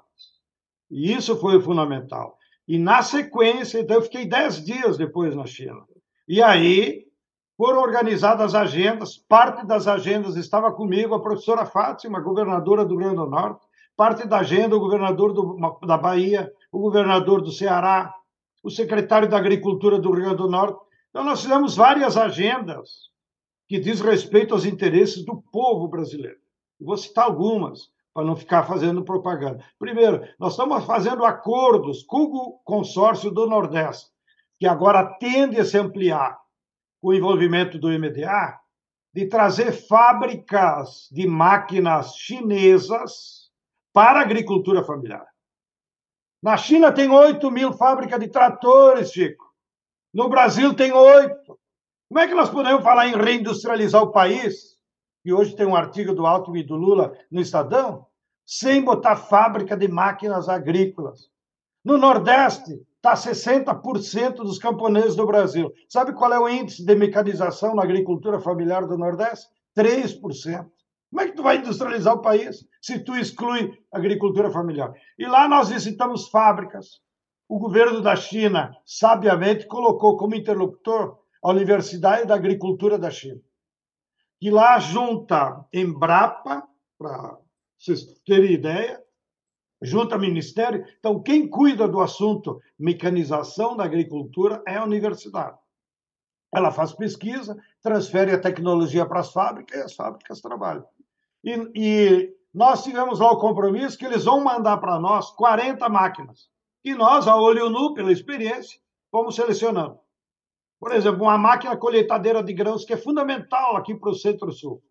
E 0.91 1.13
isso 1.13 1.37
foi 1.37 1.57
o 1.57 1.63
fundamental. 1.63 2.37
E 2.67 2.79
na 2.79 3.03
sequência, 3.03 3.81
então 3.81 3.97
eu 3.97 4.03
fiquei 4.03 4.27
dez 4.27 4.63
dias 4.63 4.99
depois 4.99 5.35
na 5.35 5.47
China. 5.47 5.85
E 6.27 6.43
aí 6.43 7.07
foram 7.57 7.81
organizadas 7.81 8.55
agendas, 8.55 9.17
parte 9.17 9.67
das 9.67 9.89
agendas 9.89 10.37
estava 10.37 10.71
comigo 10.71 11.15
a 11.15 11.21
professora 11.21 11.67
Fátima, 11.67 12.21
governadora 12.21 12.85
do 12.85 12.91
Rio 12.91 12.99
Grande 12.99 13.17
do 13.17 13.27
Norte, 13.27 13.67
parte 13.99 14.29
da 14.29 14.39
agenda 14.39 14.77
o 14.77 14.81
governador 14.81 15.33
do, 15.33 15.59
da 15.85 15.99
Bahia, 15.99 16.53
o 16.71 16.79
governador 16.79 17.43
do 17.43 17.51
Ceará, 17.51 18.15
o 18.63 18.71
secretário 18.71 19.29
da 19.29 19.37
Agricultura 19.37 19.99
do 19.99 20.13
Rio 20.13 20.23
Grande 20.23 20.37
do 20.37 20.49
Norte. 20.49 20.79
Então 21.11 21.25
nós 21.25 21.43
fizemos 21.43 21.75
várias 21.75 22.17
agendas 22.17 23.09
que 23.67 23.81
diz 23.81 24.01
respeito 24.01 24.55
aos 24.55 24.65
interesses 24.65 25.25
do 25.25 25.43
povo 25.51 25.89
brasileiro. 25.89 26.39
Vou 26.81 26.97
citar 26.97 27.25
algumas 27.25 27.91
para 28.15 28.25
não 28.25 28.37
ficar 28.37 28.63
fazendo 28.63 29.05
propaganda. 29.05 29.65
Primeiro, 29.81 30.25
nós 30.39 30.53
estamos 30.53 30.85
fazendo 30.85 31.25
acordos 31.25 32.05
com 32.05 32.23
o 32.23 32.53
consórcio 32.65 33.33
do 33.33 33.49
Nordeste, 33.49 34.11
que 34.61 34.67
agora 34.69 35.05
tende 35.19 35.59
a 35.59 35.65
se 35.65 35.77
ampliar 35.77 36.39
com 37.01 37.09
o 37.09 37.15
envolvimento 37.15 37.77
do 37.81 37.89
MDA, 37.89 38.61
de 39.13 39.27
trazer 39.27 39.73
fábricas 39.73 41.09
de 41.11 41.27
máquinas 41.27 42.15
chinesas 42.15 43.38
para 43.99 44.21
a 44.21 44.23
agricultura 44.23 44.85
familiar. 44.85 45.27
Na 46.41 46.57
China 46.57 46.93
tem 46.93 47.11
8 47.11 47.51
mil 47.51 47.73
fábricas 47.73 48.21
de 48.21 48.29
tratores, 48.29 49.11
Chico. 49.11 49.45
No 50.15 50.29
Brasil 50.29 50.73
tem 50.73 50.93
oito. 50.93 51.59
Como 52.09 52.21
é 52.21 52.29
que 52.29 52.35
nós 52.35 52.49
podemos 52.49 52.85
falar 52.85 53.09
em 53.09 53.17
reindustrializar 53.17 54.01
o 54.01 54.13
país? 54.13 54.77
Que 55.25 55.33
hoje 55.33 55.57
tem 55.57 55.67
um 55.67 55.75
artigo 55.75 56.15
do 56.15 56.29
Alckmin 56.29 56.61
e 56.61 56.63
do 56.63 56.77
Lula 56.77 57.13
no 57.29 57.41
Estadão, 57.41 58.07
sem 58.47 58.85
botar 58.85 59.17
fábrica 59.17 59.77
de 59.77 59.89
máquinas 59.89 60.49
agrícolas. 60.49 61.29
No 61.85 61.99
Nordeste, 61.99 62.81
está 62.99 63.15
60% 63.15 64.37
dos 64.37 64.61
camponeses 64.61 65.17
do 65.17 65.27
Brasil. 65.27 65.73
Sabe 65.89 66.13
qual 66.13 66.33
é 66.33 66.39
o 66.39 66.49
índice 66.49 66.87
de 66.87 66.95
mecanização 66.95 67.75
na 67.75 67.83
agricultura 67.83 68.39
familiar 68.39 68.87
do 68.87 68.97
Nordeste? 68.97 69.49
3%. 69.77 70.71
Como 71.11 71.23
é 71.23 71.29
que 71.29 71.37
tu 71.37 71.43
vai 71.43 71.57
industrializar 71.57 72.15
o 72.15 72.23
país 72.23 72.67
se 72.83 73.03
tu 73.03 73.17
exclui 73.17 73.79
a 73.93 73.99
agricultura 73.99 74.51
familiar? 74.51 74.93
E 75.19 75.27
lá 75.27 75.49
nós 75.49 75.71
visitamos 75.71 76.29
fábricas. 76.29 77.01
O 77.49 77.59
governo 77.59 78.03
da 78.03 78.15
China, 78.15 78.77
sabiamente, 78.85 79.67
colocou 79.67 80.19
como 80.19 80.35
interlocutor 80.35 81.19
a 81.43 81.51
Universidade 81.51 82.27
da 82.27 82.35
Agricultura 82.35 82.99
da 82.99 83.11
China, 83.11 83.41
que 84.39 84.51
lá 84.51 84.79
junta 84.79 85.65
Embrapa, 85.73 86.69
para 86.99 87.39
vocês 87.79 88.05
terem 88.27 88.53
ideia, 88.53 89.03
junto 89.81 90.13
ao 90.13 90.21
Ministério. 90.21 90.85
Então, 90.99 91.23
quem 91.23 91.49
cuida 91.49 91.89
do 91.89 92.01
assunto 92.01 92.61
mecanização 92.79 93.77
da 93.77 93.85
agricultura 93.85 94.63
é 94.67 94.77
a 94.77 94.85
universidade. 94.85 95.57
Ela 96.53 96.71
faz 96.71 96.93
pesquisa, 96.93 97.57
transfere 97.83 98.33
a 98.33 98.41
tecnologia 98.41 99.07
para 99.07 99.21
as 99.21 99.33
fábricas 99.33 99.79
e 99.79 99.83
as 99.83 99.95
fábricas 99.95 100.41
trabalham. 100.41 100.85
E, 101.45 101.71
e 101.75 102.37
nós 102.53 102.83
tivemos 102.83 103.21
lá 103.21 103.31
o 103.31 103.39
compromisso 103.39 103.99
que 103.99 104.05
eles 104.05 104.25
vão 104.25 104.43
mandar 104.43 104.79
para 104.79 104.99
nós 104.99 105.31
40 105.31 105.89
máquinas. 105.89 106.49
E 106.85 106.95
nós, 106.95 107.27
a 107.29 107.37
olho 107.37 107.71
nu, 107.71 107.95
pela 107.95 108.13
experiência, 108.13 108.81
fomos 109.11 109.35
selecionando. 109.35 109.99
Por 110.81 110.93
exemplo, 110.93 111.23
uma 111.23 111.39
máquina 111.39 111.77
colheitadeira 111.77 112.43
de 112.43 112.53
grãos, 112.53 112.85
que 112.85 112.93
é 112.93 112.97
fundamental 112.97 113.77
aqui 113.77 113.95
para 113.95 114.11
o 114.11 114.15
Centro-Sul 114.15 114.83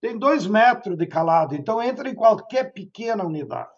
tem 0.00 0.18
dois 0.18 0.46
metros 0.46 0.96
de 0.96 1.06
calado, 1.06 1.54
então 1.54 1.82
entra 1.82 2.08
em 2.08 2.14
qualquer 2.14 2.72
pequena 2.72 3.24
unidade. 3.24 3.70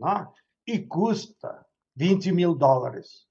Né? 0.00 0.28
E 0.66 0.78
custa 0.80 1.64
20 1.94 2.32
mil 2.32 2.54
dólares. 2.54 3.26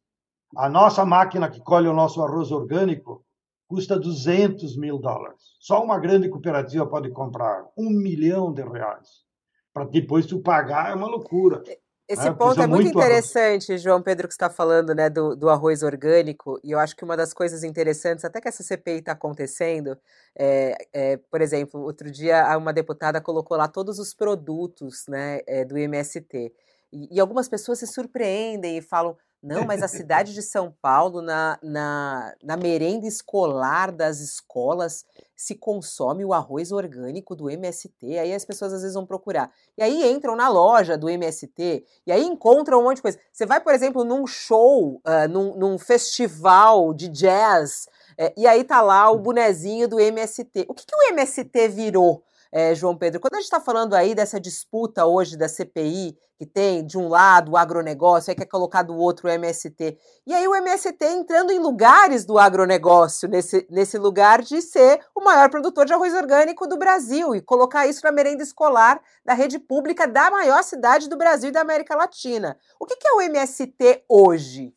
A 0.55 0.69
nossa 0.69 1.05
máquina 1.05 1.49
que 1.49 1.59
colhe 1.59 1.88
o 1.88 1.93
nosso 1.93 2.23
arroz 2.23 2.51
orgânico 2.51 3.24
custa 3.68 3.99
200 3.99 4.78
mil 4.78 4.99
dólares. 4.99 5.41
Só 5.59 5.84
uma 5.84 5.99
grande 5.99 6.30
cooperativa 6.30 6.86
pode 6.86 7.09
comprar 7.11 7.66
um 7.78 7.89
milhão 7.89 8.53
de 8.53 8.61
reais. 8.61 9.26
Para 9.74 9.86
depois 9.86 10.26
tu 10.26 10.39
pagar 10.39 10.91
é 10.91 10.95
uma 10.95 11.07
loucura. 11.07 11.63
Esse 12.07 12.28
é, 12.28 12.32
ponto 12.32 12.61
é 12.61 12.68
muito, 12.68 12.84
muito 12.84 12.97
interessante, 12.99 13.72
arroz. 13.72 13.82
João 13.82 14.01
Pedro, 14.01 14.28
que 14.28 14.34
está 14.34 14.47
falando 14.47 14.93
né, 14.93 15.09
do, 15.09 15.36
do, 15.36 15.49
arroz 15.49 15.82
orgânico, 15.82 16.59
e 16.63 16.72
eu 16.72 16.78
acho 16.78 16.95
que 16.95 17.03
uma 17.03 17.18
das 17.18 17.34
coisas 17.34 17.63
interessantes, 17.63 18.24
até 18.24 18.39
que 18.39 18.47
essa 18.47 18.61
CPI 18.61 18.99
está 18.99 19.13
acontecendo, 19.13 19.97
é, 20.38 20.78
é, 20.93 21.18
por 21.18 21.41
exemplo, 21.41 21.82
outro 21.82 22.11
dia 22.11 22.55
uma 22.57 22.72
deputada 22.72 23.20
colocou 23.20 23.57
lá 23.57 23.68
todos 23.68 23.97
os 23.97 24.13
produtos 24.13 25.05
né, 25.07 25.39
é, 25.47 25.66
do 25.66 25.76
MST, 25.76 26.53
e, 26.93 27.16
e 27.16 27.20
algumas 27.20 27.49
pessoas 27.49 27.80
se 27.80 27.88
surpreendem 27.88 28.78
e 28.78 28.82
falam, 28.84 29.18
não, 29.41 29.63
mas 29.63 29.83
a 29.83 29.88
cidade 29.88 30.33
de 30.33 30.41
São 30.41 30.75
Paulo, 30.81 31.21
na, 31.21 31.59
na, 31.61 32.33
na 32.43 32.57
merenda 32.57 33.05
escolar 33.05 33.91
das 33.91 34.19
escolas, 34.19 35.05
se 35.36 35.53
consome 35.53 36.25
o 36.25 36.33
arroz 36.33 36.71
orgânico 36.71 37.36
do 37.36 37.47
MST. 37.47 38.17
Aí 38.17 38.33
as 38.33 38.43
pessoas 38.43 38.73
às 38.73 38.81
vezes 38.81 38.95
vão 38.95 39.05
procurar. 39.05 39.51
E 39.77 39.83
aí 39.83 40.11
entram 40.11 40.36
na 40.36 40.49
loja 40.49 40.97
do 40.97 41.07
MST 41.07 41.86
e 42.07 42.11
aí 42.11 42.23
encontram 42.23 42.79
um 42.79 42.83
monte 42.86 42.97
de 42.97 43.01
coisa. 43.03 43.19
Você 43.31 43.45
vai, 43.45 43.61
por 43.61 43.73
exemplo, 43.73 44.03
num 44.03 44.25
show, 44.25 45.01
uh, 45.05 45.27
num, 45.29 45.55
num 45.55 45.77
festival 45.77 46.93
de 46.93 47.07
jazz 47.09 47.88
É, 48.17 48.33
e 48.38 48.47
aí 48.47 48.63
tá 48.63 48.81
lá 48.81 49.11
o 49.11 49.19
bonezinho 49.19 49.88
do 49.88 49.99
MST. 49.99 50.65
O 50.69 50.73
que, 50.73 50.86
que 50.86 50.95
o 50.95 51.13
MST 51.13 51.67
virou? 51.67 52.23
É, 52.55 52.73
João 52.73 52.95
Pedro. 52.95 53.19
Quando 53.19 53.33
a 53.33 53.39
gente 53.39 53.47
está 53.47 53.59
falando 53.59 53.93
aí 53.93 54.15
dessa 54.15 54.39
disputa 54.39 55.05
hoje 55.05 55.35
da 55.35 55.45
CPI, 55.45 56.17
que 56.37 56.45
tem 56.45 56.85
de 56.85 56.97
um 56.97 57.09
lado 57.09 57.51
o 57.51 57.57
agronegócio, 57.57 58.31
aí 58.31 58.35
quer 58.35 58.45
colocar 58.45 58.81
do 58.81 58.95
outro 58.95 59.27
o 59.27 59.29
MST. 59.29 59.97
E 60.25 60.33
aí 60.33 60.47
o 60.47 60.55
MST 60.55 61.03
entrando 61.03 61.51
em 61.51 61.59
lugares 61.59 62.23
do 62.23 62.39
agronegócio, 62.39 63.27
nesse, 63.27 63.67
nesse 63.69 63.97
lugar 63.97 64.41
de 64.41 64.61
ser 64.61 65.01
o 65.13 65.21
maior 65.21 65.49
produtor 65.49 65.85
de 65.85 65.91
arroz 65.91 66.13
orgânico 66.13 66.65
do 66.65 66.77
Brasil 66.77 67.35
e 67.35 67.41
colocar 67.41 67.87
isso 67.87 68.05
na 68.05 68.11
merenda 68.13 68.41
escolar 68.41 69.01
da 69.25 69.33
rede 69.33 69.59
pública 69.59 70.07
da 70.07 70.31
maior 70.31 70.63
cidade 70.63 71.09
do 71.09 71.17
Brasil 71.17 71.49
e 71.49 71.53
da 71.53 71.59
América 71.59 71.93
Latina. 71.93 72.57
O 72.79 72.85
que, 72.85 72.95
que 72.95 73.05
é 73.05 73.11
o 73.11 73.21
MST 73.21 74.05
hoje? 74.07 74.73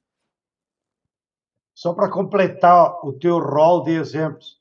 Só 1.77 1.95
para 1.95 2.11
completar 2.11 3.07
o 3.07 3.13
teu 3.13 3.39
rol 3.39 3.85
de 3.85 3.93
exemplos, 3.93 4.58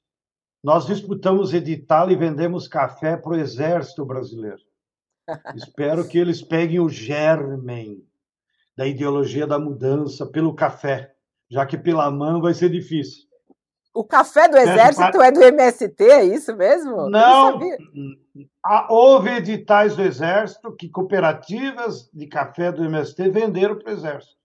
nós 0.64 0.86
disputamos 0.86 1.54
edital 1.54 2.12
e 2.12 2.16
vendemos 2.16 2.68
café 2.68 3.16
para 3.16 3.32
o 3.32 3.36
Exército 3.36 4.06
Brasileiro. 4.06 4.62
Espero 5.56 6.08
que 6.08 6.18
eles 6.18 6.42
peguem 6.42 6.80
o 6.80 6.90
germen 6.90 8.04
da 8.76 8.86
ideologia 8.86 9.46
da 9.46 9.60
mudança 9.60 10.26
pelo 10.26 10.54
café, 10.54 11.14
já 11.50 11.66
que 11.66 11.78
pela 11.78 12.10
mão 12.10 12.42
vai 12.42 12.54
ser 12.54 12.70
difícil. 12.70 13.28
O 13.94 14.04
café 14.04 14.48
do 14.48 14.58
Exército 14.58 15.20
é 15.22 15.32
do 15.32 15.42
MST, 15.42 16.04
é 16.04 16.24
isso 16.24 16.56
mesmo? 16.56 17.10
Não, 17.10 17.60
não 17.60 17.78
houve 18.90 19.30
editais 19.32 19.96
do 19.96 20.04
Exército 20.04 20.76
que 20.76 20.88
cooperativas 20.88 22.08
de 22.14 22.28
café 22.28 22.72
do 22.72 22.86
MST 22.86 23.30
venderam 23.30 23.78
para 23.78 23.90
o 23.90 23.94
Exército. 23.94 24.37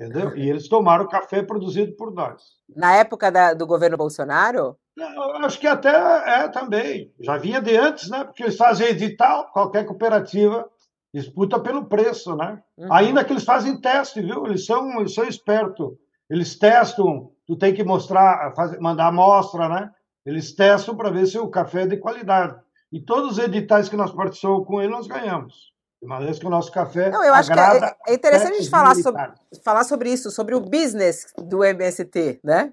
Entendeu? 0.00 0.34
E 0.34 0.48
eles 0.48 0.66
tomaram 0.66 1.06
café 1.06 1.42
produzido 1.42 1.92
por 1.92 2.10
nós. 2.10 2.42
Na 2.74 2.94
época 2.94 3.30
da, 3.30 3.52
do 3.52 3.66
governo 3.66 3.98
Bolsonaro? 3.98 4.74
Eu 4.96 5.36
acho 5.44 5.60
que 5.60 5.66
até 5.66 5.90
é 5.90 6.48
também. 6.48 7.12
Já 7.20 7.36
vinha 7.36 7.60
de 7.60 7.76
antes, 7.76 8.08
né? 8.08 8.24
Porque 8.24 8.44
eles 8.44 8.56
fazem 8.56 8.86
edital, 8.88 9.50
qualquer 9.52 9.84
cooperativa 9.84 10.66
disputa 11.12 11.60
pelo 11.60 11.84
preço, 11.84 12.34
né? 12.34 12.62
Uhum. 12.78 12.92
Ainda 12.92 13.24
que 13.24 13.32
eles 13.32 13.44
fazem 13.44 13.78
teste, 13.78 14.22
viu? 14.22 14.46
Eles 14.46 14.64
são, 14.64 15.00
eles 15.00 15.12
são 15.12 15.24
espertos. 15.24 15.92
Eles 16.30 16.58
testam, 16.58 17.30
tu 17.46 17.56
tem 17.56 17.74
que 17.74 17.84
mostrar, 17.84 18.54
fazer, 18.54 18.80
mandar 18.80 19.08
amostra, 19.08 19.68
né? 19.68 19.90
Eles 20.24 20.54
testam 20.54 20.96
para 20.96 21.10
ver 21.10 21.26
se 21.26 21.38
o 21.38 21.48
café 21.48 21.82
é 21.82 21.86
de 21.86 21.96
qualidade. 21.98 22.56
E 22.90 23.00
todos 23.00 23.32
os 23.32 23.38
editais 23.38 23.88
que 23.88 23.96
nós 23.96 24.12
participamos 24.12 24.66
com 24.66 24.80
ele, 24.80 24.92
nós 24.92 25.06
ganhamos. 25.06 25.72
De 26.00 26.08
maneira 26.08 26.38
que 26.38 26.46
o 26.46 26.50
nosso 26.50 26.72
café. 26.72 27.10
Não, 27.10 27.22
eu 27.22 27.34
acho 27.34 27.52
que 27.52 27.58
é, 27.58 27.96
é 28.08 28.14
interessante 28.14 28.52
a 28.52 28.56
gente 28.56 28.70
falar 28.70 28.94
sobre, 28.94 29.22
falar 29.62 29.84
sobre 29.84 30.10
isso, 30.10 30.30
sobre 30.30 30.54
o 30.54 30.60
business 30.60 31.26
do 31.36 31.62
MST, 31.62 32.40
né? 32.42 32.72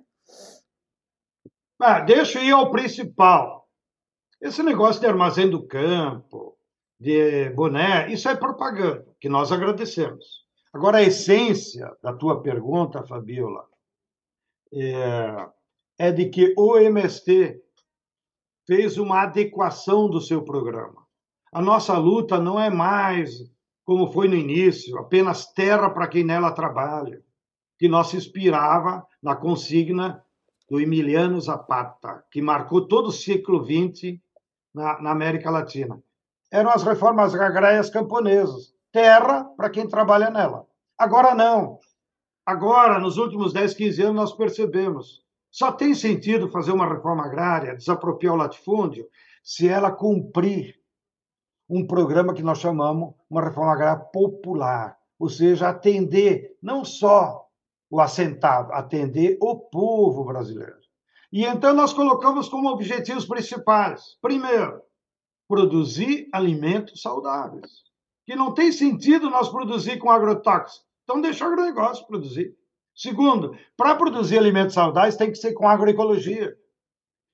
Ah, 1.79 1.99
deixa 1.99 2.39
eu 2.39 2.45
ir 2.45 2.51
ao 2.51 2.71
principal. 2.71 3.67
Esse 4.41 4.63
negócio 4.63 5.01
de 5.01 5.07
armazém 5.07 5.49
do 5.49 5.67
campo, 5.67 6.57
de 6.99 7.49
boné, 7.51 8.11
isso 8.11 8.29
é 8.29 8.35
propaganda, 8.35 9.05
que 9.19 9.29
nós 9.29 9.51
agradecemos. 9.51 10.45
Agora, 10.73 10.99
a 10.99 11.03
essência 11.03 11.91
da 12.01 12.13
tua 12.13 12.41
pergunta, 12.41 13.05
Fabiola, 13.05 13.65
é, 14.73 15.49
é 15.97 16.11
de 16.11 16.29
que 16.29 16.53
o 16.57 16.77
MST 16.77 17.61
fez 18.65 18.97
uma 18.97 19.23
adequação 19.23 20.09
do 20.09 20.21
seu 20.21 20.43
programa. 20.43 21.06
A 21.51 21.61
nossa 21.61 21.97
luta 21.97 22.39
não 22.39 22.59
é 22.59 22.69
mais, 22.69 23.43
como 23.85 24.11
foi 24.11 24.27
no 24.27 24.35
início, 24.35 24.97
apenas 24.97 25.45
terra 25.53 25.89
para 25.89 26.07
quem 26.07 26.23
nela 26.23 26.51
trabalha, 26.51 27.21
que 27.77 27.87
nós 27.87 28.13
inspirava 28.13 29.05
na 29.21 29.35
consigna 29.35 30.23
do 30.69 30.81
Emiliano 30.81 31.39
Zapata, 31.39 32.23
que 32.29 32.41
marcou 32.41 32.87
todo 32.87 33.07
o 33.07 33.11
século 33.11 33.63
XX 33.63 34.19
na, 34.73 35.01
na 35.01 35.11
América 35.11 35.49
Latina. 35.49 36.01
Eram 36.51 36.69
as 36.69 36.83
reformas 36.83 37.33
agrárias 37.33 37.89
camponesas, 37.89 38.73
terra 38.91 39.45
para 39.55 39.69
quem 39.69 39.87
trabalha 39.87 40.29
nela. 40.29 40.65
Agora 40.97 41.33
não. 41.33 41.79
Agora, 42.45 42.99
nos 42.99 43.17
últimos 43.17 43.53
10, 43.53 43.73
15 43.73 44.01
anos, 44.01 44.15
nós 44.15 44.33
percebemos. 44.33 45.21
Só 45.49 45.71
tem 45.71 45.93
sentido 45.93 46.49
fazer 46.49 46.71
uma 46.71 46.87
reforma 46.87 47.25
agrária, 47.25 47.75
desapropriar 47.75 48.33
o 48.33 48.37
latifúndio, 48.37 49.07
se 49.43 49.67
ela 49.67 49.91
cumprir 49.91 50.75
um 51.69 51.85
programa 51.85 52.33
que 52.33 52.43
nós 52.43 52.59
chamamos 52.59 53.13
uma 53.29 53.43
reforma 53.43 53.73
agrária 53.73 53.99
popular, 53.99 54.97
ou 55.19 55.29
seja, 55.29 55.69
atender 55.69 56.55
não 56.61 56.85
só 56.85 57.47
o 57.89 57.99
assentado, 57.99 58.71
atender 58.73 59.37
o 59.41 59.55
povo 59.55 60.23
brasileiro. 60.23 60.77
E 61.31 61.45
então 61.45 61.73
nós 61.73 61.93
colocamos 61.93 62.47
como 62.47 62.69
objetivos 62.69 63.25
principais: 63.25 64.17
primeiro, 64.21 64.81
produzir 65.47 66.27
alimentos 66.31 67.01
saudáveis. 67.01 67.85
Que 68.25 68.35
não 68.35 68.53
tem 68.53 68.71
sentido 68.71 69.29
nós 69.29 69.49
produzir 69.49 69.97
com 69.97 70.09
agrotóxico. 70.09 70.85
Então 71.03 71.21
deixa 71.21 71.45
o 71.45 71.47
agronegócio 71.47 72.05
produzir. 72.05 72.53
Segundo, 72.93 73.55
para 73.77 73.95
produzir 73.95 74.37
alimentos 74.37 74.73
saudáveis 74.73 75.15
tem 75.15 75.31
que 75.31 75.37
ser 75.37 75.53
com 75.53 75.67
agroecologia. 75.67 76.57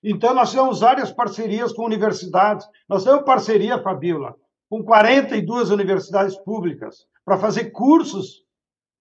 Então 0.03 0.33
nós 0.33 0.51
temos 0.51 0.81
várias 0.81 1.11
parcerias 1.11 1.71
com 1.71 1.85
universidades. 1.85 2.67
Nós 2.89 3.03
temos 3.03 3.23
parceria, 3.23 3.81
Fabiola, 3.81 4.35
com 4.69 4.83
42 4.83 5.71
universidades 5.71 6.35
públicas 6.37 7.05
para 7.23 7.37
fazer 7.37 7.71
cursos 7.71 8.43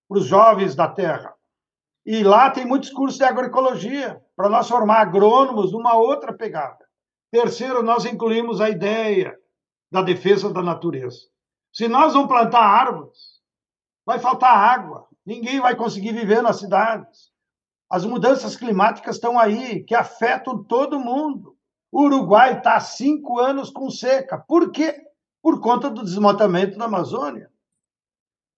para 0.09 0.19
os 0.19 0.27
jovens 0.27 0.75
da 0.75 0.87
terra. 0.87 1.35
E 2.05 2.23
lá 2.23 2.51
tem 2.51 2.67
muitos 2.67 2.91
cursos 2.91 3.19
de 3.19 3.25
agroecologia, 3.25 4.21
para 4.37 4.49
nós 4.49 4.69
formar 4.69 5.01
agrônomos 5.01 5.73
numa 5.73 5.95
outra 5.95 6.33
pegada. 6.33 6.85
Terceiro, 7.31 7.83
nós 7.83 8.05
incluímos 8.05 8.61
a 8.61 8.69
ideia 8.69 9.37
da 9.91 10.03
defesa 10.03 10.53
da 10.53 10.63
natureza. 10.63 11.21
Se 11.73 11.89
nós 11.89 12.13
não 12.13 12.27
plantar 12.29 12.61
árvores, 12.61 13.41
vai 14.05 14.19
faltar 14.19 14.55
água, 14.55 15.07
ninguém 15.25 15.61
vai 15.61 15.75
conseguir 15.75 16.13
viver 16.13 16.43
nas 16.43 16.59
cidades. 16.59 17.32
As 17.93 18.07
mudanças 18.07 18.57
climáticas 18.57 19.17
estão 19.17 19.39
aí, 19.39 19.85
que 19.85 19.95
afetam 19.95 20.65
todo 20.65 20.99
mundo. 20.99 21.55
O 21.93 22.05
Uruguai 22.05 22.57
está 22.57 22.77
há 22.77 22.81
cinco 22.81 23.39
anos 23.39 23.69
com 23.69 23.91
seca. 23.91 24.39
Por 24.39 24.73
quê? 24.73 24.99
Por 25.43 25.61
conta 25.61 25.91
do 25.91 26.03
desmatamento 26.03 26.79
da 26.79 26.87
Amazônia. 26.87 27.51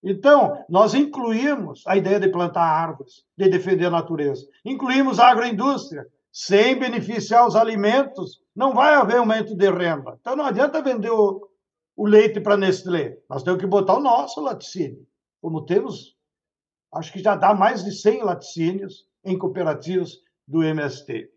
Então, 0.04 0.64
nós 0.68 0.94
incluímos 0.94 1.82
a 1.84 1.96
ideia 1.96 2.20
de 2.20 2.28
plantar 2.28 2.62
árvores, 2.62 3.24
de 3.36 3.48
defender 3.48 3.86
a 3.86 3.90
natureza. 3.90 4.46
Incluímos 4.64 5.18
a 5.18 5.26
agroindústria. 5.30 6.06
Sem 6.30 6.78
beneficiar 6.78 7.44
os 7.44 7.56
alimentos, 7.56 8.40
não 8.54 8.72
vai 8.72 8.94
haver 8.94 9.16
aumento 9.16 9.56
de 9.56 9.68
renda. 9.68 10.16
Então, 10.20 10.36
não 10.36 10.46
adianta 10.46 10.80
vender 10.80 11.10
o, 11.10 11.48
o 11.96 12.06
leite 12.06 12.40
para 12.40 12.56
Nestlé. 12.56 13.18
Nós 13.28 13.42
temos 13.42 13.60
que 13.60 13.66
botar 13.66 13.94
o 13.94 14.00
nosso 14.00 14.40
laticínio. 14.40 15.04
Como 15.42 15.66
temos, 15.66 16.16
acho 16.94 17.12
que 17.12 17.18
já 17.18 17.34
dá 17.34 17.52
mais 17.52 17.82
de 17.82 17.90
100 17.90 18.22
laticínios 18.22 19.12
em 19.24 19.38
cooperativas 19.38 20.12
do 20.46 20.62
MST. 20.62 21.30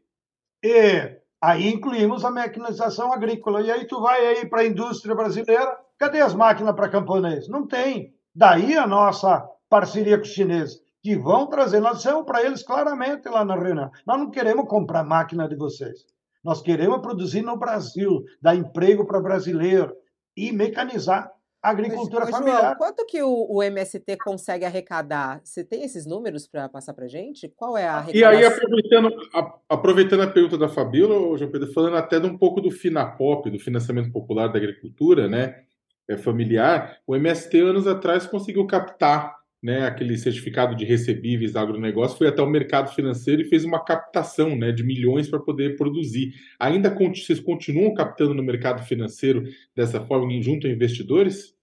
E 0.63 1.17
aí 1.41 1.67
incluímos 1.71 2.25
a 2.25 2.31
mecanização 2.31 3.11
agrícola. 3.13 3.61
E 3.61 3.71
aí 3.71 3.85
tu 3.85 4.01
vai 4.01 4.25
aí 4.25 4.45
para 4.47 4.61
a 4.61 4.67
indústria 4.67 5.15
brasileira, 5.15 5.77
cadê 5.97 6.21
as 6.21 6.33
máquinas 6.33 6.75
para 6.75 6.89
camponês? 6.89 7.47
Não 7.47 7.65
tem. 7.65 8.13
Daí 8.35 8.77
a 8.77 8.85
nossa 8.85 9.47
parceria 9.69 10.17
com 10.17 10.23
os 10.23 10.29
chineses, 10.29 10.81
que 11.01 11.15
vão 11.15 11.47
trazer. 11.47 11.79
Nós 11.79 11.97
dissemos 11.97 12.25
para 12.25 12.43
eles 12.43 12.63
claramente 12.63 13.27
lá 13.29 13.45
na 13.45 13.55
reunião: 13.55 13.89
nós 14.05 14.19
não 14.19 14.29
queremos 14.29 14.67
comprar 14.67 15.03
máquina 15.03 15.47
de 15.47 15.55
vocês. 15.55 16.05
Nós 16.43 16.61
queremos 16.61 17.01
produzir 17.01 17.41
no 17.41 17.57
Brasil, 17.57 18.23
dar 18.41 18.55
emprego 18.55 19.05
para 19.05 19.19
brasileiro 19.19 19.93
e 20.35 20.51
mecanizar 20.51 21.31
agricultura 21.69 22.25
mas, 22.25 22.31
mas, 22.31 22.39
familiar. 22.39 22.61
João, 22.61 22.75
quanto 22.75 23.05
que 23.05 23.21
o, 23.21 23.47
o, 23.49 23.63
MST 23.63 24.17
consegue 24.17 24.65
arrecadar? 24.65 25.41
Você 25.43 25.63
tem 25.63 25.83
esses 25.83 26.05
números 26.05 26.47
para 26.47 26.67
passar 26.69 26.93
para 26.93 27.07
gente? 27.07 27.47
Qual 27.55 27.77
é 27.77 27.87
a 27.87 27.97
arrecadação? 27.97 28.39
E 28.39 28.43
aí, 28.43 28.45
aproveitando 28.45 29.09
a, 29.33 29.59
aproveitando 29.69 30.21
a 30.21 30.27
pergunta 30.27 30.57
da 30.57 30.69
Fabíola, 30.69 31.37
João 31.37 31.51
Pedro, 31.51 31.71
falando 31.73 31.97
até 31.97 32.19
de 32.19 32.27
um 32.27 32.37
pouco 32.37 32.61
do 32.61 32.71
FINAPOP, 32.71 33.49
do 33.49 33.59
Financiamento 33.59 34.11
Popular 34.11 34.47
da 34.47 34.57
Agricultura, 34.57 35.27
né? 35.27 35.63
é, 36.07 36.17
familiar, 36.17 36.97
o 37.05 37.15
MST 37.15 37.59
anos 37.59 37.85
atrás 37.85 38.25
conseguiu 38.25 38.65
captar 38.65 39.35
né, 39.61 39.85
aquele 39.85 40.15
certificado 40.17 40.75
de 40.75 40.85
recebíveis 40.85 41.53
do 41.53 41.59
agronegócio, 41.59 42.17
foi 42.17 42.27
até 42.27 42.41
o 42.41 42.49
mercado 42.49 42.93
financeiro 42.93 43.41
e 43.41 43.45
fez 43.45 43.65
uma 43.65 43.83
captação 43.83 44.55
né, 44.55 44.71
de 44.71 44.83
milhões 44.83 45.27
para 45.27 45.39
poder 45.39 45.75
produzir. 45.75 46.33
Ainda 46.59 46.95
vocês 46.95 47.39
continuam 47.39 47.93
captando 47.93 48.33
no 48.33 48.43
mercado 48.43 48.83
financeiro 48.83 49.43
dessa 49.75 49.99
forma, 50.05 50.29
junto 50.41 50.67
a 50.67 50.69
investidores? 50.69 51.56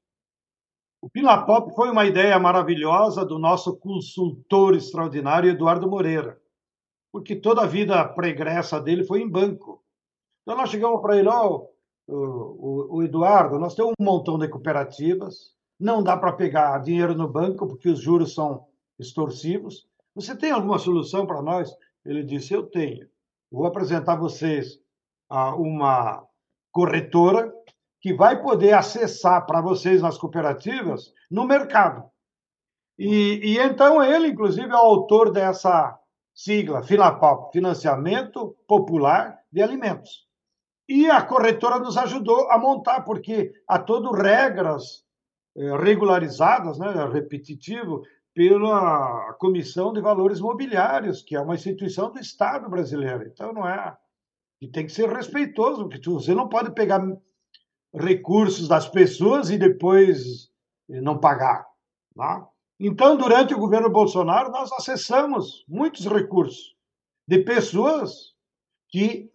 O 1.05 1.11
Pilapop 1.11 1.71
foi 1.75 1.91
uma 1.91 2.07
ideia 2.07 2.39
maravilhosa 2.39 3.27
do 3.27 3.39
nosso 3.39 3.77
consultor 3.77 4.75
extraordinário 4.75 5.51
Eduardo 5.51 5.87
Moreira, 5.87 6.41
porque 7.13 7.37
toda 7.37 7.61
a 7.61 7.67
vida 7.67 8.03
pregressa 8.09 8.81
dele 8.81 9.05
foi 9.05 9.21
em 9.21 9.29
banco. 9.29 9.85
Então 10.41 10.57
nós 10.57 10.71
chegamos 10.71 11.03
para 11.03 11.19
ele, 11.19 11.29
oh, 11.29 11.69
o, 12.09 12.97
o, 12.97 13.03
Eduardo, 13.03 13.59
nós 13.59 13.75
temos 13.75 13.93
um 14.01 14.03
montão 14.03 14.39
de 14.39 14.49
cooperativas, 14.49 15.53
não 15.79 16.03
dá 16.03 16.17
para 16.17 16.33
pegar 16.33 16.79
dinheiro 16.79 17.15
no 17.15 17.29
banco 17.29 17.67
porque 17.67 17.91
os 17.91 18.01
juros 18.01 18.33
são 18.33 18.67
extorsivos. 18.99 19.87
Você 20.15 20.35
tem 20.35 20.53
alguma 20.53 20.79
solução 20.79 21.27
para 21.27 21.43
nós? 21.43 21.71
Ele 22.03 22.23
disse: 22.23 22.55
Eu 22.55 22.63
tenho. 22.63 23.07
Vou 23.53 23.67
apresentar 23.67 24.17
vocês 24.17 24.81
a 25.29 25.55
uma 25.55 26.27
corretora 26.73 27.53
que 28.05 28.13
vai 28.13 28.43
poder 28.43 28.75
acessar 28.75 29.47
para 29.47 29.63
vocês 29.63 30.03
nas 30.03 30.19
cooperativas 30.19 31.11
no 31.31 31.47
mercado. 31.47 32.05
E, 32.99 33.41
e, 33.43 33.59
então 33.59 34.05
ele, 34.05 34.29
inclusive, 34.29 34.69
é 34.69 34.75
o 34.75 34.77
autor 34.77 35.33
dessa 35.33 35.99
sigla, 36.35 36.83
FINAPOP, 36.83 37.55
Financiamento 37.55 38.55
Popular 38.69 39.39
de 39.51 39.63
Alimentos. 39.63 40.29
E 40.87 41.09
a 41.09 41.23
corretora 41.23 41.79
nos 41.79 41.97
ajudou 41.97 42.51
a 42.51 42.59
montar, 42.59 43.01
porque 43.05 43.51
há 43.67 43.79
todo 43.79 44.13
regras 44.13 45.03
eh, 45.57 45.75
regularizadas, 45.79 46.79
né, 46.79 47.09
repetitivo, 47.11 48.03
pela 48.35 49.33
Comissão 49.39 49.95
de 49.95 50.03
Valores 50.03 50.43
Mobiliários, 50.43 51.23
que 51.23 51.35
é 51.35 51.41
uma 51.41 51.55
instituição 51.55 52.13
do 52.13 52.19
Estado 52.19 52.69
brasileiro. 52.69 53.27
Então, 53.27 53.51
não 53.55 53.67
é. 53.67 53.97
E 54.61 54.69
tem 54.69 54.85
que 54.85 54.93
ser 54.93 55.09
respeitoso, 55.09 55.89
porque 55.89 56.11
você 56.11 56.35
não 56.35 56.51
pode 56.51 56.71
pegar 56.75 57.01
recursos 57.95 58.67
das 58.67 58.89
pessoas 58.89 59.51
e 59.51 59.59
depois 59.59 60.51
não 60.89 61.19
pagar. 61.19 61.67
Tá? 62.17 62.49
Então, 62.79 63.17
durante 63.17 63.55
o 63.55 63.59
governo 63.59 63.89
Bolsonaro, 63.89 64.51
nós 64.51 64.73
acessamos 64.73 65.65
muitos 65.69 66.05
recursos 66.07 66.75
de 67.27 67.39
pessoas 67.39 68.35
que 68.89 69.31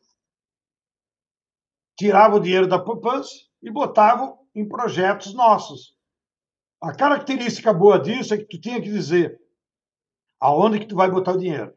tiravam 1.97 2.38
o 2.38 2.41
dinheiro 2.41 2.68
da 2.68 2.80
poupança 2.80 3.34
e 3.62 3.72
botavam 3.72 4.38
em 4.53 4.68
projetos 4.68 5.34
nossos. 5.34 5.97
A 6.82 6.93
característica 6.95 7.74
boa 7.74 7.99
disso 7.99 8.34
é 8.34 8.38
que 8.38 8.45
tu 8.45 8.60
tinha 8.60 8.82
que 8.82 8.89
dizer 8.89 9.39
aonde 10.39 10.80
que 10.80 10.86
tu 10.86 10.95
vai 10.95 11.10
botar 11.12 11.34
o 11.34 11.38
dinheiro. 11.38 11.74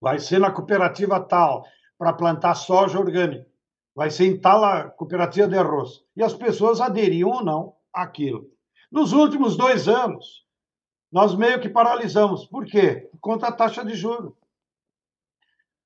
Vai 0.00 0.18
ser 0.18 0.38
na 0.38 0.50
cooperativa 0.50 1.20
tal, 1.20 1.64
para 1.98 2.14
plantar 2.14 2.54
soja 2.54 2.98
orgânica. 2.98 3.51
Vai 3.94 4.10
ser 4.10 4.26
em 4.26 4.40
tal 4.40 4.90
cooperativa 4.92 5.48
de 5.48 5.56
arroz. 5.56 6.04
E 6.16 6.22
as 6.22 6.34
pessoas 6.34 6.80
aderiam 6.80 7.30
ou 7.30 7.44
não 7.44 7.76
àquilo. 7.92 8.50
Nos 8.90 9.12
últimos 9.12 9.56
dois 9.56 9.88
anos, 9.88 10.46
nós 11.10 11.34
meio 11.34 11.60
que 11.60 11.68
paralisamos. 11.68 12.46
Por 12.46 12.64
quê? 12.64 13.08
Por 13.12 13.20
conta 13.20 13.50
da 13.50 13.56
taxa 13.56 13.84
de 13.84 13.94
juros. 13.94 14.32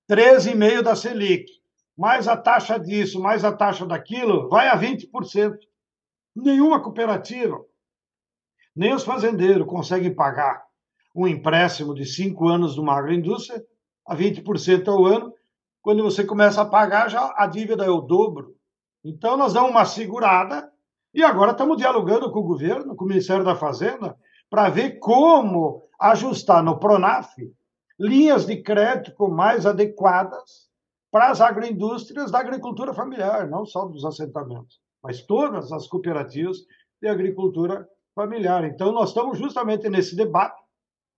13,5% 0.09 0.82
da 0.82 0.94
Selic, 0.94 1.50
mais 1.98 2.28
a 2.28 2.36
taxa 2.36 2.78
disso, 2.78 3.20
mais 3.20 3.44
a 3.44 3.52
taxa 3.52 3.84
daquilo, 3.84 4.48
vai 4.48 4.68
a 4.68 4.78
20%. 4.78 5.59
Nenhuma 6.34 6.82
cooperativa, 6.82 7.64
nem 8.74 8.94
os 8.94 9.02
fazendeiros 9.02 9.66
conseguem 9.66 10.14
pagar 10.14 10.66
um 11.14 11.26
empréstimo 11.26 11.94
de 11.94 12.04
cinco 12.04 12.46
anos 12.46 12.74
de 12.74 12.80
uma 12.80 12.92
agroindústria 12.92 13.64
a 14.07 14.14
20% 14.14 14.86
ao 14.88 15.07
ano. 15.07 15.34
Quando 15.87 16.03
você 16.03 16.24
começa 16.24 16.62
a 16.62 16.66
pagar, 16.66 17.09
já 17.09 17.32
a 17.37 17.47
dívida 17.47 17.84
é 17.84 17.89
o 17.89 18.01
dobro. 18.01 18.57
Então, 19.05 19.37
nós 19.37 19.53
damos 19.53 19.70
uma 19.70 19.84
segurada 19.84 20.68
e 21.14 21.22
agora 21.22 21.53
estamos 21.53 21.76
dialogando 21.76 22.28
com 22.32 22.41
o 22.41 22.43
governo, 22.43 22.97
com 22.97 23.05
o 23.05 23.07
Ministério 23.07 23.45
da 23.45 23.55
Fazenda, 23.55 24.18
para 24.51 24.68
ver 24.68 24.99
como 24.99 25.84
ajustar 26.01 26.61
no 26.61 26.80
Pronaf 26.80 27.37
linhas 28.01 28.47
de 28.47 28.61
crédito 28.64 29.28
mais 29.28 29.64
adequadas 29.64 30.68
para 31.09 31.30
as 31.30 31.41
agroindústrias 31.41 32.32
da 32.32 32.41
agricultura 32.41 32.93
familiar, 32.93 33.49
não 33.49 33.64
só 33.64 33.84
dos 33.84 34.05
assentamentos, 34.05 34.80
mas 35.01 35.22
todas 35.22 35.70
as 35.70 35.87
cooperativas 35.87 36.57
de 37.01 37.07
agricultura 37.07 37.89
familiar. 38.12 38.64
Então, 38.64 38.91
nós 38.91 39.11
estamos 39.11 39.39
justamente 39.39 39.89
nesse 39.89 40.16
debate 40.16 40.61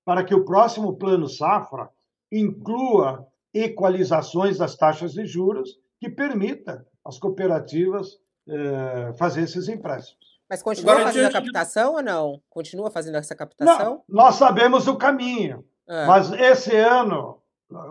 para 0.05 0.23
que 0.23 0.35
o 0.35 0.45
próximo 0.45 0.99
plano 0.99 1.27
safra 1.27 1.89
inclua 2.31 3.27
equalizações 3.53 4.59
das 4.59 4.77
taxas 4.77 5.13
de 5.13 5.27
juros 5.27 5.79
que 6.01 6.09
permita 6.09 6.87
às 7.05 7.19
cooperativas 7.19 8.19
eh, 8.49 9.13
fazer 9.19 9.43
esses 9.43 9.69
empréstimos. 9.69 10.39
Mas 10.49 10.63
continua 10.63 10.93
Agora, 10.93 11.09
fazendo 11.09 11.27
a 11.27 11.33
captação 11.33 11.91
de... 11.91 11.97
ou 11.97 12.03
não? 12.03 12.43
Continua 12.49 12.91
fazendo 12.91 13.17
essa 13.17 13.35
captação? 13.35 14.03
Não, 14.09 14.25
nós 14.25 14.37
sabemos 14.37 14.87
o 14.89 14.97
caminho. 14.97 15.65
É. 15.87 16.07
Mas 16.07 16.33
esse 16.33 16.75
ano, 16.77 17.39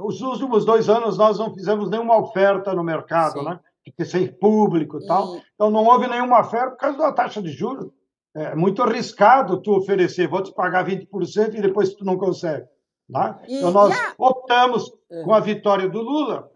os 0.03 0.21
últimos 0.21 0.65
dois 0.65 0.89
anos, 0.89 1.17
nós 1.17 1.37
não 1.37 1.53
fizemos 1.53 1.89
nenhuma 1.89 2.17
oferta 2.17 2.73
no 2.73 2.83
mercado, 2.83 3.39
Sim. 3.39 3.45
né? 3.45 3.59
Tem 3.85 3.93
que 3.95 4.05
ser 4.05 4.37
público 4.37 4.99
e 4.99 5.05
tal. 5.05 5.37
Então 5.53 5.69
não 5.69 5.85
houve 5.85 6.07
nenhuma 6.07 6.41
oferta 6.41 6.71
por 6.71 6.77
causa 6.77 6.97
da 6.97 7.11
taxa 7.11 7.41
de 7.41 7.49
juros. 7.49 7.91
É 8.35 8.55
muito 8.55 8.83
arriscado 8.83 9.61
tu 9.61 9.75
oferecer, 9.77 10.27
vou 10.27 10.43
te 10.43 10.53
pagar 10.53 10.85
20% 10.85 11.55
e 11.55 11.61
depois 11.61 11.93
tu 11.93 12.03
não 12.03 12.17
consegue. 12.17 12.67
Tá? 13.11 13.39
E, 13.47 13.57
então 13.57 13.71
nós 13.71 13.97
a... 13.97 14.13
optamos, 14.47 14.91
é. 15.11 15.23
com 15.23 15.33
a 15.33 15.39
vitória 15.39 15.89
do 15.89 16.01
Lula, 16.01 16.49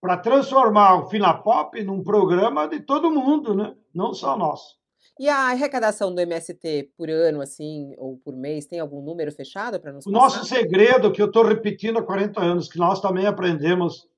para 0.00 0.18
transformar 0.18 1.00
o 1.00 1.08
Finapop 1.08 1.82
num 1.82 2.02
programa 2.02 2.68
de 2.68 2.80
todo 2.80 3.10
mundo, 3.10 3.54
né? 3.54 3.74
não 3.92 4.12
só 4.12 4.36
nosso. 4.36 4.76
E 5.18 5.28
a 5.28 5.48
arrecadação 5.48 6.14
do 6.14 6.20
MST 6.20 6.92
por 6.96 7.10
ano, 7.10 7.40
assim, 7.40 7.92
ou 7.98 8.18
por 8.18 8.36
mês, 8.36 8.66
tem 8.66 8.78
algum 8.78 9.02
número 9.02 9.32
fechado 9.32 9.80
para 9.80 9.92
nos 9.92 10.06
O 10.06 10.10
nosso 10.12 10.44
segredo, 10.44 11.10
que 11.10 11.20
eu 11.20 11.26
estou 11.26 11.44
repetindo 11.44 11.98
há 11.98 12.02
40 12.02 12.40
anos, 12.40 12.68
que 12.68 12.78
nós 12.78 13.00
também 13.00 13.26
aprendemos 13.26 14.08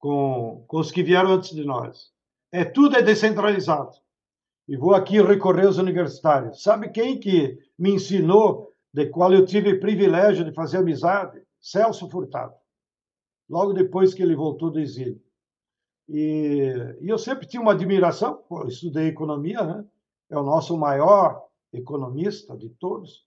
com, 0.00 0.64
com 0.66 0.78
os 0.78 0.90
que 0.90 1.04
vieram 1.04 1.34
antes 1.34 1.54
de 1.54 1.64
nós, 1.64 2.10
é 2.50 2.64
tudo 2.64 2.96
é 2.96 3.02
descentralizado. 3.02 3.92
E 4.66 4.76
vou 4.76 4.94
aqui 4.94 5.20
recorrer 5.22 5.66
aos 5.66 5.78
universitários. 5.78 6.62
Sabe 6.62 6.90
quem 6.90 7.18
que 7.18 7.56
me 7.78 7.92
ensinou, 7.92 8.72
de 8.92 9.06
qual 9.06 9.32
eu 9.32 9.44
tive 9.44 9.78
privilégio 9.78 10.44
de 10.44 10.52
fazer 10.52 10.78
amizade? 10.78 11.40
Celso 11.60 12.08
Furtado. 12.08 12.54
Logo 13.48 13.72
depois 13.72 14.14
que 14.14 14.22
ele 14.22 14.34
voltou 14.34 14.70
do 14.70 14.80
exílio. 14.80 15.20
E, 16.08 16.72
e 17.00 17.08
eu 17.08 17.18
sempre 17.18 17.46
tinha 17.46 17.62
uma 17.62 17.72
admiração, 17.72 18.42
eu 18.50 18.66
estudei 18.66 19.06
economia, 19.06 19.62
né? 19.62 19.84
é 20.28 20.36
o 20.36 20.42
nosso 20.42 20.76
maior 20.76 21.44
economista 21.72 22.56
de 22.56 22.68
todos, 22.70 23.24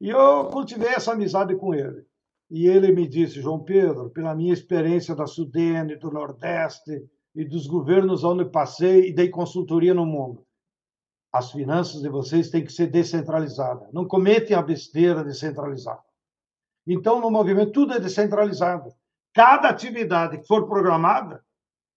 e 0.00 0.10
eu 0.10 0.46
cultivei 0.48 0.88
essa 0.88 1.12
amizade 1.12 1.56
com 1.56 1.74
ele. 1.74 2.04
E 2.50 2.66
ele 2.66 2.92
me 2.92 3.08
disse, 3.08 3.40
João 3.40 3.64
Pedro, 3.64 4.10
pela 4.10 4.34
minha 4.34 4.52
experiência 4.52 5.14
da 5.14 5.26
Sudene, 5.26 5.96
do 5.96 6.10
Nordeste 6.10 7.08
e 7.34 7.44
dos 7.44 7.66
governos 7.66 8.22
onde 8.22 8.44
passei 8.44 9.08
e 9.08 9.14
dei 9.14 9.28
consultoria 9.28 9.92
no 9.92 10.06
mundo, 10.06 10.46
as 11.32 11.50
finanças 11.52 12.00
de 12.00 12.08
vocês 12.08 12.50
têm 12.50 12.64
que 12.64 12.72
ser 12.72 12.86
descentralizadas. 12.86 13.92
Não 13.92 14.06
cometem 14.06 14.56
a 14.56 14.62
besteira 14.62 15.24
de 15.24 15.34
centralizar. 15.34 16.02
Então, 16.86 17.20
no 17.20 17.30
movimento, 17.30 17.72
tudo 17.72 17.94
é 17.94 18.00
descentralizado. 18.00 18.90
Cada 19.34 19.68
atividade 19.68 20.38
que 20.38 20.46
for 20.46 20.66
programada 20.66 21.44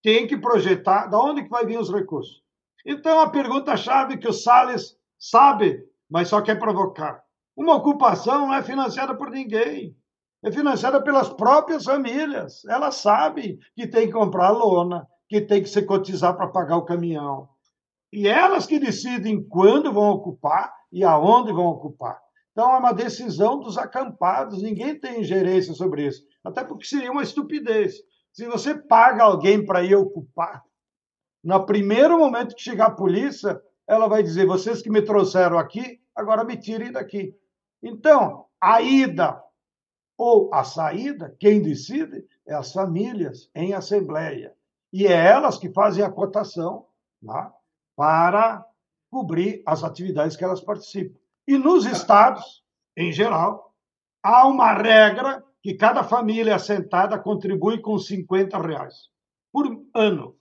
tem 0.02 0.26
que 0.26 0.38
projetar 0.38 1.08
de 1.08 1.16
onde 1.16 1.44
que 1.44 1.50
vai 1.50 1.66
vir 1.66 1.80
os 1.80 1.92
recursos. 1.92 2.42
Então, 2.86 3.20
a 3.20 3.30
pergunta-chave 3.30 4.18
que 4.18 4.28
o 4.28 4.34
Salles 4.34 4.98
sabe, 5.18 5.86
mas 6.10 6.30
só 6.30 6.42
quer 6.42 6.58
provocar. 6.58 7.22
Uma 7.56 7.76
ocupação 7.76 8.48
não 8.48 8.54
é 8.54 8.64
financiada 8.64 9.16
por 9.16 9.30
ninguém. 9.30 9.96
É 10.44 10.52
financiada 10.52 11.04
pelas 11.04 11.30
próprias 11.30 11.84
famílias. 11.84 12.64
Elas 12.66 12.96
sabem 12.96 13.60
que 13.76 13.86
tem 13.86 14.08
que 14.08 14.14
comprar 14.14 14.50
lona, 14.52 15.06
que 15.28 15.42
tem 15.42 15.62
que 15.62 15.70
se 15.70 15.82
cotizar 15.82 16.36
para 16.36 16.48
pagar 16.48 16.78
o 16.78 16.86
caminhão. 16.86 17.50
E 18.12 18.28
elas 18.28 18.66
que 18.66 18.80
decidem 18.80 19.44
quando 19.48 19.92
vão 19.92 20.10
ocupar 20.10 20.74
e 20.92 21.04
aonde 21.04 21.52
vão 21.52 21.68
ocupar. 21.68 22.20
Então, 22.60 22.76
é 22.76 22.78
uma 22.78 22.92
decisão 22.92 23.58
dos 23.58 23.78
acampados. 23.78 24.62
Ninguém 24.62 25.00
tem 25.00 25.22
ingerência 25.22 25.74
sobre 25.74 26.06
isso. 26.06 26.26
Até 26.44 26.62
porque 26.62 26.86
seria 26.86 27.10
uma 27.10 27.24
estupidez. 27.24 28.04
Se 28.34 28.46
você 28.48 28.76
paga 28.76 29.24
alguém 29.24 29.66
para 29.66 29.82
ir 29.82 29.96
ocupar, 29.96 30.62
no 31.42 31.66
primeiro 31.66 32.20
momento 32.20 32.54
que 32.54 32.62
chegar 32.62 32.88
a 32.88 32.96
polícia, 32.96 33.62
ela 33.88 34.10
vai 34.10 34.22
dizer: 34.22 34.46
vocês 34.46 34.82
que 34.82 34.90
me 34.90 35.02
trouxeram 35.02 35.58
aqui, 35.58 36.02
agora 36.14 36.44
me 36.44 36.58
tirem 36.58 36.92
daqui. 36.92 37.34
Então, 37.82 38.48
a 38.60 38.82
ida 38.82 39.42
ou 40.18 40.54
a 40.54 40.66
saída, 40.66 41.34
quem 41.40 41.62
decide 41.62 42.28
é 42.46 42.54
as 42.54 42.74
famílias 42.74 43.50
em 43.56 43.74
assembleia. 43.74 44.54
E 44.92 45.08
é 45.08 45.14
elas 45.14 45.58
que 45.58 45.72
fazem 45.72 46.04
a 46.04 46.12
cotação 46.12 46.88
né, 47.24 47.54
para 47.96 48.66
cobrir 49.10 49.64
as 49.66 49.82
atividades 49.82 50.36
que 50.36 50.44
elas 50.44 50.60
participam. 50.60 51.18
E 51.50 51.58
nos 51.58 51.84
estados, 51.88 52.62
em 52.96 53.12
geral, 53.12 53.74
há 54.22 54.48
uma 54.48 54.72
regra 54.72 55.44
que 55.64 55.74
cada 55.74 56.04
família 56.04 56.56
assentada 56.56 57.18
contribui 57.18 57.82
com 57.82 57.98
50 57.98 58.56
reais 58.60 58.94
por 59.52 59.66
ano. 59.96 60.38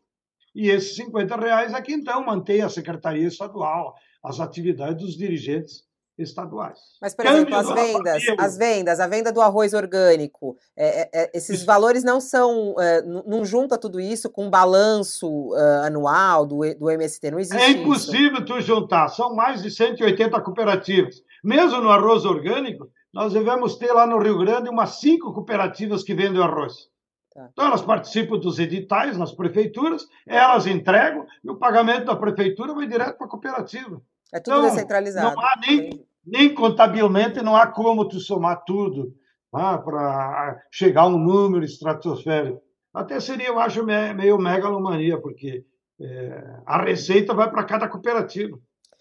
E 0.55 0.69
esses 0.69 0.97
50 0.97 1.35
reais 1.35 1.73
é 1.73 1.81
que 1.81 1.95
então 1.95 2.27
mantém 2.27 2.61
a 2.61 2.69
Secretaria 2.69 3.27
Estadual, 3.27 3.95
as 4.23 4.39
atividades 4.39 5.03
dos 5.03 5.17
dirigentes 5.17 5.83
estaduais. 6.23 6.79
Mas, 7.01 7.15
por 7.15 7.27
exemplo, 7.27 7.55
as 7.55 7.69
vendas, 7.69 8.23
as 8.39 8.57
vendas, 8.57 9.01
a 9.01 9.07
venda 9.07 9.33
do 9.33 9.41
arroz 9.41 9.75
orgânico, 9.75 10.57
é, 10.77 11.03
é, 11.03 11.11
é 11.13 11.31
esses 11.35 11.59
isso. 11.59 11.67
valores 11.67 12.03
não 12.03 12.21
são, 12.21 12.75
é, 12.79 13.03
não 13.03 13.45
junta 13.45 13.79
tudo 13.79 14.01
isso 14.01 14.31
com 14.31 14.47
um 14.47 14.51
balanço 14.51 15.29
uh, 15.29 15.85
anual 15.85 16.47
do, 16.47 16.61
do 16.75 16.91
MST, 16.91 17.31
não 17.31 17.39
existe 17.39 17.63
É 17.63 17.71
impossível 17.71 18.39
isso. 18.39 18.47
tu 18.47 18.61
juntar, 18.61 19.09
são 19.09 19.35
mais 19.35 19.63
de 19.63 19.71
180 19.71 20.41
cooperativas. 20.41 21.23
Mesmo 21.43 21.81
no 21.81 21.91
arroz 21.91 22.25
orgânico, 22.25 22.89
nós 23.13 23.33
devemos 23.33 23.77
ter 23.77 23.93
lá 23.93 24.07
no 24.07 24.19
Rio 24.19 24.39
Grande 24.39 24.69
umas 24.69 25.01
cinco 25.01 25.33
cooperativas 25.33 26.03
que 26.03 26.15
vendem 26.15 26.43
arroz. 26.43 26.89
Tá. 27.33 27.49
Então, 27.53 27.67
elas 27.67 27.83
participam 27.83 28.39
dos 28.39 28.59
editais 28.59 29.17
nas 29.17 29.33
prefeituras, 29.33 30.07
elas 30.27 30.67
entregam 30.67 31.27
e 31.45 31.51
o 31.51 31.57
pagamento 31.57 32.07
da 32.07 32.17
prefeitura 32.17 32.75
vai 32.75 32.87
direto 32.87 33.17
para 33.17 33.27
a 33.27 33.31
cooperativa. 33.31 34.03
É 34.33 34.41
tudo 34.41 34.59
então, 34.59 34.71
descentralizado. 34.71 35.35
Não 35.35 35.43
há 35.43 35.55
nem, 35.67 36.07
nem 36.25 36.55
contabilmente, 36.55 37.43
não 37.43 37.57
há 37.57 37.67
como 37.67 38.07
tu 38.07 38.21
somar 38.21 38.63
tudo 38.65 39.15
ah, 39.53 39.79
para 39.79 40.61
chegar 40.71 41.03
a 41.03 41.07
um 41.07 41.19
número 41.19 41.65
estratosférico. 41.65 42.61
Até 42.93 43.21
seria, 43.21 43.49
eu 43.49 43.59
acho, 43.59 43.85
meio 43.85 44.39
megalomania, 44.39 45.21
porque 45.21 45.65
é, 46.01 46.45
a 46.67 46.83
receita 46.83 47.35
vai 47.35 47.51
para 47.51 47.65
cada 47.65 47.89
cooperativa. 47.89 48.59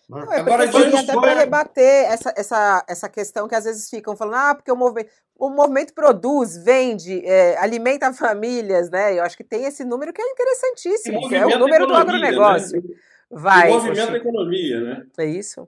Não, 0.09 0.31
é 0.31 0.39
Agora, 0.39 0.63
até 0.63 1.13
para 1.13 1.33
rebater 1.33 2.05
essa, 2.05 2.33
essa, 2.37 2.85
essa 2.87 3.09
questão 3.09 3.45
que 3.47 3.55
às 3.55 3.65
vezes 3.65 3.89
ficam 3.89 4.15
falando, 4.15 4.35
ah, 4.35 4.55
porque 4.55 4.71
o 4.71 4.75
movimento, 4.75 5.11
o 5.35 5.49
movimento 5.49 5.93
produz, 5.93 6.57
vende, 6.63 7.25
é, 7.25 7.57
alimenta 7.57 8.11
famílias, 8.13 8.89
né? 8.89 9.19
Eu 9.19 9.23
acho 9.23 9.35
que 9.35 9.43
tem 9.43 9.65
esse 9.65 9.83
número 9.83 10.13
que 10.13 10.21
é 10.21 10.31
interessantíssimo, 10.31 11.27
que 11.27 11.35
é 11.35 11.45
o 11.45 11.59
número 11.59 11.85
do 11.85 11.93
agronegócio. 11.93 12.81
Né? 12.81 12.95
Vai. 13.29 13.69
O 13.69 13.73
movimento 13.75 14.11
da 14.11 14.17
economia, 14.17 14.81
né? 14.81 15.07
É 15.17 15.25
isso. 15.25 15.67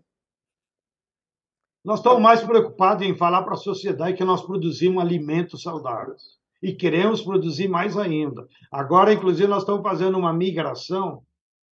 Nós 1.84 2.00
estamos 2.00 2.22
mais 2.22 2.44
preocupados 2.44 3.06
em 3.06 3.16
falar 3.16 3.44
para 3.44 3.54
a 3.54 3.58
sociedade 3.58 4.18
que 4.18 4.24
nós 4.24 4.42
produzimos 4.42 5.02
alimentos 5.02 5.62
saudáveis. 5.62 6.38
E 6.62 6.74
queremos 6.74 7.22
produzir 7.22 7.70
mais 7.70 7.98
ainda. 7.98 8.46
Agora, 8.70 9.14
inclusive, 9.14 9.48
nós 9.48 9.64
estamos 9.64 9.82
fazendo 9.82 10.18
uma 10.18 10.34
migração 10.34 11.24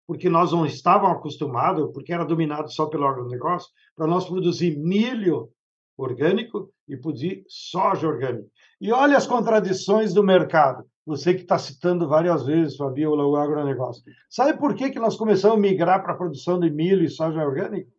porque 0.08 0.30
nós 0.30 0.52
não 0.52 0.66
estávamos 0.66 1.18
acostumados, 1.18 1.90
porque 1.94 2.12
era 2.12 2.26
dominado 2.26 2.70
só 2.70 2.88
pelo 2.88 3.08
agronegócio, 3.08 3.72
para 3.96 4.06
nós 4.06 4.28
produzir 4.28 4.78
milho 4.78 5.50
orgânico 5.96 6.70
e 6.86 6.98
produzir 6.98 7.46
soja 7.48 8.08
orgânica. 8.08 8.50
E 8.82 8.92
olha 8.92 9.16
as 9.16 9.26
contradições 9.26 10.14
do 10.14 10.22
mercado. 10.22 10.84
Você 11.06 11.34
que 11.34 11.42
está 11.42 11.58
citando 11.58 12.08
várias 12.08 12.46
vezes, 12.46 12.78
Fabiola, 12.78 13.26
o 13.26 13.36
agronegócio. 13.36 14.04
Sabe 14.30 14.58
por 14.58 14.76
que, 14.76 14.92
que 14.92 15.00
nós 15.00 15.18
começamos 15.18 15.58
a 15.58 15.60
migrar 15.60 16.04
para 16.04 16.14
a 16.14 16.18
produção 16.18 16.60
de 16.60 16.70
milho 16.70 17.04
e 17.04 17.10
soja 17.10 17.44
orgânica? 17.44 17.90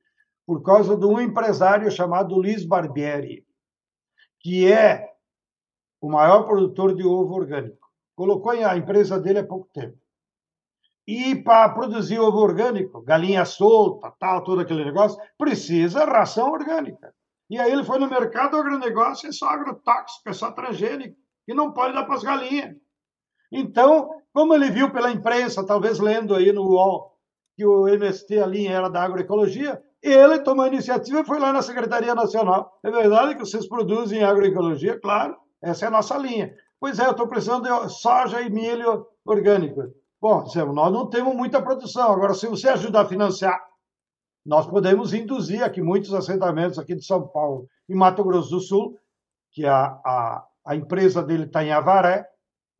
Por 0.46 0.62
causa 0.62 0.96
de 0.96 1.04
um 1.04 1.20
empresário 1.20 1.90
chamado 1.90 2.34
Luiz 2.36 2.64
Barbieri, 2.64 3.44
que 4.40 4.70
é 4.70 5.08
o 6.00 6.08
maior 6.08 6.44
produtor 6.44 6.94
de 6.94 7.04
ovo 7.04 7.34
orgânico. 7.34 7.88
Colocou 8.14 8.52
a 8.52 8.76
empresa 8.76 9.18
dele 9.18 9.40
há 9.40 9.46
pouco 9.46 9.68
tempo. 9.72 9.96
E 11.06 11.34
para 11.34 11.68
produzir 11.70 12.20
ovo 12.20 12.38
orgânico, 12.38 13.02
galinha 13.02 13.44
solta, 13.44 14.12
tal, 14.18 14.44
todo 14.44 14.60
aquele 14.60 14.84
negócio, 14.84 15.18
precisa 15.36 16.04
ração 16.04 16.52
orgânica. 16.52 17.12
E 17.50 17.58
aí 17.58 17.70
ele 17.70 17.84
foi 17.84 17.98
no 17.98 18.08
mercado 18.08 18.56
agronegócio, 18.56 19.28
é 19.28 19.32
só 19.32 19.48
agrotóxico, 19.48 20.28
é 20.28 20.32
só 20.32 20.52
transgênico, 20.52 21.16
e 21.46 21.52
não 21.52 21.72
pode 21.72 21.94
dar 21.94 22.04
para 22.04 22.14
as 22.14 22.22
galinhas. 22.22 22.76
Então, 23.52 24.10
como 24.32 24.54
ele 24.54 24.70
viu 24.70 24.90
pela 24.90 25.12
imprensa, 25.12 25.64
talvez 25.64 25.98
lendo 25.98 26.34
aí 26.34 26.50
no 26.52 26.62
UOL, 26.62 27.12
que 27.54 27.66
o 27.66 27.86
MST, 27.86 28.40
a 28.40 28.46
linha 28.46 28.72
era 28.72 28.88
da 28.88 29.02
agroecologia, 29.02 29.80
ele 30.02 30.40
tomou 30.40 30.64
a 30.64 30.68
iniciativa 30.68 31.20
e 31.20 31.24
foi 31.24 31.38
lá 31.38 31.52
na 31.52 31.60
Secretaria 31.60 32.14
Nacional. 32.14 32.78
É 32.82 32.90
verdade 32.90 33.34
que 33.34 33.40
vocês 33.40 33.68
produzem 33.68 34.24
agroecologia? 34.24 34.98
Claro, 34.98 35.36
essa 35.62 35.84
é 35.84 35.88
a 35.88 35.90
nossa 35.90 36.16
linha. 36.16 36.52
Pois 36.80 36.98
é, 36.98 37.06
eu 37.06 37.12
estou 37.12 37.28
precisando 37.28 37.62
de 37.62 37.92
soja 37.92 38.40
e 38.40 38.50
milho 38.50 39.06
orgânico. 39.24 39.82
Bom, 40.20 40.44
nós 40.72 40.92
não 40.92 41.08
temos 41.08 41.34
muita 41.34 41.60
produção. 41.60 42.10
Agora, 42.10 42.34
se 42.34 42.48
você 42.48 42.68
ajudar 42.70 43.02
a 43.02 43.08
financiar, 43.08 43.60
nós 44.44 44.66
podemos 44.66 45.12
induzir 45.12 45.62
aqui 45.62 45.80
muitos 45.80 46.12
assentamentos 46.14 46.78
aqui 46.78 46.94
de 46.94 47.04
São 47.04 47.28
Paulo 47.28 47.68
e 47.88 47.94
Mato 47.94 48.24
Grosso 48.24 48.50
do 48.50 48.60
Sul, 48.60 48.98
que 49.52 49.64
a, 49.66 49.84
a, 50.04 50.46
a 50.66 50.74
empresa 50.74 51.22
dele 51.22 51.44
está 51.44 51.62
em 51.62 51.70
Avaré, 51.70 52.26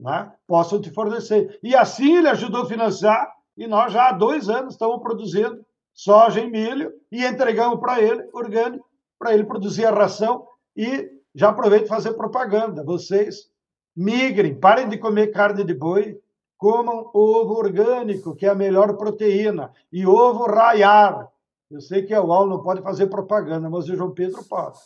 né, 0.03 0.33
possam 0.47 0.81
te 0.81 0.91
fornecer. 0.91 1.59
E 1.63 1.75
assim 1.75 2.17
ele 2.17 2.29
ajudou 2.29 2.63
a 2.63 2.67
financiar, 2.67 3.33
e 3.57 3.67
nós 3.67 3.93
já 3.93 4.09
há 4.09 4.13
dois 4.13 4.49
anos 4.49 4.75
estamos 4.75 5.01
produzindo 5.01 5.65
soja 5.95 6.41
e 6.41 6.51
milho 6.51 6.93
e 7.11 7.25
entregamos 7.25 7.79
para 7.79 8.01
ele, 8.01 8.27
orgânico, 8.33 8.87
para 9.19 9.35
ele 9.35 9.45
produzir 9.45 9.85
a 9.85 9.91
ração. 9.91 10.47
E 10.77 11.11
já 11.35 11.51
aproveito 11.51 11.87
para 11.87 11.97
fazer 11.97 12.15
propaganda. 12.15 12.83
Vocês 12.83 13.51
migrem, 13.95 14.55
parem 14.55 14.89
de 14.89 14.99
comer 14.99 15.29
carne 15.29 15.65
de 15.65 15.75
boi, 15.75 16.19
comam 16.57 17.11
ovo 17.13 17.55
orgânico, 17.55 18.35
que 18.35 18.47
é 18.47 18.49
a 18.49 18.55
melhor 18.55 18.97
proteína, 18.97 19.73
e 19.93 20.07
ovo 20.07 20.47
raiar. 20.47 21.29
Eu 21.71 21.81
sei 21.81 22.03
que 22.03 22.15
a 22.15 22.23
UOL 22.23 22.47
não 22.47 22.63
pode 22.63 22.83
fazer 22.83 23.07
propaganda, 23.07 23.69
mas 23.69 23.89
o 23.89 23.97
João 23.97 24.13
Pedro 24.13 24.45
pode. 24.45 24.79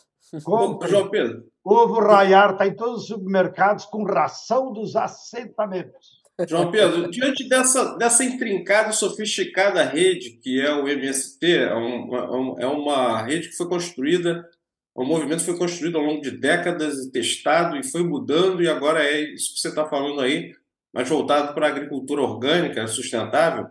Compre. 0.43 0.89
João 0.89 1.09
Pedro. 1.09 1.43
Ovo 1.63 1.99
raiar 1.99 2.51
está 2.51 2.67
em 2.67 2.75
todos 2.75 3.03
os 3.03 3.07
supermercados 3.07 3.85
com 3.85 4.03
ração 4.03 4.71
dos 4.71 4.95
assentamentos. 4.95 6.17
João 6.47 6.69
Pedro, 6.69 7.09
diante 7.09 7.49
dessa, 7.49 7.97
dessa 7.97 8.23
intrincada 8.23 8.91
e 8.91 8.93
sofisticada 8.93 9.83
rede 9.83 10.31
que 10.41 10.61
é 10.61 10.71
o 10.71 10.87
MST, 10.87 11.45
é, 11.45 11.75
um, 11.75 12.55
é 12.59 12.67
uma 12.67 13.23
rede 13.23 13.49
que 13.49 13.55
foi 13.55 13.67
construída, 13.67 14.47
o 14.93 15.03
movimento 15.03 15.43
foi 15.43 15.57
construído 15.57 15.97
ao 15.97 16.03
longo 16.03 16.21
de 16.21 16.31
décadas, 16.31 17.07
testado 17.07 17.75
e 17.75 17.83
foi 17.83 18.03
mudando, 18.03 18.61
e 18.61 18.69
agora 18.69 19.03
é 19.03 19.19
isso 19.33 19.55
que 19.55 19.61
você 19.61 19.69
está 19.69 19.87
falando 19.87 20.21
aí, 20.21 20.53
mas 20.93 21.09
voltado 21.09 21.55
para 21.55 21.67
a 21.67 21.69
agricultura 21.69 22.21
orgânica, 22.21 22.85
sustentável, 22.87 23.67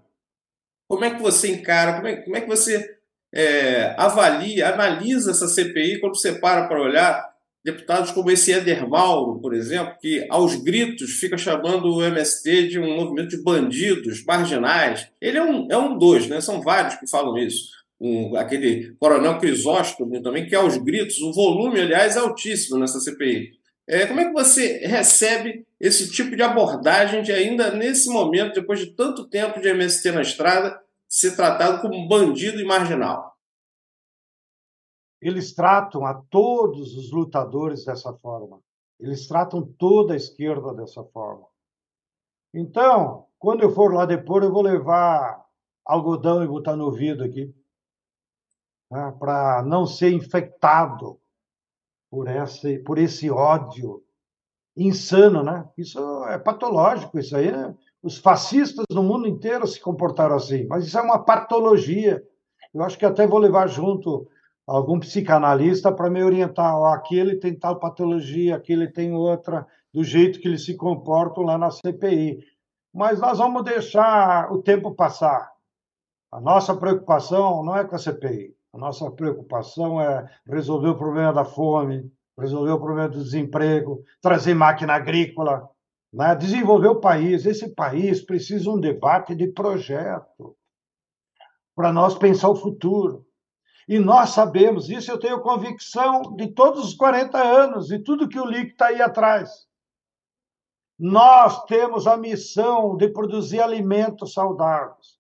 como 0.89 1.05
é 1.05 1.15
que 1.15 1.23
você 1.23 1.53
encara, 1.53 1.95
como 1.95 2.09
é, 2.09 2.17
como 2.17 2.37
é 2.37 2.41
que 2.41 2.49
você 2.49 2.96
é, 3.35 3.95
avalia, 3.99 4.69
analisa 4.69 5.31
essa 5.31 5.49
CPI 5.49 6.01
quando 6.01 6.17
você 6.17 6.33
para 6.33 6.67
para 6.67 6.81
olhar 6.81 7.37
deputados 7.67 8.13
como 8.13 8.31
esse 8.31 8.53
Eder 8.53 8.89
Mauro, 8.89 9.41
por 9.41 9.53
exemplo, 9.53 9.97
que 10.01 10.25
aos 10.31 10.55
gritos 10.55 11.15
fica 11.19 11.37
chamando 11.37 11.93
o 11.93 12.05
MST 12.05 12.69
de 12.69 12.79
um 12.79 12.95
movimento 12.95 13.31
de 13.31 13.43
bandidos 13.43 14.25
marginais. 14.25 15.09
Ele 15.21 15.39
é 15.39 15.43
um, 15.43 15.67
é 15.69 15.77
um 15.77 15.99
dos, 15.99 16.29
né? 16.29 16.41
são 16.41 16.63
vários 16.63 16.95
que 16.95 17.11
falam 17.11 17.37
isso. 17.37 17.71
Um, 18.01 18.37
aquele 18.37 18.95
coronel 19.01 19.39
Crisóstomo 19.39 20.23
também, 20.23 20.47
que 20.47 20.55
aos 20.55 20.77
gritos, 20.77 21.21
o 21.21 21.33
volume, 21.33 21.81
aliás, 21.81 22.15
é 22.15 22.21
altíssimo 22.21 22.79
nessa 22.79 23.01
CPI. 23.01 23.51
É, 23.89 24.07
como 24.07 24.21
é 24.21 24.27
que 24.27 24.33
você 24.33 24.79
recebe 24.87 25.65
esse 25.81 26.11
tipo 26.11 26.37
de 26.37 26.43
abordagem 26.43 27.23
de 27.23 27.33
ainda 27.33 27.73
nesse 27.73 28.09
momento, 28.09 28.55
depois 28.55 28.79
de 28.79 28.87
tanto 28.87 29.29
tempo 29.29 29.61
de 29.61 29.69
MST 29.69 30.13
na 30.13 30.23
estrada, 30.23 30.79
ser 31.09 31.37
tratado 31.37 31.81
como 31.81 32.09
bandido 32.09 32.61
e 32.61 32.65
marginal? 32.65 33.37
Eles 35.21 35.55
tratam 35.55 36.05
a 36.05 36.15
todos 36.15 36.95
os 36.95 37.11
lutadores 37.11 37.85
dessa 37.85 38.13
forma. 38.15 38.61
Eles 38.99 39.27
tratam 39.27 39.63
toda 39.79 40.15
a 40.15 40.17
esquerda 40.17 40.75
dessa 40.75 41.03
forma. 41.05 41.47
Então, 42.55 43.27
quando 43.39 43.63
eu 43.63 43.71
for 43.71 43.93
lá 43.93 44.07
depois, 44.07 44.45
eu 44.45 44.53
vou 44.53 44.63
levar 44.63 45.45
algodão 45.85 46.43
e 46.43 46.49
botar 46.49 46.77
no 46.77 46.87
ouvido 46.87 47.23
aqui, 47.23 47.55
né, 48.91 49.15
para 49.19 49.63
não 49.63 49.87
ser 49.87 50.13
infectado 50.13 51.21
por 52.11 52.29
esse, 52.29 52.79
por 52.81 52.99
esse 52.99 53.31
ódio 53.31 54.03
insano, 54.77 55.43
né? 55.43 55.69
Isso 55.77 55.99
é 56.27 56.39
patológico, 56.39 57.19
isso 57.19 57.37
aí. 57.37 57.49
É... 57.49 57.75
Os 58.07 58.19
fascistas 58.19 58.87
no 58.89 59.03
mundo 59.03 59.27
inteiro 59.27 59.67
se 59.67 59.81
comportaram 59.81 60.37
assim, 60.37 60.65
mas 60.69 60.87
isso 60.87 60.97
é 60.97 61.03
uma 61.03 61.25
patologia. 61.25 62.23
Eu 62.73 62.85
acho 62.85 62.97
que 62.97 63.05
até 63.05 63.27
vou 63.27 63.41
levar 63.41 63.67
junto 63.67 64.29
algum 64.65 65.01
psicanalista 65.01 65.91
para 65.91 66.09
me 66.09 66.23
orientar. 66.23 66.79
Oh, 66.79 66.85
aqui 66.85 67.19
ele 67.19 67.35
tem 67.35 67.53
tal 67.53 67.81
patologia, 67.81 68.55
aqui 68.55 68.75
ele 68.75 68.87
tem 68.87 69.13
outra, 69.13 69.67
do 69.93 70.05
jeito 70.05 70.39
que 70.39 70.47
eles 70.47 70.65
se 70.65 70.77
comportam 70.77 71.43
lá 71.43 71.59
na 71.59 71.69
CPI. 71.69 72.39
Mas 72.95 73.19
nós 73.19 73.39
vamos 73.39 73.65
deixar 73.65 74.53
o 74.53 74.63
tempo 74.63 74.95
passar. 74.95 75.51
A 76.31 76.41
nossa 76.41 76.77
preocupação 76.77 77.65
não 77.65 77.77
é 77.77 77.85
com 77.85 77.97
a 77.97 77.99
CPI. 77.99 78.55
A 78.73 78.79
nossa 78.79 79.11
preocupação 79.11 80.01
é 80.01 80.31
resolver 80.47 80.91
o 80.91 80.97
problema 80.97 81.33
da 81.33 81.45
fome, 81.45 82.09
resolver 82.39 82.71
o 82.71 82.79
problema 82.79 83.09
do 83.09 83.21
desemprego, 83.21 84.05
trazer 84.23 84.55
máquina 84.55 84.95
agrícola, 84.95 85.69
né? 86.17 86.35
desenvolver 86.35 86.89
o 86.89 87.01
país. 87.01 87.45
Esse 87.45 87.69
país 87.69 88.25
precisa 88.25 88.65
de 88.65 88.71
um 88.71 88.81
debate 88.81 89.35
de 89.35 89.49
projeto 89.49 90.57
para 91.75 91.93
nós 91.93 92.17
pensar 92.17 92.49
o 92.49 92.57
futuro. 92.57 93.27
E 93.87 93.99
nós 93.99 94.31
sabemos, 94.31 94.89
isso 94.89 95.11
eu 95.11 95.19
tenho 95.19 95.43
convicção 95.43 96.35
de 96.35 96.49
todos 96.49 96.87
os 96.87 96.95
40 96.95 97.39
anos 97.39 97.93
e 97.93 97.99
tudo 97.99 98.29
que 98.29 98.41
o 98.41 98.47
LIC 98.47 98.73
está 98.73 98.87
aí 98.87 99.01
atrás. 99.01 99.67
Nós 100.99 101.65
temos 101.67 102.07
a 102.07 102.17
missão 102.17 102.97
de 102.97 103.09
produzir 103.09 103.61
alimentos 103.61 104.33
saudáveis. 104.33 105.17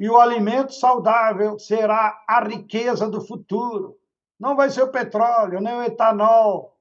E 0.00 0.08
o 0.08 0.16
alimento 0.16 0.72
saudável 0.72 1.58
será 1.58 2.24
a 2.26 2.42
riqueza 2.42 3.08
do 3.08 3.20
futuro. 3.20 3.96
Não 4.40 4.56
vai 4.56 4.70
ser 4.70 4.82
o 4.82 4.90
petróleo, 4.90 5.60
nem 5.60 5.74
o 5.74 5.82
etanol. 5.82 6.77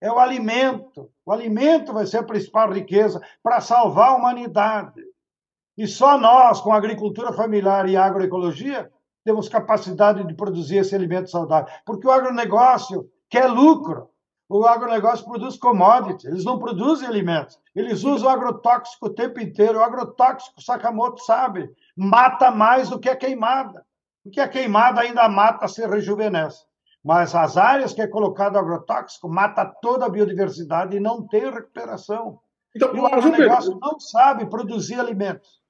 É 0.00 0.10
o 0.10 0.18
alimento. 0.18 1.10
O 1.24 1.32
alimento 1.32 1.92
vai 1.92 2.06
ser 2.06 2.18
a 2.18 2.22
principal 2.22 2.72
riqueza 2.72 3.20
para 3.42 3.60
salvar 3.60 4.10
a 4.10 4.16
humanidade. 4.16 5.02
E 5.76 5.86
só 5.86 6.18
nós, 6.18 6.60
com 6.60 6.72
agricultura 6.72 7.32
familiar 7.32 7.88
e 7.88 7.96
agroecologia, 7.96 8.90
temos 9.24 9.48
capacidade 9.48 10.26
de 10.26 10.34
produzir 10.34 10.78
esse 10.78 10.94
alimento 10.94 11.30
saudável. 11.30 11.72
Porque 11.84 12.06
o 12.06 12.10
agronegócio 12.10 13.10
quer 13.28 13.46
lucro. 13.46 14.08
O 14.48 14.66
agronegócio 14.66 15.24
produz 15.24 15.56
commodity, 15.56 16.26
eles 16.26 16.44
não 16.44 16.58
produzem 16.58 17.06
alimentos. 17.06 17.56
Eles 17.72 18.02
usam 18.02 18.28
o 18.28 18.32
agrotóxico 18.32 19.06
o 19.06 19.14
tempo 19.14 19.38
inteiro. 19.38 19.78
O 19.78 19.82
agrotóxico, 19.82 20.60
Sakamoto 20.60 21.22
sabe, 21.22 21.70
mata 21.96 22.50
mais 22.50 22.88
do 22.88 22.98
que 22.98 23.08
a 23.08 23.14
queimada. 23.14 23.86
Porque 24.24 24.40
a 24.40 24.48
queimada 24.48 25.02
ainda 25.02 25.28
mata, 25.28 25.68
se 25.68 25.86
rejuvenesce. 25.86 26.64
Mas 27.04 27.34
as 27.34 27.56
áreas 27.56 27.94
que 27.94 28.02
é 28.02 28.06
colocado 28.06 28.58
agrotóxico 28.58 29.28
mata 29.28 29.64
toda 29.80 30.04
a 30.04 30.10
biodiversidade 30.10 30.96
e 30.96 31.00
não 31.00 31.26
tem 31.26 31.50
recuperação. 31.50 32.38
Então, 32.76 32.94
e 32.94 33.00
o 33.00 33.06
agronegócio 33.06 33.78
não 33.80 33.98
sabe 33.98 34.48
produzir 34.48 35.00
alimentos. 35.00 35.60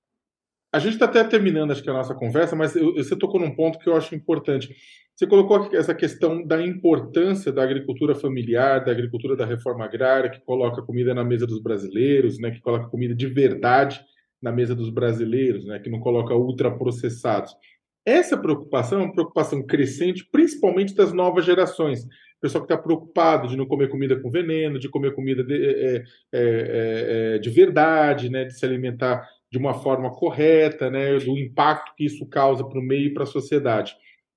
A 0.73 0.79
gente 0.79 0.93
está 0.95 1.07
até 1.07 1.25
terminando, 1.25 1.73
acho 1.73 1.83
que 1.83 1.91
a 1.91 1.95
nossa 1.95 2.15
conversa, 2.15 2.55
mas 2.55 2.75
você 2.75 3.17
tocou 3.17 3.41
num 3.41 3.55
ponto 3.55 3.79
que 3.79 3.89
eu 3.89 3.97
acho 3.97 4.15
importante. 4.15 4.73
Você 5.17 5.27
colocou 5.27 5.69
essa 5.75 5.95
questão 5.95 6.47
da 6.47 6.65
importância 6.65 7.53
da 7.53 7.63
agricultura 7.63 8.15
familiar, 8.15 8.85
da 8.85 8.93
agricultura 8.93 9.37
da 9.37 9.45
reforma 9.45 9.85
agrária, 9.85 10.31
que 10.31 10.41
coloca 10.41 10.81
comida 10.83 11.13
na 11.13 11.25
mesa 11.25 11.47
dos 11.47 11.61
brasileiros, 11.61 12.39
né, 12.39 12.53
que 12.53 12.61
coloca 12.61 12.89
comida 12.89 13.15
de 13.15 13.27
verdade 13.27 14.01
na 14.41 14.53
mesa 14.53 14.75
dos 14.75 14.91
brasileiros, 14.91 15.67
né, 15.67 15.81
que 15.81 15.91
não 15.91 15.99
coloca 15.99 16.35
ultraprocessados. 16.35 17.55
Essa 18.11 18.37
preocupação 18.37 19.01
é 19.01 19.05
uma 19.05 19.13
preocupação 19.13 19.63
crescente, 19.65 20.29
principalmente 20.33 20.95
das 20.97 21.13
novas 21.13 21.45
gerações. 21.45 22.05
O 22.05 22.41
pessoal 22.41 22.67
que 22.67 22.73
está 22.73 22.83
preocupado 22.83 23.47
de 23.47 23.57
não 23.57 23.67
comer 23.67 23.89
comida 23.89 24.19
com 24.19 24.31
veneno, 24.31 24.81
de 24.81 24.89
comer 24.89 25.15
comida 25.15 25.45
de, 25.45 25.55
é, 25.55 25.97
é, 25.97 26.03
é, 26.33 27.35
é 27.37 27.39
de 27.39 27.51
verdade, 27.51 28.29
né, 28.29 28.45
de 28.45 28.59
se 28.59 28.67
alimentar 28.67 29.25
de 29.49 29.59
uma 29.59 29.75
forma 29.75 30.11
correta, 30.11 30.91
né, 30.91 31.17
do 31.19 31.39
impacto 31.39 31.95
que 31.97 32.05
isso 32.05 32.27
causa 32.27 32.65
para 32.65 32.81
o 32.81 32.83
meio 32.83 33.07
e 33.07 33.15
para 33.15 33.23
a 33.23 33.27
sociedade. 33.27 33.95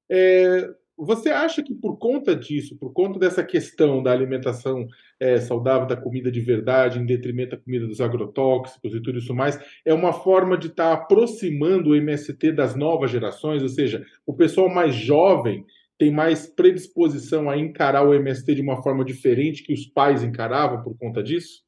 É, 0.08 0.70
você 0.98 1.30
acha 1.30 1.64
que 1.64 1.74
por 1.74 1.98
conta 1.98 2.36
disso, 2.36 2.78
por 2.78 2.94
conta 2.94 3.20
dessa 3.20 3.44
questão 3.44 4.02
da 4.02 4.12
alimentação 4.12 4.88
é, 5.20 5.40
saudável, 5.40 5.88
da 5.88 5.98
comida 5.98 6.32
de 6.32 6.40
verdade, 6.40 7.00
em 7.00 7.06
detrimento 7.06 7.52
da 7.52 7.62
comida 7.62 7.88
dos 7.88 8.00
agrotóxicos 8.00 8.94
e 8.94 9.02
tudo 9.02 9.18
isso 9.18 9.34
mais, 9.34 9.60
é 9.86 9.94
uma 9.94 10.14
forma 10.14 10.58
de 10.58 10.68
estar 10.68 10.96
tá 10.96 11.04
aproximando 11.04 11.92
o 11.92 11.96
MST 11.96 12.52
das 12.52 12.76
novas 12.76 13.12
gerações? 13.12 13.62
Ou 13.62 13.70
seja, 13.70 14.06
o 14.26 14.34
pessoal 14.34 14.70
mais 14.70 14.96
jovem 14.96 15.66
tem 15.98 16.12
mais 16.12 16.48
predisposição 16.48 17.50
a 17.50 17.58
encarar 17.58 18.08
o 18.08 18.14
MST 18.14 18.56
de 18.56 18.62
uma 18.62 18.82
forma 18.82 19.06
diferente 19.06 19.64
que 19.64 19.74
os 19.74 19.86
pais 19.86 20.24
encaravam 20.24 20.84
por 20.84 20.98
conta 20.98 21.24
disso? 21.24 21.64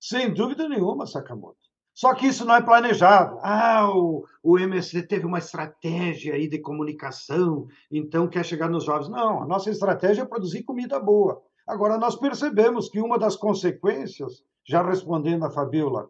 Sem 0.00 0.32
dúvida 0.32 0.68
nenhuma, 0.68 1.06
Sakamoto. 1.06 1.63
Só 1.94 2.12
que 2.12 2.26
isso 2.26 2.44
não 2.44 2.56
é 2.56 2.60
planejado. 2.60 3.38
Ah, 3.40 3.88
o, 3.88 4.24
o 4.42 4.58
MST 4.58 5.02
teve 5.06 5.24
uma 5.24 5.38
estratégia 5.38 6.34
aí 6.34 6.48
de 6.48 6.58
comunicação, 6.58 7.68
então 7.90 8.28
quer 8.28 8.44
chegar 8.44 8.68
nos 8.68 8.84
jovens. 8.84 9.08
Não, 9.08 9.42
a 9.42 9.46
nossa 9.46 9.70
estratégia 9.70 10.22
é 10.22 10.26
produzir 10.26 10.64
comida 10.64 10.98
boa. 10.98 11.40
Agora, 11.66 11.96
nós 11.96 12.16
percebemos 12.16 12.88
que 12.88 13.00
uma 13.00 13.18
das 13.18 13.36
consequências, 13.36 14.42
já 14.66 14.82
respondendo 14.82 15.44
a 15.44 15.50
Fabiola, 15.50 16.08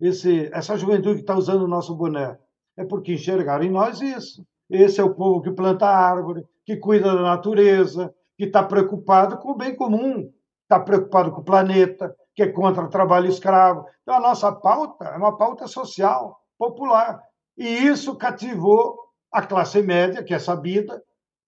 esse, 0.00 0.50
essa 0.52 0.76
juventude 0.76 1.16
que 1.16 1.20
está 1.22 1.36
usando 1.36 1.62
o 1.62 1.68
nosso 1.68 1.96
boné, 1.96 2.38
é 2.76 2.84
porque 2.84 3.14
enxergaram 3.14 3.64
em 3.64 3.70
nós 3.70 4.00
isso. 4.00 4.46
Esse 4.70 5.00
é 5.00 5.04
o 5.04 5.14
povo 5.14 5.40
que 5.40 5.50
planta 5.50 5.86
árvore, 5.86 6.44
que 6.64 6.76
cuida 6.76 7.14
da 7.14 7.22
natureza, 7.22 8.14
que 8.36 8.44
está 8.44 8.62
preocupado 8.62 9.38
com 9.38 9.52
o 9.52 9.56
bem 9.56 9.74
comum, 9.74 10.30
está 10.62 10.78
preocupado 10.78 11.32
com 11.32 11.40
o 11.40 11.44
planeta, 11.44 12.14
que 12.38 12.42
é 12.44 12.52
contra 12.52 12.84
o 12.84 12.88
trabalho 12.88 13.28
escravo. 13.28 13.84
Então, 14.00 14.14
a 14.14 14.20
nossa 14.20 14.52
pauta 14.52 15.06
é 15.06 15.16
uma 15.16 15.36
pauta 15.36 15.66
social, 15.66 16.40
popular. 16.56 17.20
E 17.56 17.66
isso 17.66 18.14
cativou 18.14 18.96
a 19.32 19.42
classe 19.42 19.82
média, 19.82 20.22
que 20.22 20.32
é 20.32 20.38
sabida, 20.38 21.02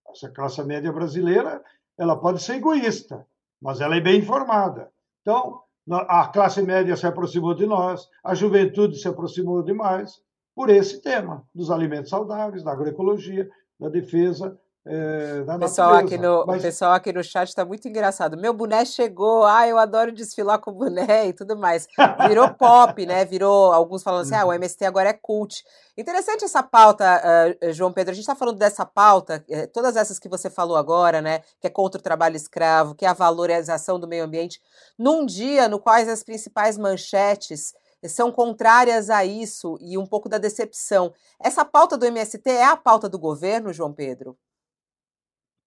essa 0.09 0.29
classe 0.29 0.61
média 0.65 0.93
brasileira, 0.93 1.63
ela 1.97 2.17
pode 2.17 2.43
ser 2.43 2.55
egoísta, 2.55 3.25
mas 3.63 3.81
ela 3.81 3.95
é 3.95 4.01
bem 4.01 4.19
informada. 4.19 4.91
Então, 5.23 5.63
a 5.89 6.27
classe 6.27 6.61
média 6.61 6.97
se 6.97 7.07
aproximou 7.07 7.55
de 7.55 7.67
nós, 7.67 8.09
a 8.25 8.35
juventude 8.35 8.99
se 8.99 9.07
aproximou 9.07 9.63
demais 9.63 10.21
por 10.57 10.71
esse 10.71 11.01
tema 11.01 11.47
dos 11.55 11.71
alimentos 11.71 12.11
saudáveis, 12.11 12.65
da 12.65 12.73
agroecologia, 12.73 13.49
da 13.79 13.89
defesa 13.89 14.59
é, 14.87 15.45
o, 15.47 15.59
pessoal 15.59 15.95
aqui 15.95 16.17
no, 16.17 16.45
Mas... 16.47 16.59
o 16.59 16.63
pessoal 16.63 16.93
aqui 16.95 17.13
no 17.13 17.23
chat 17.23 17.49
está 17.49 17.67
muito 17.67 17.87
engraçado. 17.87 18.37
Meu 18.37 18.55
boné 18.55 18.83
chegou, 18.87 19.45
ah, 19.45 19.69
eu 19.69 19.77
adoro 19.77 20.11
desfilar 20.11 20.59
com 20.59 20.73
boné 20.73 21.29
e 21.29 21.33
tudo 21.35 21.55
mais. 21.57 21.87
Virou 22.27 22.49
pop, 22.55 23.05
né? 23.05 23.25
Virou, 23.27 23.73
alguns 23.73 24.03
falando 24.03 24.23
assim, 24.23 24.35
ah, 24.35 24.47
o 24.47 24.53
MST 24.53 24.83
uhum. 24.85 24.89
agora 24.89 25.11
é 25.11 25.13
cult. 25.13 25.63
Interessante 25.99 26.47
essa 26.47 26.63
pauta, 26.63 27.23
uh, 27.63 27.73
João 27.73 27.93
Pedro. 27.93 28.13
A 28.13 28.15
gente 28.15 28.23
está 28.23 28.35
falando 28.35 28.57
dessa 28.57 28.87
pauta, 28.87 29.45
eh, 29.51 29.67
todas 29.67 29.97
essas 29.97 30.19
que 30.19 30.31
você 30.31 30.49
falou 30.49 30.79
agora, 30.79 31.21
né? 31.21 31.41
Que 31.61 31.67
é 31.67 31.71
contra 31.71 32.01
o 32.01 32.03
trabalho 32.03 32.37
escravo, 32.37 32.95
que 32.95 33.05
é 33.05 33.09
a 33.09 33.13
valorização 33.13 34.01
do 34.01 34.09
meio 34.09 34.25
ambiente, 34.25 34.61
num 34.99 35.27
dia 35.27 35.69
no 35.69 35.79
qual 35.79 35.97
as 35.97 36.25
principais 36.25 36.79
manchetes 36.79 37.75
são 38.09 38.33
contrárias 38.33 39.11
a 39.11 39.27
isso 39.27 39.77
e 39.79 39.99
um 39.99 40.07
pouco 40.07 40.27
da 40.27 40.39
decepção. 40.39 41.13
Essa 41.39 41.67
pauta 41.67 41.99
do 41.99 42.07
MST 42.07 42.49
é 42.49 42.65
a 42.65 42.77
pauta 42.77 43.09
do 43.09 43.19
governo, 43.19 43.75
João 43.75 43.93
Pedro? 43.93 44.39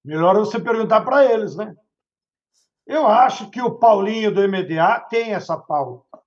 Melhor 0.04 0.36
você 0.36 0.60
perguntar 0.60 1.02
para 1.02 1.26
eles, 1.26 1.56
né? 1.56 1.76
Eu 2.86 3.08
acho 3.08 3.50
que 3.50 3.62
o 3.62 3.76
Paulinho 3.76 4.34
do 4.34 4.42
MDA 4.42 5.00
tem 5.10 5.34
essa 5.34 5.58
pauta. 5.58 6.20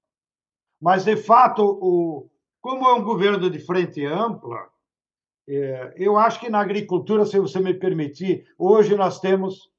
Mas, 0.81 1.05
de 1.05 1.16
fato, 1.16 1.62
o, 1.62 2.31
como 2.61 2.87
é 2.87 2.95
um 2.95 3.05
governo 3.05 3.51
de 3.51 3.59
frente 3.59 4.05
ampla, 4.05 4.68
é, 5.49 5.95
eu 5.97 6.16
acho 6.16 6.41
que 6.41 6.49
na 6.49 6.61
agricultura, 6.61 7.24
se 7.24 7.39
você 7.39 7.61
me 7.61 7.74
permitir, 7.74 8.47
hoje 8.59 8.97
nós 8.97 9.20
temos 9.20 9.70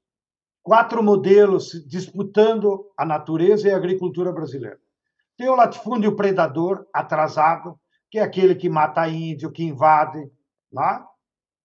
quatro 0.62 1.02
modelos 1.02 1.84
disputando 1.86 2.90
a 2.96 3.04
natureza 3.04 3.68
e 3.68 3.72
a 3.72 3.76
agricultura 3.76 4.32
brasileira. 4.32 4.78
Tem 5.36 5.48
o 5.48 5.56
latifúndio 5.56 6.16
predador 6.16 6.86
atrasado, 6.92 7.78
que 8.10 8.18
é 8.18 8.22
aquele 8.22 8.54
que 8.54 8.68
mata 8.68 9.08
índio, 9.08 9.52
que 9.52 9.64
invade 9.64 10.30
lá, 10.72 11.06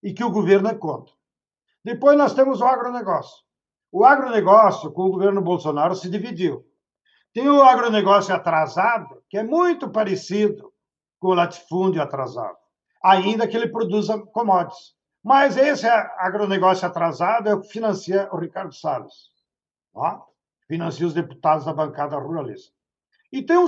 e 0.02 0.14
que 0.14 0.24
o 0.24 0.32
governo 0.32 0.70
é 0.70 0.76
contra. 0.76 1.14
Depois 1.84 2.18
nós 2.18 2.34
temos 2.34 2.62
o 2.62 2.66
agronegócio. 2.66 3.44
O 3.92 4.06
agronegócio, 4.06 4.92
com 4.92 5.04
o 5.04 5.12
governo 5.12 5.42
Bolsonaro, 5.42 5.96
se 5.96 6.10
dividiu. 6.10 6.66
Tem 7.34 7.48
o 7.50 7.62
agronegócio 7.62 8.34
atrasado, 8.34 9.22
que 9.30 9.38
é 9.38 9.44
muito 9.44 9.90
parecido 9.90 10.72
com 11.20 11.30
o 11.30 11.34
latifúndio 11.34 12.02
atrasado, 12.02 12.58
ainda 13.04 13.48
que 13.48 13.58
ele 13.58 13.70
produza 13.70 14.20
commodities. 14.20 14.94
Mas 15.24 15.58
esse 15.58 15.88
agronegócio 15.88 16.88
atrasado 16.88 17.50
é 17.50 17.54
o 17.54 17.62
que 17.62 17.70
financia 17.70 18.30
o 18.32 18.38
Ricardo 18.38 18.74
Salles. 18.74 19.32
Ó, 19.94 20.22
financia 20.68 21.08
os 21.08 21.14
deputados 21.14 21.66
da 21.66 21.74
bancada 21.74 22.18
ruralista. 22.18 22.74
E 23.32 23.42
tem 23.42 23.58
um, 23.58 23.68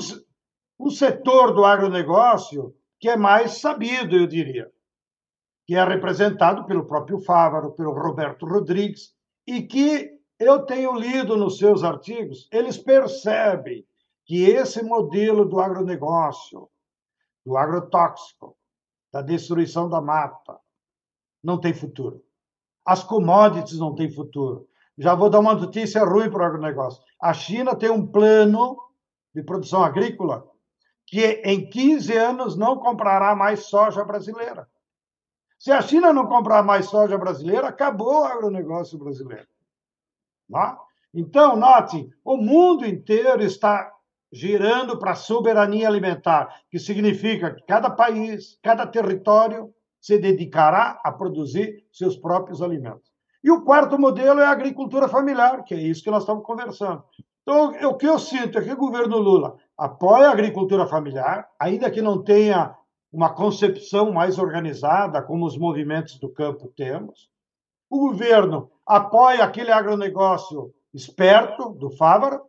um 0.79 0.89
setor 0.89 1.53
do 1.53 1.63
agronegócio 1.63 2.75
que 2.99 3.09
é 3.09 3.15
mais 3.15 3.59
sabido, 3.59 4.15
eu 4.15 4.27
diria, 4.27 4.71
que 5.65 5.75
é 5.75 5.83
representado 5.83 6.65
pelo 6.65 6.85
próprio 6.85 7.19
Fávaro, 7.19 7.71
pelo 7.71 7.91
Roberto 7.91 8.45
Rodrigues, 8.45 9.13
e 9.47 9.63
que 9.63 10.11
eu 10.39 10.65
tenho 10.65 10.93
lido 10.95 11.35
nos 11.37 11.57
seus 11.57 11.83
artigos, 11.83 12.47
eles 12.51 12.77
percebem 12.77 13.85
que 14.25 14.43
esse 14.43 14.83
modelo 14.83 15.45
do 15.45 15.59
agronegócio, 15.59 16.69
do 17.45 17.57
agrotóxico, 17.57 18.57
da 19.11 19.21
destruição 19.21 19.87
da 19.87 20.01
mata, 20.01 20.59
não 21.43 21.59
tem 21.59 21.73
futuro. 21.73 22.23
As 22.83 23.03
commodities 23.03 23.79
não 23.79 23.95
têm 23.95 24.11
futuro. 24.11 24.67
Já 24.97 25.15
vou 25.15 25.29
dar 25.29 25.39
uma 25.39 25.55
notícia 25.55 26.03
ruim 26.03 26.29
para 26.29 26.43
o 26.43 26.45
agronegócio. 26.45 27.03
A 27.21 27.33
China 27.33 27.75
tem 27.75 27.89
um 27.89 28.05
plano 28.05 28.77
de 29.33 29.43
produção 29.43 29.83
agrícola 29.83 30.49
que 31.05 31.41
em 31.43 31.69
15 31.69 32.17
anos 32.17 32.57
não 32.57 32.77
comprará 32.77 33.35
mais 33.35 33.67
soja 33.67 34.03
brasileira. 34.03 34.67
Se 35.65 35.71
a 35.71 35.81
China 35.81 36.13
não 36.13 36.27
comprar 36.27 36.61
mais 36.61 36.85
soja 36.85 37.17
brasileira, 37.17 37.69
acabou 37.69 38.21
o 38.21 38.23
agronegócio 38.23 38.99
brasileiro. 38.99 39.47
Tá? 40.47 40.77
Então, 41.11 41.55
note, 41.55 42.07
o 42.23 42.37
mundo 42.37 42.85
inteiro 42.85 43.41
está 43.41 43.91
girando 44.31 44.99
para 44.99 45.13
a 45.13 45.15
soberania 45.15 45.87
alimentar, 45.87 46.53
que 46.69 46.77
significa 46.77 47.49
que 47.49 47.63
cada 47.63 47.89
país, 47.89 48.59
cada 48.61 48.85
território 48.85 49.73
se 49.99 50.19
dedicará 50.19 51.01
a 51.03 51.11
produzir 51.11 51.83
seus 51.91 52.15
próprios 52.15 52.61
alimentos. 52.61 53.11
E 53.43 53.49
o 53.49 53.63
quarto 53.63 53.97
modelo 53.97 54.41
é 54.41 54.45
a 54.45 54.51
agricultura 54.51 55.07
familiar, 55.07 55.63
que 55.63 55.73
é 55.73 55.81
isso 55.81 56.03
que 56.03 56.11
nós 56.11 56.21
estamos 56.21 56.45
conversando. 56.45 57.03
Então, 57.41 57.71
o 57.89 57.97
que 57.97 58.05
eu 58.05 58.19
sinto 58.19 58.59
é 58.59 58.61
que 58.61 58.71
o 58.71 58.77
governo 58.77 59.17
Lula 59.17 59.55
apoia 59.75 60.29
a 60.29 60.31
agricultura 60.31 60.85
familiar, 60.85 61.49
ainda 61.59 61.89
que 61.89 62.03
não 62.03 62.23
tenha 62.23 62.77
uma 63.15 63.33
concepção 63.33 64.11
mais 64.11 64.37
organizada, 64.37 65.21
como 65.21 65.45
os 65.45 65.57
movimentos 65.57 66.19
do 66.19 66.27
campo 66.27 66.67
temos. 66.75 67.29
O 67.89 67.97
governo 67.97 68.69
apoia 68.85 69.41
aquele 69.41 69.71
agronegócio 69.71 70.73
esperto 70.93 71.69
do 71.69 71.89
Fávaro 71.91 72.41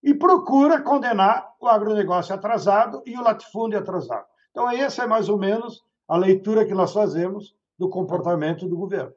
e 0.00 0.14
procura 0.14 0.80
condenar 0.80 1.52
o 1.60 1.66
agronegócio 1.66 2.32
atrasado 2.32 3.02
e 3.04 3.18
o 3.18 3.22
latifúndio 3.22 3.76
atrasado. 3.76 4.24
Então, 4.52 4.70
essa 4.70 5.02
é 5.02 5.06
mais 5.06 5.28
ou 5.28 5.36
menos 5.36 5.82
a 6.06 6.16
leitura 6.16 6.64
que 6.64 6.74
nós 6.74 6.92
fazemos 6.92 7.56
do 7.76 7.88
comportamento 7.88 8.68
do 8.68 8.76
governo. 8.76 9.14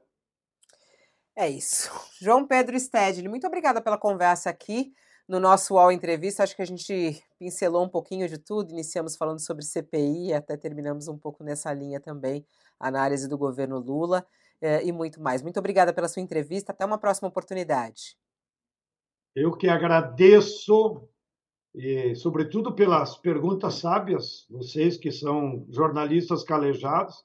É 1.35 1.47
isso. 1.47 1.91
João 2.19 2.47
Pedro 2.47 2.79
Stedley, 2.79 3.27
muito 3.27 3.45
obrigada 3.45 3.79
pela 3.79 3.99
conversa 3.99 4.49
aqui 4.49 4.91
no 5.27 5.39
nosso 5.39 5.73
UOL 5.73 5.91
Entrevista. 5.91 6.43
Acho 6.43 6.55
que 6.55 6.61
a 6.61 6.65
gente 6.65 7.21
pincelou 7.37 7.83
um 7.83 7.89
pouquinho 7.89 8.27
de 8.27 8.37
tudo. 8.37 8.71
Iniciamos 8.71 9.15
falando 9.15 9.39
sobre 9.39 9.63
CPI, 9.63 10.33
até 10.33 10.55
terminamos 10.55 11.07
um 11.07 11.17
pouco 11.17 11.43
nessa 11.43 11.73
linha 11.73 11.99
também, 11.99 12.45
análise 12.79 13.27
do 13.27 13.37
governo 13.37 13.79
Lula 13.79 14.25
eh, 14.61 14.85
e 14.85 14.91
muito 14.91 15.21
mais. 15.21 15.41
Muito 15.41 15.59
obrigada 15.59 15.93
pela 15.93 16.07
sua 16.07 16.21
entrevista. 16.21 16.71
Até 16.71 16.85
uma 16.85 16.97
próxima 16.97 17.27
oportunidade. 17.27 18.15
Eu 19.35 19.55
que 19.55 19.67
agradeço, 19.67 21.07
e, 21.75 22.15
sobretudo 22.15 22.73
pelas 22.73 23.17
perguntas 23.17 23.75
sábias, 23.75 24.47
vocês 24.49 24.97
que 24.97 25.11
são 25.11 25.65
jornalistas 25.69 26.43
calejados. 26.43 27.23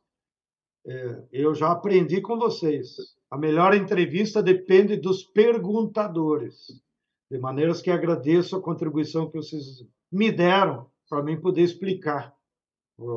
É, 0.84 1.22
eu 1.32 1.54
já 1.54 1.70
aprendi 1.70 2.20
com 2.20 2.36
vocês. 2.36 2.96
A 3.30 3.38
melhor 3.38 3.72
entrevista 3.72 4.42
depende 4.42 4.96
dos 4.96 5.22
perguntadores. 5.22 6.82
De 7.32 7.38
maneiras 7.38 7.80
que 7.80 7.90
agradeço 7.90 8.54
a 8.54 8.60
contribuição 8.60 9.26
que 9.26 9.38
vocês 9.38 9.82
me 10.12 10.30
deram 10.30 10.86
para 11.08 11.22
mim 11.22 11.40
poder 11.40 11.62
explicar 11.62 12.36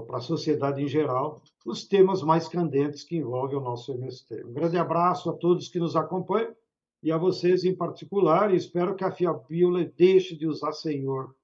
para 0.08 0.20
a 0.20 0.22
sociedade 0.22 0.82
em 0.82 0.88
geral 0.88 1.44
os 1.66 1.86
temas 1.86 2.24
mais 2.24 2.48
candentes 2.48 3.04
que 3.04 3.18
envolvem 3.18 3.58
o 3.58 3.62
nosso 3.62 3.92
MST. 3.92 4.46
Um 4.46 4.54
grande 4.54 4.78
abraço 4.78 5.30
a 5.30 5.34
todos 5.34 5.68
que 5.68 5.80
nos 5.80 5.98
acompanham 5.98 6.56
e 7.04 7.12
a 7.12 7.18
vocês 7.18 7.66
em 7.66 7.76
particular, 7.76 8.54
e 8.54 8.56
espero 8.56 8.96
que 8.96 9.04
a 9.04 9.12
Fiapíola 9.12 9.84
deixe 9.84 10.34
de 10.34 10.48
usar 10.48 10.72
senhor 10.72 11.36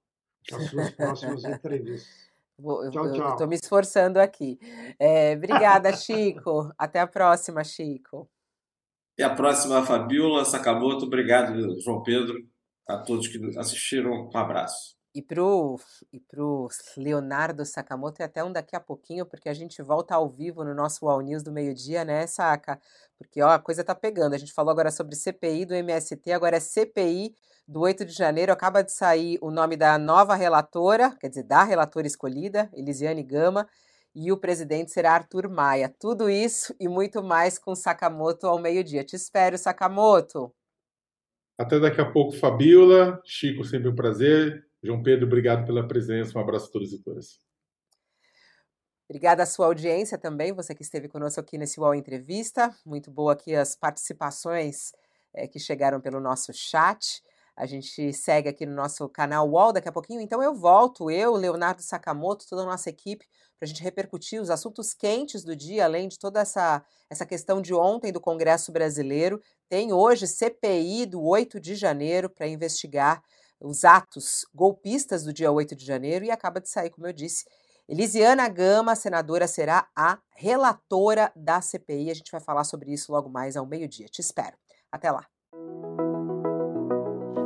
nas 0.49 0.69
suas 0.69 0.91
próximas 0.91 1.43
entrevistas. 1.43 2.31
Vou, 2.57 2.89
tchau, 2.89 3.11
tchau. 3.11 3.31
Estou 3.31 3.47
me 3.49 3.55
esforçando 3.55 4.17
aqui. 4.17 4.57
É, 4.97 5.35
obrigada, 5.35 5.91
Chico. 5.97 6.71
Até 6.77 7.01
a 7.01 7.07
próxima, 7.07 7.65
Chico. 7.65 8.29
Até 9.13 9.23
a 9.25 9.35
próxima, 9.35 9.85
Fabiola 9.85 10.45
Sakamoto. 10.45 11.03
Obrigado, 11.03 11.77
João 11.81 12.01
Pedro. 12.01 12.49
A 12.87 12.97
todos 12.97 13.27
que 13.27 13.39
assistiram, 13.57 14.29
um 14.33 14.37
abraço. 14.37 14.95
E 15.13 15.21
pro, 15.21 15.77
e 16.13 16.21
pro 16.21 16.69
Leonardo 16.95 17.65
Sakamoto, 17.65 18.21
e 18.21 18.23
até 18.23 18.41
um 18.43 18.51
daqui 18.51 18.77
a 18.77 18.79
pouquinho, 18.79 19.25
porque 19.25 19.49
a 19.49 19.53
gente 19.53 19.81
volta 19.81 20.15
ao 20.15 20.29
vivo 20.29 20.63
no 20.63 20.73
nosso 20.73 21.07
All 21.09 21.19
News 21.19 21.43
do 21.43 21.51
meio-dia, 21.51 22.05
né, 22.05 22.25
Saca? 22.27 22.79
Porque 23.17 23.41
ó, 23.41 23.49
a 23.49 23.59
coisa 23.59 23.83
tá 23.83 23.93
pegando. 23.93 24.33
A 24.33 24.37
gente 24.37 24.53
falou 24.53 24.71
agora 24.71 24.89
sobre 24.89 25.15
CPI 25.15 25.65
do 25.65 25.73
MST, 25.75 26.31
agora 26.31 26.55
é 26.55 26.59
CPI 26.61 27.35
do 27.67 27.81
8 27.81 28.05
de 28.05 28.13
janeiro. 28.13 28.53
Acaba 28.53 28.81
de 28.81 28.93
sair 28.93 29.37
o 29.41 29.51
nome 29.51 29.75
da 29.75 29.97
nova 29.97 30.33
relatora, 30.33 31.15
quer 31.19 31.27
dizer, 31.27 31.43
da 31.43 31.63
relatora 31.63 32.07
escolhida, 32.07 32.69
Elisiane 32.73 33.23
Gama, 33.23 33.67
e 34.15 34.31
o 34.31 34.37
presidente 34.37 34.91
será 34.91 35.13
Arthur 35.13 35.49
Maia. 35.49 35.93
Tudo 35.99 36.29
isso 36.29 36.73
e 36.79 36.87
muito 36.87 37.21
mais 37.21 37.59
com 37.59 37.75
Sakamoto 37.75 38.47
ao 38.47 38.59
meio-dia. 38.59 39.03
Te 39.03 39.15
espero, 39.15 39.57
Sakamoto. 39.57 40.53
Até 41.61 41.79
daqui 41.79 42.01
a 42.01 42.11
pouco, 42.11 42.31
Fabiola. 42.31 43.21
Chico, 43.23 43.63
sempre 43.63 43.87
um 43.87 43.93
prazer. 43.93 44.65
João 44.81 45.03
Pedro, 45.03 45.27
obrigado 45.27 45.63
pela 45.63 45.87
presença. 45.87 46.35
Um 46.35 46.41
abraço 46.41 46.69
a 46.69 46.71
todos 46.71 46.91
e 46.91 46.97
todas. 47.03 47.39
Obrigada 49.07 49.43
à 49.43 49.45
sua 49.45 49.67
audiência 49.67 50.17
também, 50.17 50.53
você 50.53 50.73
que 50.73 50.81
esteve 50.81 51.07
conosco 51.07 51.39
aqui 51.39 51.59
nesse 51.59 51.79
UOL 51.79 51.93
Entrevista. 51.93 52.75
Muito 52.83 53.11
boa 53.11 53.33
aqui 53.33 53.53
as 53.53 53.75
participações 53.75 54.91
é, 55.35 55.47
que 55.47 55.59
chegaram 55.59 56.01
pelo 56.01 56.19
nosso 56.19 56.51
chat. 56.51 57.21
A 57.61 57.67
gente 57.67 58.11
segue 58.11 58.49
aqui 58.49 58.65
no 58.65 58.73
nosso 58.73 59.07
canal 59.07 59.47
UOL 59.47 59.71
daqui 59.71 59.87
a 59.87 59.91
pouquinho. 59.91 60.19
Então 60.19 60.41
eu 60.41 60.51
volto, 60.51 61.11
eu, 61.11 61.35
Leonardo 61.35 61.83
Sakamoto, 61.83 62.47
toda 62.49 62.63
a 62.63 62.65
nossa 62.65 62.89
equipe, 62.89 63.23
para 63.59 63.67
a 63.67 63.67
gente 63.67 63.83
repercutir 63.83 64.41
os 64.41 64.49
assuntos 64.49 64.95
quentes 64.95 65.43
do 65.43 65.55
dia, 65.55 65.85
além 65.85 66.07
de 66.07 66.17
toda 66.17 66.39
essa, 66.39 66.83
essa 67.07 67.23
questão 67.23 67.61
de 67.61 67.71
ontem 67.71 68.11
do 68.11 68.19
Congresso 68.19 68.71
Brasileiro. 68.71 69.39
Tem 69.69 69.93
hoje 69.93 70.25
CPI 70.25 71.05
do 71.05 71.21
8 71.21 71.59
de 71.59 71.75
janeiro 71.75 72.31
para 72.31 72.47
investigar 72.47 73.21
os 73.59 73.85
atos 73.85 74.43
golpistas 74.55 75.23
do 75.23 75.31
dia 75.31 75.51
8 75.51 75.75
de 75.75 75.85
janeiro 75.85 76.25
e 76.25 76.31
acaba 76.31 76.59
de 76.59 76.67
sair, 76.67 76.89
como 76.89 77.05
eu 77.05 77.13
disse. 77.13 77.45
Elisiana 77.87 78.49
Gama, 78.49 78.95
senadora, 78.95 79.45
será 79.45 79.87
a 79.95 80.17
relatora 80.35 81.31
da 81.35 81.61
CPI. 81.61 82.09
A 82.09 82.15
gente 82.15 82.31
vai 82.31 82.41
falar 82.41 82.63
sobre 82.63 82.91
isso 82.91 83.11
logo 83.11 83.29
mais 83.29 83.55
ao 83.55 83.67
meio-dia. 83.67 84.07
Te 84.07 84.19
espero. 84.19 84.57
Até 84.91 85.11
lá. 85.11 85.27